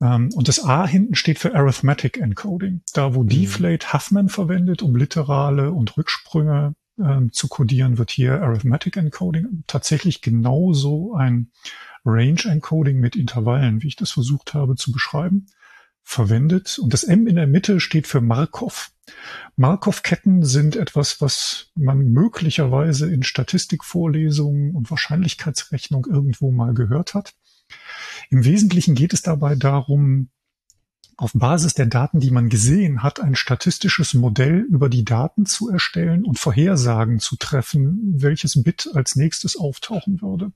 Ähm, 0.00 0.30
und 0.34 0.48
das 0.48 0.64
A 0.64 0.86
hinten 0.86 1.14
steht 1.14 1.38
für 1.38 1.54
Arithmetic 1.54 2.18
Encoding. 2.18 2.82
Da, 2.92 3.14
wo 3.14 3.22
mhm. 3.22 3.28
Deflate 3.28 3.92
Huffman 3.92 4.28
verwendet, 4.28 4.82
um 4.82 4.96
Literale 4.96 5.72
und 5.72 5.96
Rücksprünge 5.96 6.74
ähm, 6.98 7.32
zu 7.32 7.48
codieren, 7.48 7.98
wird 7.98 8.10
hier 8.10 8.42
Arithmetic 8.42 8.96
Encoding 8.96 9.64
tatsächlich 9.66 10.22
genauso 10.22 11.14
ein 11.14 11.50
Range 12.04 12.40
Encoding 12.44 12.98
mit 13.00 13.16
Intervallen, 13.16 13.82
wie 13.82 13.88
ich 13.88 13.96
das 13.96 14.12
versucht 14.12 14.54
habe 14.54 14.76
zu 14.76 14.92
beschreiben 14.92 15.46
verwendet. 16.06 16.78
Und 16.78 16.92
das 16.92 17.02
M 17.02 17.26
in 17.26 17.34
der 17.34 17.48
Mitte 17.48 17.80
steht 17.80 18.06
für 18.06 18.20
Markov. 18.20 18.92
Markov-Ketten 19.56 20.44
sind 20.44 20.76
etwas, 20.76 21.20
was 21.20 21.72
man 21.74 21.98
möglicherweise 21.98 23.12
in 23.12 23.24
Statistikvorlesungen 23.24 24.76
und 24.76 24.88
Wahrscheinlichkeitsrechnung 24.88 26.06
irgendwo 26.08 26.52
mal 26.52 26.74
gehört 26.74 27.14
hat. 27.14 27.34
Im 28.30 28.44
Wesentlichen 28.44 28.94
geht 28.94 29.12
es 29.12 29.22
dabei 29.22 29.56
darum, 29.56 30.30
auf 31.16 31.32
Basis 31.32 31.74
der 31.74 31.86
Daten, 31.86 32.20
die 32.20 32.30
man 32.30 32.48
gesehen 32.48 33.02
hat, 33.02 33.20
ein 33.20 33.34
statistisches 33.34 34.12
Modell 34.14 34.60
über 34.60 34.88
die 34.88 35.04
Daten 35.04 35.46
zu 35.46 35.70
erstellen 35.70 36.24
und 36.24 36.38
Vorhersagen 36.38 37.20
zu 37.20 37.36
treffen, 37.36 38.14
welches 38.16 38.62
Bit 38.62 38.90
als 38.94 39.16
nächstes 39.16 39.56
auftauchen 39.56 40.20
würde. 40.20 40.52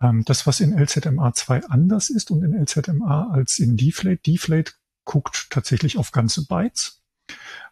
Ähm, 0.00 0.24
das, 0.24 0.46
was 0.46 0.60
in 0.60 0.72
LZMA 0.72 1.34
2 1.34 1.66
anders 1.66 2.08
ist 2.08 2.30
und 2.30 2.42
in 2.42 2.54
LZMA 2.54 3.30
als 3.30 3.58
in 3.58 3.76
Deflate, 3.76 4.22
Deflate 4.22 4.72
guckt 5.04 5.48
tatsächlich 5.50 5.98
auf 5.98 6.12
ganze 6.12 6.46
Bytes. 6.46 7.02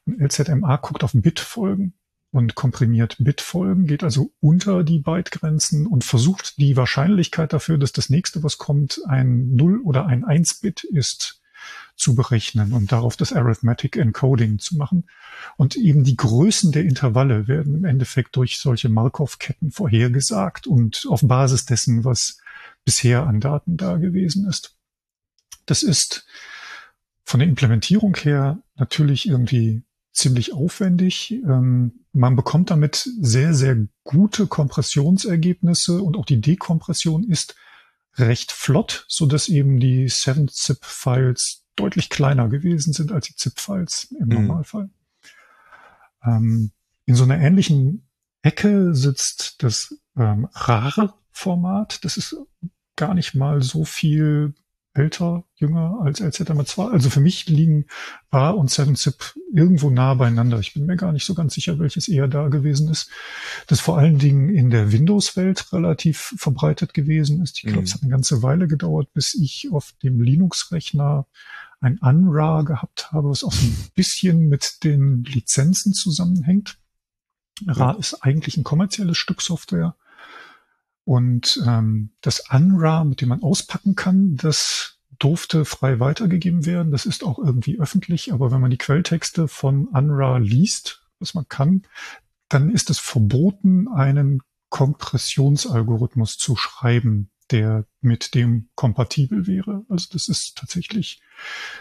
Und 0.05 0.21
LZMA 0.21 0.77
guckt 0.77 1.03
auf 1.03 1.13
Bitfolgen 1.15 1.95
und 2.31 2.55
komprimiert 2.55 3.17
Bitfolgen, 3.19 3.87
geht 3.87 4.05
also 4.05 4.33
unter 4.41 4.85
die 4.85 4.99
Bytegrenzen 4.99 5.87
und 5.87 6.05
versucht 6.05 6.59
die 6.59 6.77
Wahrscheinlichkeit 6.77 7.55
dafür, 7.55 7.79
dass 7.79 7.93
das 7.93 8.11
nächste, 8.11 8.43
was 8.43 8.59
kommt, 8.59 9.01
ein 9.07 9.55
0 9.55 9.81
oder 9.81 10.07
ein 10.07 10.25
1-Bit 10.25 10.85
ist, 10.85 11.41
zu 11.97 12.15
berechnen 12.15 12.73
und 12.73 12.93
darauf 12.93 13.17
das 13.17 13.33
Arithmetic 13.33 13.97
Encoding 13.97 14.59
zu 14.59 14.77
machen. 14.77 15.05
Und 15.57 15.77
eben 15.77 16.05
die 16.05 16.17
Größen 16.17 16.73
der 16.73 16.85
Intervalle 16.85 17.49
werden 17.49 17.75
im 17.75 17.85
Endeffekt 17.85 18.37
durch 18.37 18.59
solche 18.59 18.89
Markov-Ketten 18.89 19.71
vorhergesagt 19.71 20.67
und 20.67 21.07
auf 21.09 21.23
Basis 21.23 21.65
dessen, 21.65 22.05
was 22.05 22.39
bisher 22.85 23.27
an 23.27 23.41
Daten 23.41 23.77
da 23.77 23.97
gewesen 23.97 24.47
ist. 24.47 24.77
Das 25.65 25.83
ist 25.83 26.27
von 27.25 27.41
der 27.41 27.49
Implementierung 27.49 28.15
her 28.17 28.63
natürlich 28.77 29.29
irgendwie 29.29 29.83
ziemlich 30.13 30.53
aufwendig. 30.53 31.33
Ähm, 31.33 32.05
man 32.13 32.37
bekommt 32.37 32.71
damit 32.71 33.09
sehr, 33.21 33.53
sehr 33.53 33.77
gute 34.05 34.47
Kompressionsergebnisse 34.47 36.01
und 36.01 36.17
auch 36.17 36.25
die 36.25 36.41
Dekompression 36.41 37.25
ist 37.25 37.55
recht 38.17 38.53
flott, 38.53 39.05
so 39.09 39.27
dass 39.27 39.49
eben 39.49 39.79
die 39.79 40.09
7-Zip-Files 40.09 41.65
deutlich 41.77 42.09
kleiner 42.09 42.49
gewesen 42.49 42.93
sind 42.93 43.13
als 43.13 43.27
die 43.27 43.37
ZIP-Files 43.37 44.15
im 44.19 44.29
mhm. 44.29 44.35
Normalfall. 44.35 44.91
Ähm, 46.25 46.73
in 47.05 47.15
so 47.15 47.25
einer 47.25 47.39
ähnlichen 47.39 48.09
Ecke 48.43 48.95
sitzt 48.95 49.63
das 49.63 49.95
ähm, 50.17 50.49
RAR-Format. 50.53 52.05
Das 52.05 52.17
ist 52.17 52.37
gar 52.97 53.15
nicht 53.15 53.35
mal 53.35 53.63
so 53.63 53.85
viel 53.85 54.55
älter, 54.97 55.45
jünger 55.55 56.01
als 56.03 56.21
LZMA2. 56.21 56.91
Also 56.91 57.11
für 57.11 57.21
mich 57.21 57.47
liegen 57.47 57.87
RAR 58.33 58.57
und 58.57 58.71
7-Zip 58.71 59.35
irgendwo 59.53 59.91
nah 59.91 60.15
beieinander. 60.15 60.59
Ich 60.59 60.75
bin 60.75 60.87
mir 60.87 60.97
gar 60.97 61.13
nicht 61.13 61.25
so 61.25 61.35
ganz 61.35 61.55
sicher, 61.55 61.79
welches 61.79 62.09
eher 62.09 62.29
da 62.29 62.49
gewesen 62.49 62.89
ist. 62.89 63.11
Das 63.67 63.81
vor 63.81 63.99
allen 63.99 64.19
Dingen 64.19 64.49
in 64.49 64.71
der 64.71 64.93
Windows-Welt 64.93 65.73
relativ 65.73 66.35
verbreitet 66.39 66.95
gewesen 66.95 67.43
ist. 67.43 67.57
Ich 67.57 67.63
glaube, 67.63 67.81
mhm. 67.81 67.85
es 67.85 67.95
hat 67.95 68.03
eine 68.03 68.11
ganze 68.11 68.43
Weile 68.43 68.69
gedauert, 68.69 69.13
bis 69.13 69.35
ich 69.35 69.69
auf 69.73 69.95
dem 70.03 70.21
Linux-Rechner 70.21 71.27
ein 71.81 71.99
Unra 71.99 72.63
gehabt 72.63 73.13
habe, 73.13 73.29
was 73.31 73.45
auch 73.45 73.53
so 73.53 73.67
ein 73.67 73.91
bisschen 73.95 74.49
mit 74.49 74.83
den 74.85 75.25
Lizenzen 75.25 75.93
zusammenhängt. 75.93 76.79
Ra 77.67 77.93
ist 77.93 78.23
eigentlich 78.23 78.57
ein 78.57 78.65
kommerzielles 78.65 79.17
Stück 79.19 79.43
Software. 79.43 79.95
Und 81.07 81.63
ähm, 81.65 82.11
das 82.21 82.43
Unra, 82.51 83.05
mit 83.05 83.21
dem 83.21 83.29
man 83.29 83.43
auspacken 83.43 83.95
kann, 83.95 84.35
das 84.35 84.99
durfte 85.19 85.65
frei 85.65 86.01
weitergegeben 86.01 86.67
werden. 86.67 86.91
Das 86.91 87.07
ist 87.07 87.25
auch 87.25 87.39
irgendwie 87.39 87.79
öffentlich, 87.79 88.33
aber 88.33 88.51
wenn 88.51 88.61
man 88.61 88.73
die 88.73 88.77
Quelltexte 88.77 89.49
von 89.49 89.87
Unra 89.87 90.39
liest, 90.39 91.07
was 91.21 91.33
man 91.33 91.49
kann, 91.49 91.83
dann 92.49 92.71
ist 92.71 92.91
es 92.91 92.99
verboten, 92.99 93.89
einen 93.89 94.43
Kompressionsalgorithmus 94.69 96.39
zu 96.39 96.57
schreiben, 96.57 97.31
der 97.53 97.87
mit 98.01 98.35
dem 98.35 98.69
kompatibel 98.75 99.47
wäre. 99.47 99.87
Also 99.89 100.09
das 100.13 100.27
ist 100.27 100.59
tatsächlich, 100.59 101.23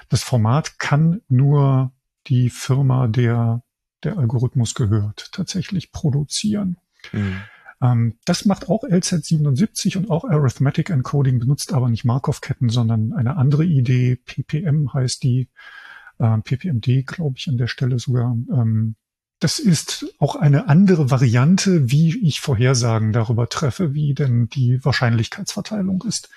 das 0.08 0.24
Format 0.24 0.78
kann 0.78 1.22
nur 1.28 1.92
die 2.28 2.52
Firma, 2.52 3.08
der 3.08 3.64
der 4.04 4.18
Algorithmus 4.18 4.76
gehört, 4.76 5.30
tatsächlich 5.32 5.92
produzieren. 5.92 6.78
Mhm. 7.12 7.42
Ähm, 7.82 8.16
das 8.26 8.46
macht 8.46 8.70
auch 8.70 8.84
LZ77 8.84 9.98
und 9.98 10.10
auch 10.10 10.26
Arithmetic 10.26 10.90
Encoding, 10.90 11.40
benutzt 11.40 11.74
aber 11.74 11.90
nicht 11.90 12.06
Markov-Ketten, 12.06 12.70
sondern 12.70 13.14
eine 13.14 13.38
andere 13.38 13.66
Idee. 13.66 14.16
PPM 14.16 14.94
heißt 14.94 15.24
die, 15.24 15.50
äh, 16.20 16.38
PPMD, 16.40 17.06
glaube 17.06 17.36
ich, 17.38 17.48
an 17.48 17.58
der 17.58 17.68
Stelle 17.68 18.00
sogar. 18.00 18.38
Ähm, 18.52 18.96
das 19.40 19.60
ist 19.60 20.06
auch 20.18 20.38
eine 20.38 20.70
andere 20.70 21.12
Variante, 21.12 21.92
wie 21.92 22.18
ich 22.26 22.40
Vorhersagen 22.40 23.12
darüber 23.12 23.50
treffe, 23.50 23.94
wie 23.94 24.14
denn 24.14 24.48
die 24.48 24.84
Wahrscheinlichkeitsverteilung 24.84 26.04
ist. 26.08 26.30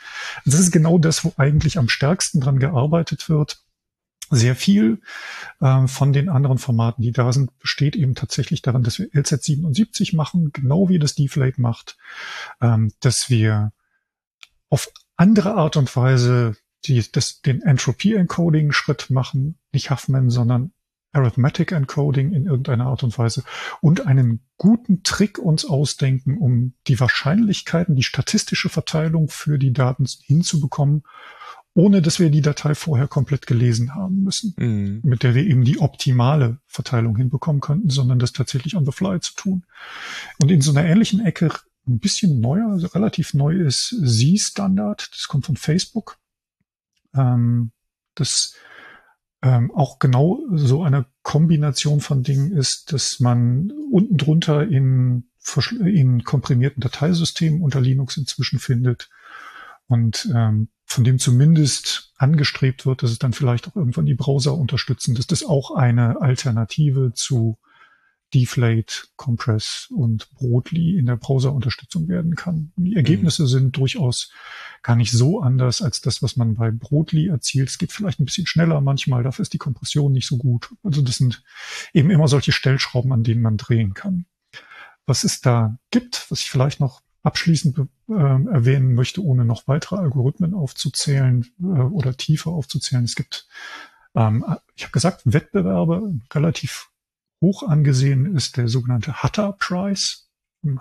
Das 0.44 0.58
ist 0.58 0.72
genau 0.72 0.98
das, 0.98 1.24
wo 1.24 1.32
eigentlich 1.36 1.78
am 1.78 1.88
stärksten 1.88 2.40
dran 2.40 2.58
gearbeitet 2.58 3.28
wird 3.28 3.62
sehr 4.30 4.54
viel 4.54 5.00
äh, 5.60 5.86
von 5.86 6.12
den 6.12 6.28
anderen 6.28 6.58
Formaten, 6.58 7.02
die 7.02 7.12
da 7.12 7.32
sind, 7.32 7.58
besteht 7.58 7.96
eben 7.96 8.14
tatsächlich 8.14 8.62
darin, 8.62 8.82
dass 8.82 8.98
wir 8.98 9.08
LZ77 9.08 10.16
machen, 10.16 10.50
genau 10.52 10.88
wie 10.88 10.98
das 10.98 11.14
Deflate 11.14 11.60
macht, 11.60 11.96
ähm, 12.60 12.92
dass 13.00 13.30
wir 13.30 13.72
auf 14.68 14.90
andere 15.16 15.54
Art 15.54 15.76
und 15.76 15.94
Weise 15.96 16.56
die, 16.84 17.04
das, 17.10 17.40
den 17.40 17.62
Entropy-Encoding-Schritt 17.62 19.10
machen, 19.10 19.58
nicht 19.72 19.90
Huffman, 19.90 20.30
sondern 20.30 20.72
Arithmetic 21.12 21.72
Encoding 21.72 22.32
in 22.32 22.46
irgendeiner 22.46 22.86
Art 22.86 23.02
und 23.02 23.16
Weise 23.18 23.42
und 23.80 24.06
einen 24.06 24.46
guten 24.56 25.02
Trick 25.02 25.38
uns 25.38 25.64
ausdenken, 25.64 26.36
um 26.38 26.74
die 26.86 27.00
Wahrscheinlichkeiten, 27.00 27.96
die 27.96 28.02
statistische 28.02 28.68
Verteilung 28.68 29.28
für 29.28 29.58
die 29.58 29.72
Daten 29.72 30.06
hinzubekommen, 30.22 31.04
ohne 31.74 32.02
dass 32.02 32.18
wir 32.18 32.30
die 32.30 32.42
Datei 32.42 32.74
vorher 32.74 33.06
komplett 33.06 33.46
gelesen 33.46 33.94
haben 33.94 34.22
müssen, 34.22 34.54
mhm. 34.56 35.00
mit 35.04 35.22
der 35.22 35.34
wir 35.34 35.44
eben 35.44 35.64
die 35.64 35.78
optimale 35.78 36.58
Verteilung 36.66 37.16
hinbekommen 37.16 37.60
könnten, 37.60 37.90
sondern 37.90 38.18
das 38.18 38.32
tatsächlich 38.32 38.74
on 38.74 38.84
the 38.84 38.92
fly 38.92 39.20
zu 39.20 39.34
tun. 39.34 39.64
Und 40.40 40.50
in 40.50 40.60
so 40.60 40.72
einer 40.72 40.84
ähnlichen 40.84 41.24
Ecke, 41.24 41.50
ein 41.86 42.00
bisschen 42.00 42.40
neuer, 42.40 42.70
also 42.70 42.86
relativ 42.88 43.32
neu 43.34 43.54
ist 43.54 43.94
Z-Standard, 44.04 45.08
das 45.12 45.28
kommt 45.28 45.46
von 45.46 45.56
Facebook. 45.56 46.18
Ähm, 47.14 47.70
das 48.14 48.54
ähm, 49.42 49.70
auch 49.70 49.98
genau 49.98 50.40
so 50.52 50.82
eine 50.82 51.06
Kombination 51.22 52.00
von 52.00 52.22
Dingen 52.22 52.52
ist, 52.52 52.92
dass 52.92 53.20
man 53.20 53.70
unten 53.92 54.16
drunter 54.16 54.66
in, 54.66 55.28
in 55.84 56.24
komprimierten 56.24 56.80
Dateisystemen 56.80 57.62
unter 57.62 57.80
Linux 57.80 58.16
inzwischen 58.16 58.58
findet. 58.58 59.08
Und 59.86 60.28
ähm, 60.34 60.68
von 60.88 61.04
dem 61.04 61.18
zumindest 61.18 62.12
angestrebt 62.16 62.86
wird, 62.86 63.02
dass 63.02 63.10
es 63.10 63.18
dann 63.18 63.34
vielleicht 63.34 63.68
auch 63.68 63.76
irgendwann 63.76 64.06
die 64.06 64.14
Browser 64.14 64.54
unterstützen, 64.54 65.14
dass 65.14 65.26
das 65.26 65.44
auch 65.44 65.70
eine 65.70 66.20
Alternative 66.22 67.12
zu 67.14 67.58
Deflate, 68.34 69.06
Compress 69.16 69.88
und 69.90 70.30
Brotli 70.32 70.98
in 70.98 71.06
der 71.06 71.16
Browser-Unterstützung 71.16 72.08
werden 72.08 72.36
kann. 72.36 72.72
Die 72.76 72.96
Ergebnisse 72.96 73.42
mhm. 73.42 73.48
sind 73.48 73.76
durchaus 73.76 74.30
gar 74.82 74.96
nicht 74.96 75.12
so 75.12 75.40
anders 75.40 75.82
als 75.82 76.00
das, 76.00 76.22
was 76.22 76.36
man 76.36 76.54
bei 76.54 76.70
Brotli 76.70 77.28
erzielt. 77.28 77.68
Es 77.68 77.78
geht 77.78 77.92
vielleicht 77.92 78.20
ein 78.20 78.24
bisschen 78.24 78.46
schneller 78.46 78.80
manchmal, 78.80 79.22
dafür 79.22 79.42
ist 79.42 79.52
die 79.52 79.58
Kompression 79.58 80.12
nicht 80.12 80.26
so 80.26 80.38
gut. 80.38 80.74
Also 80.82 81.02
das 81.02 81.16
sind 81.16 81.42
eben 81.92 82.10
immer 82.10 82.28
solche 82.28 82.52
Stellschrauben, 82.52 83.12
an 83.12 83.24
denen 83.24 83.42
man 83.42 83.58
drehen 83.58 83.92
kann. 83.94 84.26
Was 85.06 85.24
es 85.24 85.40
da 85.40 85.78
gibt, 85.90 86.30
was 86.30 86.40
ich 86.40 86.50
vielleicht 86.50 86.80
noch 86.80 87.02
abschließend 87.22 87.78
äh, 88.08 88.12
erwähnen 88.12 88.94
möchte, 88.94 89.22
ohne 89.22 89.44
noch 89.44 89.66
weitere 89.66 89.96
Algorithmen 89.96 90.54
aufzuzählen 90.54 91.46
äh, 91.60 91.64
oder 91.64 92.16
tiefer 92.16 92.50
aufzuzählen. 92.50 93.04
Es 93.04 93.16
gibt, 93.16 93.48
ähm, 94.14 94.44
ich 94.74 94.84
habe 94.84 94.92
gesagt, 94.92 95.22
Wettbewerbe, 95.24 96.20
relativ 96.32 96.90
hoch 97.40 97.62
angesehen 97.62 98.34
ist 98.36 98.56
der 98.56 98.68
sogenannte 98.68 99.22
Hutter 99.22 99.52
Prize. 99.52 100.18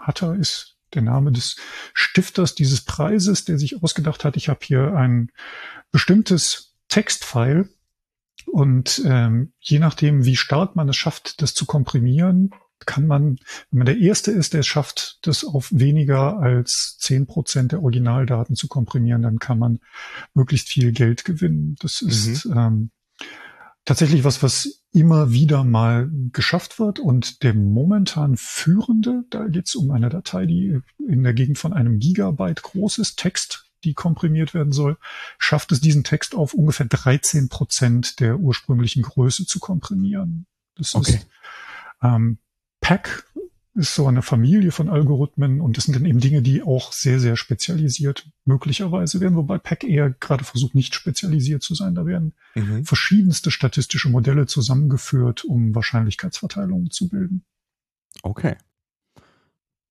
Hutter 0.05 0.35
ist 0.35 0.77
der 0.93 1.01
Name 1.01 1.31
des 1.31 1.57
Stifters 1.93 2.55
dieses 2.55 2.81
Preises, 2.81 3.45
der 3.45 3.59
sich 3.59 3.83
ausgedacht 3.83 4.23
hat, 4.23 4.37
ich 4.37 4.49
habe 4.49 4.59
hier 4.63 4.95
ein 4.95 5.31
bestimmtes 5.91 6.75
Textfile 6.87 7.69
und 8.45 9.01
ähm, 9.05 9.51
je 9.59 9.79
nachdem, 9.79 10.25
wie 10.25 10.37
stark 10.37 10.75
man 10.75 10.87
es 10.87 10.95
schafft, 10.95 11.41
das 11.41 11.53
zu 11.53 11.65
komprimieren, 11.65 12.51
kann 12.85 13.07
man, 13.07 13.37
wenn 13.71 13.79
man 13.79 13.85
der 13.85 13.97
Erste 13.97 14.31
ist, 14.31 14.53
der 14.53 14.61
es 14.61 14.67
schafft, 14.67 15.19
das 15.23 15.43
auf 15.43 15.69
weniger 15.71 16.37
als 16.37 16.97
zehn 16.99 17.25
Prozent 17.25 17.71
der 17.71 17.81
Originaldaten 17.81 18.55
zu 18.55 18.67
komprimieren, 18.67 19.21
dann 19.21 19.39
kann 19.39 19.59
man 19.59 19.79
möglichst 20.33 20.69
viel 20.69 20.91
Geld 20.91 21.25
gewinnen. 21.25 21.75
Das 21.79 22.01
mhm. 22.01 22.09
ist 22.09 22.45
ähm, 22.45 22.91
tatsächlich 23.85 24.23
was, 24.23 24.43
was 24.43 24.83
immer 24.91 25.31
wieder 25.31 25.63
mal 25.63 26.09
geschafft 26.31 26.79
wird. 26.79 26.99
Und 26.99 27.43
der 27.43 27.53
momentan 27.53 28.35
führende, 28.37 29.23
da 29.29 29.47
geht 29.47 29.67
es 29.67 29.75
um 29.75 29.91
eine 29.91 30.09
Datei, 30.09 30.45
die 30.45 30.79
in 31.07 31.23
der 31.23 31.33
Gegend 31.33 31.57
von 31.57 31.73
einem 31.73 31.99
Gigabyte 31.99 32.61
groß 32.61 32.99
ist, 32.99 33.17
Text, 33.17 33.65
die 33.83 33.93
komprimiert 33.93 34.53
werden 34.53 34.73
soll, 34.73 34.97
schafft 35.37 35.71
es 35.71 35.79
diesen 35.79 36.03
Text 36.03 36.35
auf 36.35 36.53
ungefähr 36.53 36.87
13 36.87 37.47
Prozent 37.47 38.19
der 38.19 38.39
ursprünglichen 38.39 39.03
Größe 39.03 39.45
zu 39.45 39.59
komprimieren. 39.59 40.47
Das 40.75 40.95
okay. 40.95 41.11
ist 41.11 41.27
ähm, 42.01 42.39
Pack 42.87 43.25
ist 43.73 43.95
so 43.95 44.07
eine 44.07 44.21
Familie 44.21 44.71
von 44.71 44.87
Algorithmen 44.87 45.59
und 45.59 45.75
das 45.75 45.83
sind 45.83 45.95
dann 45.97 46.05
eben 46.05 46.21
Dinge, 46.21 46.41
die 46.41 46.63
auch 46.63 46.93
sehr, 46.93 47.19
sehr 47.19 47.35
spezialisiert 47.35 48.29
möglicherweise 48.45 49.19
werden, 49.19 49.35
wobei 49.35 49.57
Pack 49.57 49.83
eher 49.83 50.11
gerade 50.11 50.45
versucht, 50.45 50.73
nicht 50.73 50.95
spezialisiert 50.95 51.63
zu 51.63 51.75
sein. 51.75 51.95
Da 51.95 52.05
werden 52.05 52.33
mhm. 52.55 52.85
verschiedenste 52.85 53.51
statistische 53.51 54.07
Modelle 54.07 54.45
zusammengeführt, 54.45 55.43
um 55.43 55.75
Wahrscheinlichkeitsverteilungen 55.75 56.89
zu 56.89 57.09
bilden. 57.09 57.43
Okay. 58.23 58.55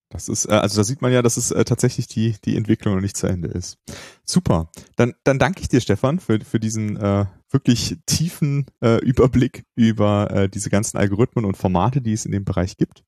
Das 0.08 0.28
ist, 0.28 0.46
äh, 0.46 0.52
also 0.52 0.76
da 0.76 0.84
sieht 0.84 1.02
man 1.02 1.12
ja, 1.12 1.22
dass 1.22 1.36
es 1.36 1.50
äh, 1.50 1.64
tatsächlich 1.64 2.06
die, 2.06 2.36
die 2.44 2.56
Entwicklung 2.56 2.94
noch 2.94 3.00
nicht 3.00 3.16
zu 3.16 3.26
Ende 3.26 3.48
ist. 3.48 3.78
Super. 4.24 4.70
Dann, 4.96 5.14
dann 5.24 5.38
danke 5.38 5.60
ich 5.60 5.68
dir, 5.68 5.80
Stefan, 5.80 6.20
für, 6.20 6.40
für 6.40 6.60
diesen 6.60 6.96
äh, 6.96 7.26
wirklich 7.50 7.98
tiefen 8.06 8.66
äh, 8.82 8.98
Überblick 9.04 9.64
über 9.74 10.30
äh, 10.30 10.48
diese 10.48 10.70
ganzen 10.70 10.98
Algorithmen 10.98 11.44
und 11.44 11.56
Formate, 11.56 12.00
die 12.00 12.12
es 12.12 12.24
in 12.24 12.32
dem 12.32 12.44
Bereich 12.44 12.76
gibt. 12.76 13.04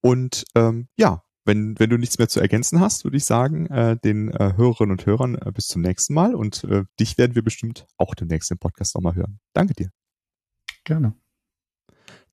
Und 0.00 0.44
ähm, 0.54 0.88
ja, 0.96 1.22
wenn, 1.44 1.78
wenn 1.78 1.90
du 1.90 1.98
nichts 1.98 2.18
mehr 2.18 2.28
zu 2.28 2.40
ergänzen 2.40 2.80
hast, 2.80 3.04
würde 3.04 3.16
ich 3.16 3.24
sagen, 3.24 3.66
äh, 3.66 3.96
den 3.98 4.30
äh, 4.30 4.54
Hörerinnen 4.56 4.92
und 4.92 5.06
Hörern 5.06 5.34
äh, 5.36 5.50
bis 5.52 5.66
zum 5.66 5.82
nächsten 5.82 6.14
Mal 6.14 6.34
und 6.34 6.64
äh, 6.64 6.84
dich 6.98 7.18
werden 7.18 7.34
wir 7.34 7.42
bestimmt 7.42 7.86
auch 7.96 8.14
demnächst 8.14 8.50
im 8.50 8.58
Podcast 8.58 8.94
nochmal 8.94 9.14
hören. 9.14 9.40
Danke 9.52 9.74
dir. 9.74 9.90
Gerne. 10.84 11.14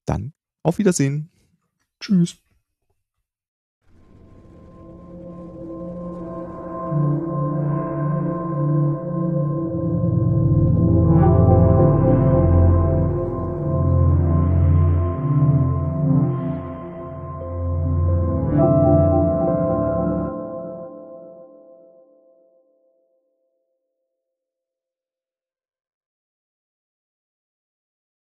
Dann 0.05 0.33
auf 0.63 0.77
Wiedersehen. 0.77 1.29
Tschüss. 1.99 2.37